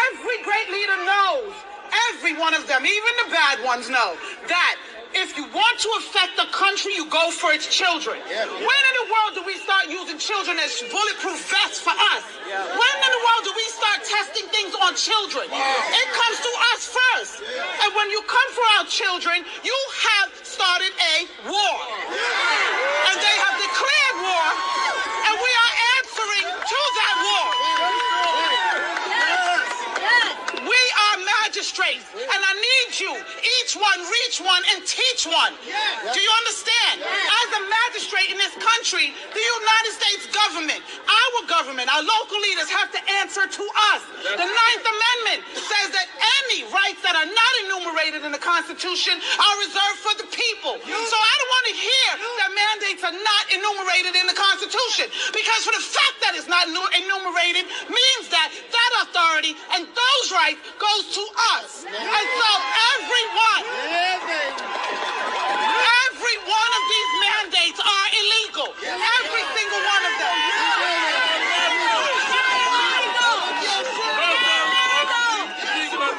Every 0.08 0.40
great 0.44 0.70
leader 0.72 1.00
knows, 1.04 1.52
every 2.16 2.40
one 2.40 2.54
of 2.54 2.68
them, 2.68 2.86
even 2.86 3.14
the 3.26 3.30
bad 3.32 3.64
ones 3.66 3.90
know, 3.90 4.16
that 4.48 4.76
if 5.26 5.34
you 5.34 5.50
want 5.50 5.78
to 5.82 5.90
affect 5.98 6.38
the 6.38 6.46
country, 6.54 6.94
you 6.94 7.10
go 7.10 7.34
for 7.34 7.50
its 7.50 7.66
children. 7.66 8.22
When 8.30 8.82
in 8.86 8.96
the 9.02 9.08
world 9.10 9.32
do 9.34 9.42
we 9.42 9.58
start 9.58 9.90
using 9.90 10.22
children 10.22 10.62
as 10.62 10.78
bulletproof 10.86 11.42
vests 11.50 11.82
for 11.82 11.98
us? 12.14 12.24
When 12.46 12.96
in 13.02 13.10
the 13.10 13.24
world 13.26 13.44
do 13.50 13.54
we 13.58 13.66
start 13.74 14.06
testing 14.06 14.46
things 14.54 14.78
on 14.78 14.94
children? 14.94 15.50
It 15.50 16.08
comes 16.14 16.38
to 16.46 16.52
us 16.78 16.82
first. 16.94 17.34
And 17.42 17.90
when 17.98 18.14
you 18.14 18.22
come 18.30 18.50
for 18.54 18.66
our 18.78 18.86
children, 18.86 19.42
you 19.66 19.78
have 20.14 20.30
started 20.46 20.94
a 20.94 21.16
war. 21.50 21.78
And 23.10 23.18
they 23.18 23.36
have 23.50 23.58
declared 23.58 24.18
war, 24.22 24.46
and 25.26 25.34
we 25.42 25.52
are 25.66 25.74
answering 25.98 26.48
to 26.54 26.80
that 27.02 27.16
war. 27.26 27.50
We 30.70 30.82
magistrates, 31.66 32.06
and 32.14 32.42
I 32.46 32.54
need 32.54 32.90
you, 33.02 33.14
each 33.62 33.74
one, 33.74 34.00
reach 34.06 34.38
one, 34.38 34.62
and 34.76 34.86
teach 34.86 35.26
one. 35.26 35.54
Do 36.14 36.20
you 36.22 36.34
understand? 36.46 37.02
As 37.02 37.50
a 37.58 37.62
magistrate 37.66 38.30
in 38.30 38.38
this 38.38 38.54
country, 38.62 39.10
the 39.34 39.42
United 39.42 39.94
States 39.98 40.24
government, 40.30 40.82
our 41.10 41.40
government, 41.50 41.90
our 41.90 42.06
local 42.06 42.38
leaders 42.38 42.70
have 42.70 42.94
to 42.94 43.02
answer 43.18 43.50
to 43.50 43.64
us. 43.98 44.02
The 44.22 44.46
Ninth 44.46 44.86
Amendment 44.86 45.40
says 45.58 45.90
that 45.90 46.08
any 46.46 46.70
rights 46.70 47.02
that 47.02 47.18
are 47.18 47.30
not 47.30 47.54
enumerated 47.66 48.22
in 48.22 48.30
the 48.30 48.42
Constitution 48.42 49.18
are 49.18 49.56
reserved 49.66 50.00
for 50.06 50.14
the 50.22 50.30
people. 50.30 50.78
So 50.86 51.16
I 51.18 51.34
don't 51.42 51.52
want 51.58 51.66
to 51.74 51.76
hear 51.82 52.10
that 52.46 52.50
mandates 52.54 53.02
are 53.02 53.18
not 53.18 53.44
enumerated 53.50 54.14
in 54.14 54.30
the 54.30 54.38
Constitution 54.38 55.10
because 55.34 55.62
for 55.66 55.74
the 55.74 55.82
fact 55.82 56.18
that 56.22 56.38
it's 56.38 56.50
not 56.50 56.70
enumerated 56.70 57.66
means 57.90 58.26
that 58.30 58.54
that 58.54 58.92
authority 59.10 59.58
and 59.74 59.90
those 59.90 60.26
rights 60.30 60.62
goes 60.78 61.06
to 61.18 61.24
us. 61.55 61.55
And 61.56 61.64
so 61.88 62.50
everyone, 63.00 63.64
every 66.04 66.38
one 66.44 66.72
of 66.76 66.84
these 66.92 67.12
mandates 67.24 67.80
are 67.80 68.08
illegal. 68.12 68.76
Every 68.84 69.44
single 69.56 69.80
one 69.88 70.04
of 70.04 70.14
them. 70.20 70.36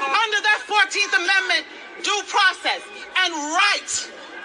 Under 0.09 0.41
that 0.41 0.64
14th 0.64 1.12
Amendment, 1.20 1.68
due 2.01 2.22
process 2.32 2.80
and 3.20 3.37
right 3.37 3.93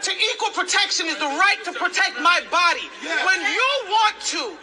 to 0.03 0.11
equal 0.11 0.51
protection 0.51 1.07
is 1.07 1.15
the 1.19 1.31
right 1.39 1.63
to 1.63 1.71
protect 1.71 2.19
my 2.19 2.43
body. 2.51 2.91
When 2.99 3.39
you 3.47 3.69
want 3.87 4.19
to, 4.35 4.57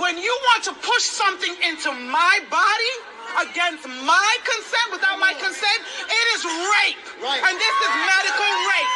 when 0.00 0.16
you 0.16 0.32
want 0.48 0.64
to 0.64 0.72
push 0.72 1.04
something 1.04 1.54
into 1.60 1.92
my 1.92 2.40
body 2.48 3.13
against 3.40 3.86
my 4.06 4.32
consent, 4.46 4.88
without 4.94 5.18
my 5.18 5.34
consent, 5.34 5.80
it 6.06 6.26
is 6.38 6.42
rape. 6.46 7.02
And 7.24 7.54
this 7.58 7.76
is 7.82 7.92
medical 8.06 8.50
rape. 8.70 8.92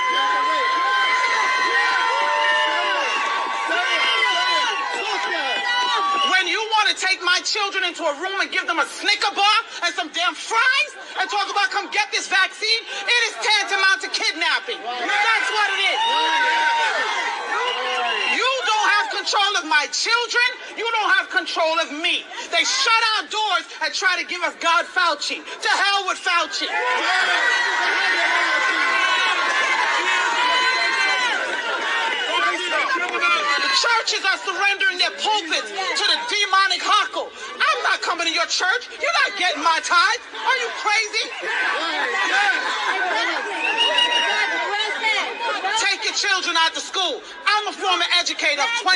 When 6.30 6.46
you 6.46 6.60
want 6.78 6.86
to 6.94 6.96
take 7.02 7.18
my 7.22 7.40
children 7.42 7.82
into 7.84 8.04
a 8.06 8.14
room 8.22 8.38
and 8.40 8.50
give 8.50 8.66
them 8.66 8.78
a 8.78 8.86
Snicker 8.86 9.34
bar 9.34 9.58
and 9.84 9.94
some 9.94 10.08
damn 10.14 10.34
fries 10.34 10.92
and 11.18 11.26
talk 11.28 11.50
about 11.50 11.70
come 11.74 11.90
get 11.90 12.10
this 12.14 12.28
vaccine, 12.30 12.82
it 13.02 13.20
is 13.26 13.34
tantamount 13.42 14.00
to 14.06 14.08
kidnapping. 14.14 14.78
That's 14.78 15.50
what 15.50 15.68
it 15.74 15.80
is. 15.82 15.98
You 18.38 18.50
don't 18.70 18.90
have 19.02 19.10
control 19.18 19.52
of 19.58 19.64
my 19.66 19.90
children. 19.90 20.48
You 20.78 20.86
don't 20.86 21.10
have 21.18 21.28
control 21.28 21.74
of 21.82 21.90
me. 21.90 22.22
They 22.54 22.62
shut 22.62 23.02
our 23.18 23.26
doors 23.26 23.66
and 23.82 23.90
try 23.92 24.14
to 24.14 24.24
give 24.30 24.42
us 24.46 24.54
God 24.62 24.86
Fauci. 24.86 25.42
To 25.42 25.70
hell 25.74 26.06
with 26.06 26.22
Fauci. 26.22 26.70
The 33.58 33.72
churches 33.74 34.22
are 34.22 34.38
surrendering 34.46 34.98
their 34.98 35.10
pulpits 35.18 35.66
to 35.66 36.04
the 36.06 36.18
demonic 36.30 36.82
Hackle. 36.86 37.26
I'm 37.58 37.82
not 37.82 38.00
coming 38.00 38.28
to 38.28 38.32
your 38.32 38.46
church. 38.46 38.86
You're 39.02 39.18
not 39.26 39.34
getting 39.36 39.62
my 39.62 39.80
tithe. 39.82 40.22
Are 40.30 40.58
you 40.62 40.70
crazy? 40.78 41.26
Take 45.98 46.14
your 46.14 46.30
children 46.30 46.54
out 46.62 46.70
to 46.78 46.80
school. 46.80 47.18
I'm 47.42 47.66
a 47.66 47.74
former 47.74 48.06
educator 48.22 48.62
of 48.62 48.70
24 48.86 48.94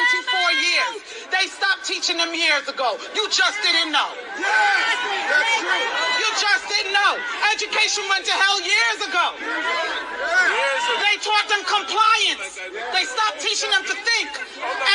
years. 0.54 1.26
They 1.34 1.50
stopped 1.50 1.82
teaching 1.82 2.14
them 2.14 2.30
years 2.30 2.62
ago. 2.70 2.94
You 3.10 3.26
just 3.26 3.58
didn't 3.58 3.90
know. 3.90 4.06
Yes, 4.38 5.02
that's 5.26 5.50
true. 5.58 5.82
You 6.22 6.28
just 6.38 6.62
didn't 6.70 6.94
know. 6.94 7.18
Education 7.50 8.06
went 8.06 8.22
to 8.30 8.34
hell 8.38 8.62
years 8.62 8.98
ago. 9.02 9.34
They 9.34 11.18
taught 11.18 11.50
them 11.50 11.66
compliance. 11.66 12.62
They 12.70 13.02
stopped 13.02 13.42
teaching 13.42 13.74
them 13.74 13.82
to 13.82 13.98
think. 14.06 14.30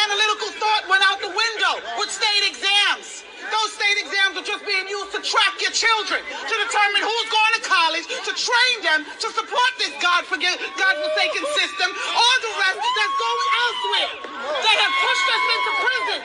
Analytical 0.07 0.55
thought 0.63 0.87
went 0.87 1.03
out 1.11 1.19
the 1.19 1.35
window 1.35 1.83
with 1.99 2.07
state 2.07 2.47
exams. 2.47 3.26
Those 3.47 3.71
state 3.73 3.97
exams 4.03 4.33
are 4.37 4.47
just 4.47 4.63
being 4.67 4.87
used 4.87 5.11
to 5.15 5.21
track 5.23 5.55
your 5.63 5.71
children, 5.71 6.19
to 6.23 6.55
determine 6.67 7.01
who's 7.03 7.29
going 7.31 7.53
to 7.59 7.63
college, 7.63 8.05
to 8.07 8.33
train 8.35 8.77
them, 8.83 8.99
to 9.07 9.27
support 9.31 9.71
this 9.79 9.93
God 10.03 10.27
God-forsaken 10.27 11.43
system, 11.55 11.89
or 11.93 12.33
the 12.43 12.53
rest 12.57 12.79
that's 12.81 13.17
going 13.17 13.49
elsewhere. 13.63 14.11
They 14.59 14.75
have 14.81 14.93
pushed 14.99 15.27
us 15.31 15.43
into 15.55 15.71
prison. 15.83 16.19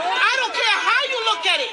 I 0.00 0.32
don't 0.40 0.54
care 0.54 0.78
how 0.80 1.02
you 1.10 1.18
look 1.28 1.44
at 1.52 1.60
it. 1.60 1.72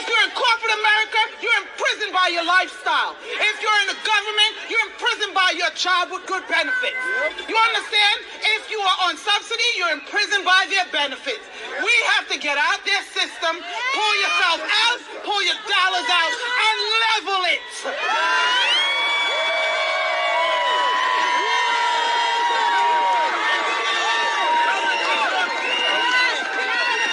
If 0.00 0.08
you're 0.08 0.24
in 0.24 0.32
corporate 0.32 0.74
America, 0.80 1.20
you're 1.44 1.58
imprisoned 1.60 2.12
by 2.16 2.32
your 2.32 2.46
lifestyle. 2.46 3.18
If 3.20 3.56
you're 3.60 3.80
in 3.84 3.88
the 3.92 4.00
government, 4.00 4.52
you're 4.72 4.86
imprisoned 4.88 5.34
by 5.36 5.52
your 5.52 5.68
job 5.76 6.08
with 6.08 6.24
good 6.24 6.46
benefits. 6.48 6.96
You 7.44 7.52
understand? 7.52 8.16
If 8.56 8.70
you 8.70 8.80
are 8.80 8.98
on 9.10 9.20
subsidy, 9.20 9.68
you're 9.76 9.92
imprisoned 9.92 10.48
by 10.48 10.64
their 10.72 10.88
benefits. 10.88 11.44
We 11.80 11.96
have 12.16 12.28
to 12.28 12.38
get 12.38 12.58
out 12.58 12.84
their 12.84 13.02
system, 13.02 13.56
pull 13.56 14.14
yourself 14.20 14.60
out, 14.60 15.00
pull 15.24 15.42
your 15.42 15.56
dollars 15.64 16.08
out, 16.12 16.32
and 16.60 16.76
level 17.08 17.40
it. 17.48 17.60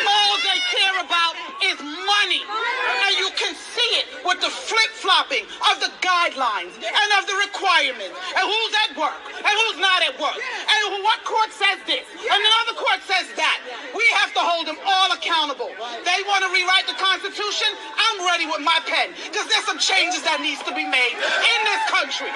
All 0.03 0.36
they 0.43 0.59
care 0.68 0.99
about 0.99 1.36
is 1.63 1.80
money. 1.80 2.43
And 2.43 3.15
you 3.15 3.30
can 3.39 3.55
see 3.55 3.91
it 4.03 4.07
with 4.26 4.41
the 4.41 4.49
flip 4.51 4.91
flopping 4.99 5.45
of 5.72 5.80
the 5.80 5.91
guidelines 6.03 6.76
and 6.76 7.09
of 7.15 7.24
the 7.28 7.36
requirements. 7.47 8.20
And 8.36 8.43
who's 8.43 8.74
work 8.98 9.22
and 9.38 9.54
who's 9.64 9.80
not 9.80 10.02
at 10.02 10.18
work. 10.18 10.36
And 10.36 11.06
what 11.06 11.22
court 11.24 11.54
says 11.54 11.78
this 11.86 12.04
and 12.18 12.39
another 12.41 12.76
court 12.76 13.00
says 13.06 13.30
that. 13.38 13.62
We 13.93 14.04
have 14.20 14.34
to 14.34 14.41
hold 14.41 14.68
them 14.68 14.82
all 14.84 15.14
accountable. 15.14 15.70
They 16.04 16.20
want 16.26 16.43
to 16.43 16.50
rewrite 16.52 16.89
the 16.89 16.98
Constitution. 16.98 17.70
I'm 17.95 18.26
ready 18.26 18.50
with 18.50 18.66
my 18.66 18.82
pen 18.89 19.14
because 19.14 19.48
there's 19.48 19.70
some 19.70 19.80
changes 19.80 20.26
that 20.26 20.41
needs 20.41 20.60
to 20.66 20.74
be 20.74 20.84
made 20.84 21.16
in 21.16 21.60
this 21.64 21.84
country. 21.88 22.34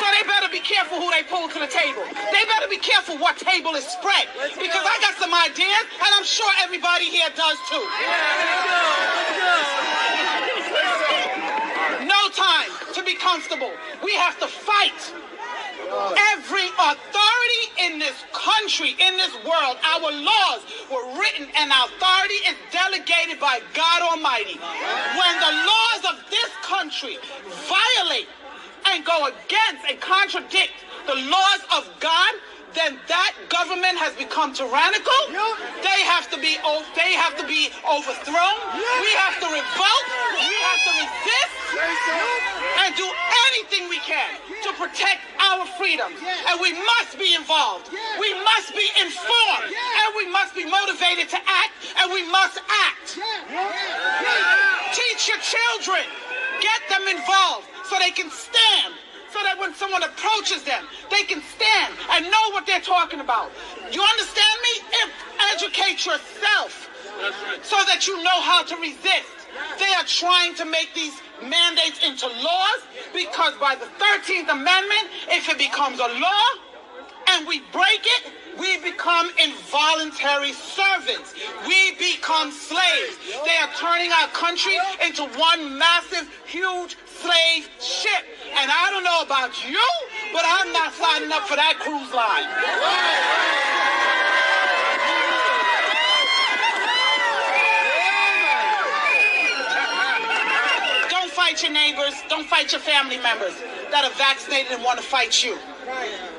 So 0.00 0.04
they 0.10 0.24
better 0.26 0.50
be 0.50 0.60
careful 0.60 0.98
who 0.98 1.10
they 1.14 1.22
pull 1.22 1.48
to 1.48 1.58
the 1.62 1.70
table. 1.70 2.02
They 2.10 2.44
better 2.50 2.68
be 2.68 2.82
careful 2.82 3.16
what 3.18 3.38
table 3.38 3.76
is 3.78 3.86
spread. 3.86 4.26
Because 4.58 4.84
I 4.84 4.98
got 5.00 5.14
some 5.20 5.32
ideas, 5.32 5.84
and 5.94 6.10
I'm 6.16 6.24
sure 6.24 6.50
everybody 6.60 7.08
here 7.08 7.30
does 7.36 7.58
too. 7.70 7.84
No 7.84 9.99
time 12.30 12.70
to 12.94 13.02
be 13.02 13.14
comfortable. 13.14 13.72
We 14.04 14.14
have 14.14 14.38
to 14.40 14.46
fight. 14.46 15.14
Every 16.34 16.68
authority 16.78 17.64
in 17.82 17.98
this 17.98 18.24
country, 18.32 18.94
in 18.98 19.16
this 19.16 19.34
world, 19.42 19.76
our 19.82 20.12
laws 20.12 20.62
were 20.90 21.18
written 21.18 21.48
and 21.56 21.72
authority 21.72 22.40
is 22.46 22.56
delegated 22.70 23.40
by 23.40 23.60
God 23.74 24.02
Almighty. 24.02 24.58
When 24.58 25.34
the 25.40 25.52
laws 25.66 26.14
of 26.14 26.30
this 26.30 26.50
country 26.62 27.18
violate 27.66 28.28
and 28.86 29.04
go 29.04 29.26
against 29.26 29.82
and 29.88 30.00
contradict 30.00 30.72
the 31.06 31.14
laws 31.14 31.62
of 31.76 31.90
God, 31.98 32.34
then 32.74 32.98
that 33.08 33.32
government 33.48 33.98
has 33.98 34.14
become 34.14 34.54
tyrannical. 34.54 35.20
They 35.82 36.00
have 36.06 36.30
to 36.30 36.38
be 36.38 36.54
they 36.94 37.12
have 37.18 37.34
to 37.38 37.46
be 37.46 37.70
overthrown. 37.82 38.58
We 38.76 39.10
have 39.18 39.36
to 39.42 39.48
revolt. 39.50 40.06
We 40.38 40.56
have 40.70 40.80
to 40.86 40.92
resist 41.02 41.54
and 42.82 42.90
do 42.94 43.06
anything 43.50 43.88
we 43.88 43.98
can 44.02 44.38
to 44.62 44.70
protect 44.74 45.22
our 45.38 45.66
freedom. 45.78 46.12
And 46.50 46.60
we 46.60 46.74
must 46.74 47.18
be 47.18 47.34
involved. 47.34 47.90
We 48.18 48.34
must 48.42 48.74
be 48.74 48.86
informed. 48.98 49.70
And 49.70 50.08
we 50.16 50.30
must 50.30 50.54
be 50.54 50.66
motivated 50.66 51.28
to 51.30 51.40
act. 51.46 51.74
And 51.98 52.12
we 52.12 52.26
must 52.30 52.58
act. 52.86 53.18
Teach 54.94 55.28
your 55.28 55.42
children. 55.42 56.02
Get 56.60 56.80
them 56.90 57.08
involved 57.08 57.66
so 57.84 57.98
they 57.98 58.10
can 58.10 58.30
stand. 58.30 58.94
So 59.32 59.38
that 59.46 59.58
when 59.58 59.74
someone 59.74 60.02
approaches 60.02 60.64
them, 60.64 60.84
they 61.10 61.22
can 61.22 61.42
stand 61.54 61.94
and 62.10 62.26
know 62.26 62.46
what 62.50 62.66
they're 62.66 62.80
talking 62.82 63.20
about. 63.20 63.52
You 63.92 64.02
understand 64.02 64.56
me? 64.62 64.74
If, 65.06 65.08
educate 65.54 66.04
yourself 66.04 66.90
so 67.62 67.76
that 67.86 68.06
you 68.06 68.16
know 68.22 68.40
how 68.40 68.64
to 68.64 68.76
resist. 68.76 69.48
They 69.78 69.92
are 69.94 70.04
trying 70.04 70.54
to 70.56 70.64
make 70.64 70.94
these 70.94 71.14
mandates 71.42 72.04
into 72.04 72.26
laws 72.26 72.80
because 73.12 73.54
by 73.60 73.74
the 73.74 73.86
13th 73.86 74.48
Amendment, 74.50 75.06
if 75.28 75.48
it 75.48 75.58
becomes 75.58 75.98
a 75.98 76.08
law 76.08 76.44
and 77.30 77.46
we 77.46 77.60
break 77.72 78.02
it, 78.02 78.32
we 78.58 78.78
become 78.78 79.30
involuntary 79.42 80.52
servants. 80.52 81.34
We 81.66 81.94
become 81.96 82.50
slaves. 82.50 83.16
They 83.44 83.56
are 83.56 83.70
turning 83.78 84.10
our 84.12 84.28
country 84.28 84.76
into 85.04 85.24
one 85.38 85.78
massive, 85.78 86.28
huge 86.46 86.96
slave 87.06 87.68
ship. 87.80 88.24
And 88.58 88.70
I 88.70 88.90
don't 88.90 89.04
know 89.04 89.22
about 89.22 89.52
you, 89.68 89.80
but 90.32 90.42
I'm 90.44 90.72
not 90.72 90.92
signing 90.94 91.32
up 91.32 91.46
for 91.46 91.56
that 91.56 91.78
cruise 91.78 92.12
line. 92.14 92.48
Don't 101.10 101.30
fight 101.30 101.62
your 101.62 101.72
neighbors. 101.72 102.14
Don't 102.28 102.46
fight 102.46 102.72
your 102.72 102.80
family 102.80 103.18
members 103.18 103.54
that 103.90 104.04
are 104.04 104.14
vaccinated 104.16 104.72
and 104.72 104.84
want 104.84 104.98
to 104.98 105.04
fight 105.04 105.44
you. 105.44 105.58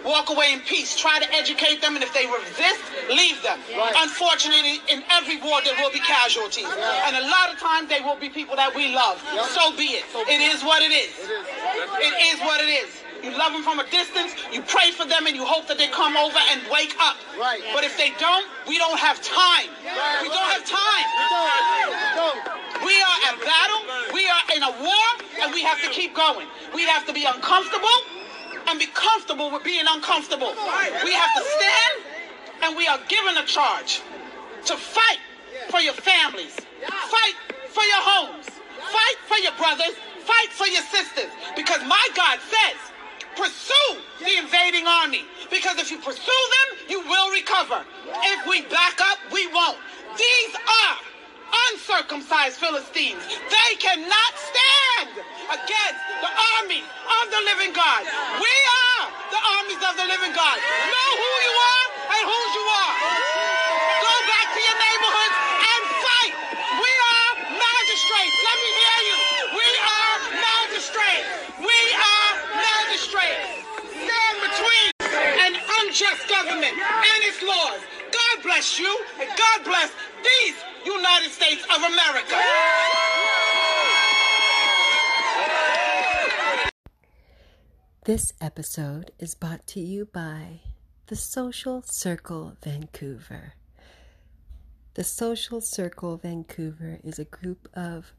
Walk 0.05 0.29
away 0.29 0.53
in 0.53 0.59
peace. 0.61 0.97
Try 0.97 1.19
to 1.19 1.29
educate 1.33 1.81
them, 1.81 1.95
and 1.95 2.03
if 2.03 2.13
they 2.13 2.25
resist, 2.25 2.81
leave 3.09 3.41
them. 3.43 3.59
Unfortunately, 3.97 4.81
in 4.89 5.03
every 5.11 5.37
war 5.41 5.61
there 5.63 5.75
will 5.77 5.91
be 5.91 5.99
casualties, 5.99 6.65
and 6.65 7.15
a 7.15 7.25
lot 7.29 7.53
of 7.53 7.59
times 7.59 7.89
they 7.89 8.01
will 8.01 8.17
be 8.17 8.29
people 8.29 8.55
that 8.55 8.73
we 8.73 8.93
love. 8.93 9.21
So 9.53 9.75
be 9.77 10.01
it. 10.01 10.05
It 10.27 10.41
is 10.41 10.63
what 10.63 10.81
it 10.81 10.91
is. 10.91 11.13
It 12.01 12.13
is 12.33 12.39
what 12.41 12.61
it 12.61 12.69
is. 12.69 12.89
You 13.21 13.37
love 13.37 13.53
them 13.53 13.61
from 13.61 13.77
a 13.77 13.85
distance. 13.93 14.33
You 14.51 14.63
pray 14.65 14.89
for 14.89 15.05
them, 15.05 15.27
and 15.27 15.35
you 15.35 15.45
hope 15.45 15.67
that 15.67 15.77
they 15.77 15.87
come 15.89 16.17
over 16.17 16.41
and 16.49 16.61
wake 16.73 16.97
up. 16.97 17.17
Right. 17.37 17.61
But 17.69 17.83
if 17.83 17.95
they 17.95 18.09
don't, 18.17 18.49
we 18.67 18.81
don't 18.81 18.97
have 18.97 19.21
time. 19.21 19.69
We 20.25 20.29
don't 20.33 20.49
have 20.49 20.65
time. 20.65 21.07
We 22.81 22.97
are 22.97 23.19
at 23.29 23.37
battle. 23.37 23.81
We 24.09 24.25
are 24.25 24.45
in 24.57 24.63
a 24.65 24.73
war, 24.81 25.07
and 25.45 25.53
we 25.53 25.61
have 25.61 25.79
to 25.85 25.89
keep 25.93 26.15
going. 26.15 26.47
We 26.73 26.81
have 26.89 27.05
to 27.05 27.13
be 27.13 27.25
uncomfortable 27.25 28.20
and 28.71 28.79
be 28.79 28.87
comfortable 28.87 29.51
with 29.51 29.63
being 29.63 29.83
uncomfortable. 29.87 30.55
We 31.03 31.11
have 31.11 31.31
to 31.35 31.43
stand, 31.43 31.95
and 32.63 32.77
we 32.77 32.87
are 32.87 32.99
given 33.09 33.35
a 33.37 33.45
charge 33.45 34.01
to 34.65 34.77
fight 34.77 35.19
for 35.69 35.81
your 35.81 35.93
families, 35.93 36.55
fight 36.87 37.35
for 37.67 37.83
your 37.83 38.01
homes, 38.01 38.47
fight 38.79 39.17
for 39.27 39.37
your 39.43 39.51
brothers, 39.59 39.99
fight 40.23 40.49
for 40.51 40.67
your 40.67 40.83
sisters. 40.83 41.31
Because 41.55 41.83
my 41.85 42.07
God 42.15 42.39
says, 42.39 42.79
pursue 43.35 43.99
the 44.19 44.39
invading 44.39 44.87
army. 44.87 45.25
Because 45.51 45.77
if 45.77 45.91
you 45.91 45.97
pursue 45.97 46.43
them, 46.55 46.79
you 46.87 47.01
will 47.01 47.29
recover. 47.31 47.83
If 48.07 48.47
we 48.47 48.61
back 48.63 48.99
up, 49.01 49.19
we 49.33 49.47
won't. 49.47 49.77
These 50.15 50.55
are 50.55 50.97
uncircumcised 51.51 52.57
Philistines. 52.57 53.19
They 53.27 53.71
cannot 53.77 54.31
stand 54.35 55.09
against 55.51 56.01
the 56.23 56.31
armies 56.57 56.87
of 56.87 57.25
the 57.31 57.41
living 57.47 57.73
God. 57.75 58.03
We 58.39 58.55
are 58.87 59.03
the 59.31 59.41
armies 59.59 59.81
of 59.83 59.93
the 59.99 60.07
living 60.07 60.33
God. 60.33 60.57
Know 60.59 61.09
who 61.19 61.33
you 61.43 61.55
are 61.55 61.87
and 62.15 62.23
whose 62.27 62.51
you 62.55 62.65
are. 62.65 62.95
Go 63.99 64.15
back 64.31 64.47
to 64.55 64.59
your 64.63 64.77
neighborhoods 64.79 65.35
and 65.59 65.81
fight. 65.99 66.33
We 66.79 66.91
are 66.91 67.31
magistrates. 67.59 68.35
Let 68.39 68.57
me 68.63 68.71
hear 68.71 68.99
you. 69.11 69.17
We 69.59 69.69
are 69.83 70.15
magistrates. 70.39 71.27
We 71.59 71.79
are 71.99 72.31
magistrates. 72.55 73.47
Stand 73.91 74.35
between 74.39 74.87
an 75.45 75.53
unjust 75.83 76.27
government 76.31 76.75
and 76.79 77.19
its 77.27 77.43
laws. 77.43 77.81
God 78.11 78.35
bless 78.43 78.79
you 78.79 78.91
and 79.19 79.29
God 79.35 79.63
bless 79.63 79.91
these 80.23 80.55
United 80.85 81.31
States 81.31 81.63
of 81.65 81.83
America. 81.83 82.35
This 88.05 88.33
episode 88.41 89.11
is 89.19 89.35
brought 89.35 89.67
to 89.67 89.79
you 89.79 90.05
by 90.05 90.61
the 91.07 91.15
Social 91.15 91.83
Circle 91.83 92.57
Vancouver. 92.63 93.53
The 94.95 95.03
Social 95.03 95.61
Circle 95.61 96.17
Vancouver 96.17 96.99
is 97.03 97.19
a 97.19 97.25
group 97.25 97.67
of 97.75 98.13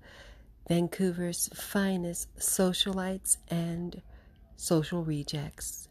Vancouver's 0.69 1.49
finest 1.55 2.35
socialites 2.37 3.39
and 3.49 4.03
social 4.57 5.05
rejects. 5.05 5.89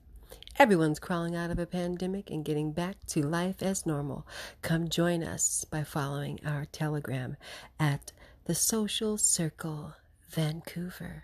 Everyone's 0.62 1.00
crawling 1.00 1.36
out 1.36 1.50
of 1.50 1.58
a 1.58 1.66
pandemic 1.66 2.30
and 2.30 2.46
getting 2.46 2.72
back 2.72 2.98
to 3.08 3.24
life 3.24 3.64
as 3.64 3.88
normal. 3.88 4.28
Come 4.62 4.90
join 4.90 5.24
us 5.24 5.66
by 5.66 5.84
following 5.84 6.40
our 6.46 6.66
telegram 6.66 7.36
at 7.80 8.12
the 8.46 8.54
Social 8.54 9.18
Circle 9.18 9.96
Vancouver. 10.30 11.24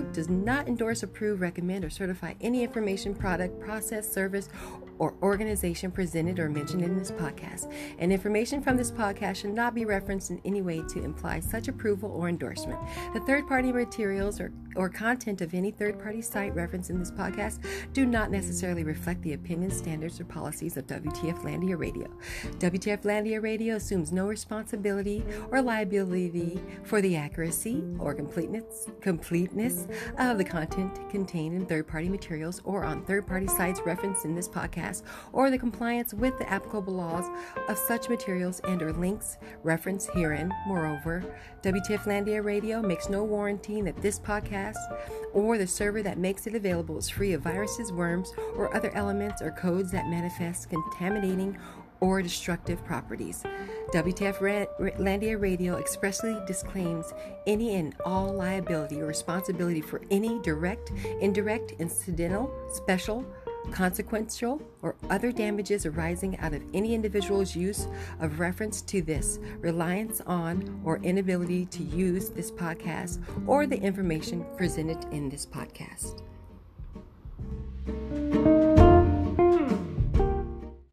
Group 0.01 0.13
does 0.13 0.29
not 0.29 0.67
endorse, 0.67 1.03
approve, 1.03 1.41
recommend, 1.41 1.85
or 1.85 1.91
certify 1.91 2.33
any 2.41 2.63
information, 2.63 3.13
product, 3.13 3.59
process, 3.59 4.11
service, 4.11 4.49
or 5.01 5.15
organization 5.23 5.89
presented 5.89 6.37
or 6.37 6.47
mentioned 6.47 6.83
in 6.83 6.95
this 6.95 7.09
podcast. 7.09 7.73
And 7.97 8.13
information 8.13 8.61
from 8.61 8.77
this 8.77 8.91
podcast 8.91 9.37
should 9.37 9.55
not 9.55 9.73
be 9.73 9.83
referenced 9.83 10.29
in 10.29 10.39
any 10.45 10.61
way 10.61 10.83
to 10.89 11.03
imply 11.03 11.39
such 11.39 11.67
approval 11.67 12.11
or 12.11 12.29
endorsement. 12.29 12.79
The 13.15 13.19
third 13.21 13.47
party 13.47 13.73
materials 13.73 14.39
or, 14.39 14.53
or 14.75 14.89
content 14.89 15.41
of 15.41 15.55
any 15.55 15.71
third 15.71 15.99
party 15.99 16.21
site 16.21 16.53
referenced 16.53 16.91
in 16.91 16.99
this 16.99 17.09
podcast 17.09 17.65
do 17.93 18.05
not 18.05 18.29
necessarily 18.29 18.83
reflect 18.83 19.23
the 19.23 19.33
opinions, 19.33 19.75
standards, 19.75 20.19
or 20.19 20.25
policies 20.25 20.77
of 20.77 20.85
WTF 20.85 21.41
Landia 21.41 21.79
Radio. 21.79 22.07
WTF 22.59 23.01
Landia 23.01 23.41
Radio 23.41 23.77
assumes 23.77 24.11
no 24.11 24.27
responsibility 24.27 25.23
or 25.49 25.63
liability 25.63 26.61
for 26.83 27.01
the 27.01 27.15
accuracy 27.15 27.83
or 27.97 28.13
completeness, 28.13 28.87
completeness 29.01 29.87
of 30.19 30.37
the 30.37 30.43
content 30.43 31.09
contained 31.09 31.55
in 31.55 31.65
third 31.65 31.87
party 31.87 32.07
materials 32.07 32.61
or 32.65 32.83
on 32.83 33.03
third 33.05 33.25
party 33.25 33.47
sites 33.47 33.81
referenced 33.83 34.25
in 34.25 34.35
this 34.35 34.47
podcast 34.47 34.90
or 35.33 35.49
the 35.49 35.57
compliance 35.57 36.13
with 36.13 36.37
the 36.37 36.49
applicable 36.49 36.93
laws 36.93 37.25
of 37.69 37.77
such 37.77 38.09
materials 38.09 38.59
and 38.65 38.81
or 38.81 38.93
links 38.93 39.37
referenced 39.63 40.09
herein. 40.11 40.51
Moreover, 40.67 41.23
WTF 41.63 42.03
Landia 42.03 42.43
Radio 42.43 42.81
makes 42.81 43.09
no 43.09 43.23
warranty 43.23 43.81
that 43.81 44.01
this 44.01 44.19
podcast 44.19 44.77
or 45.33 45.57
the 45.57 45.67
server 45.67 46.03
that 46.03 46.17
makes 46.17 46.47
it 46.47 46.55
available 46.55 46.97
is 46.97 47.09
free 47.09 47.33
of 47.33 47.41
viruses, 47.41 47.91
worms, 47.91 48.33
or 48.55 48.75
other 48.75 48.91
elements 48.95 49.41
or 49.41 49.51
codes 49.51 49.91
that 49.91 50.07
manifest 50.07 50.69
contaminating 50.69 51.57
or 52.01 52.21
destructive 52.21 52.83
properties. 52.83 53.43
WTF 53.93 54.67
Landia 54.97 55.39
Radio 55.39 55.77
expressly 55.77 56.35
disclaims 56.47 57.13
any 57.45 57.75
and 57.75 57.95
all 58.05 58.33
liability 58.33 58.99
or 58.99 59.05
responsibility 59.05 59.81
for 59.81 60.01
any 60.09 60.39
direct, 60.41 60.91
indirect, 61.21 61.73
incidental, 61.79 62.51
special, 62.73 63.23
consequential, 63.71 64.61
or 64.81 64.95
other 65.09 65.31
damages 65.31 65.85
arising 65.85 66.37
out 66.39 66.53
of 66.53 66.63
any 66.73 66.95
individual's 66.95 67.55
use 67.55 67.87
of 68.19 68.39
reference 68.39 68.81
to 68.83 69.01
this, 69.01 69.39
reliance 69.59 70.21
on, 70.21 70.81
or 70.83 70.97
inability 71.03 71.65
to 71.67 71.83
use 71.83 72.29
this 72.29 72.51
podcast 72.51 73.19
or 73.47 73.67
the 73.67 73.79
information 73.79 74.45
presented 74.57 75.03
in 75.11 75.29
this 75.29 75.45
podcast. 75.45 76.21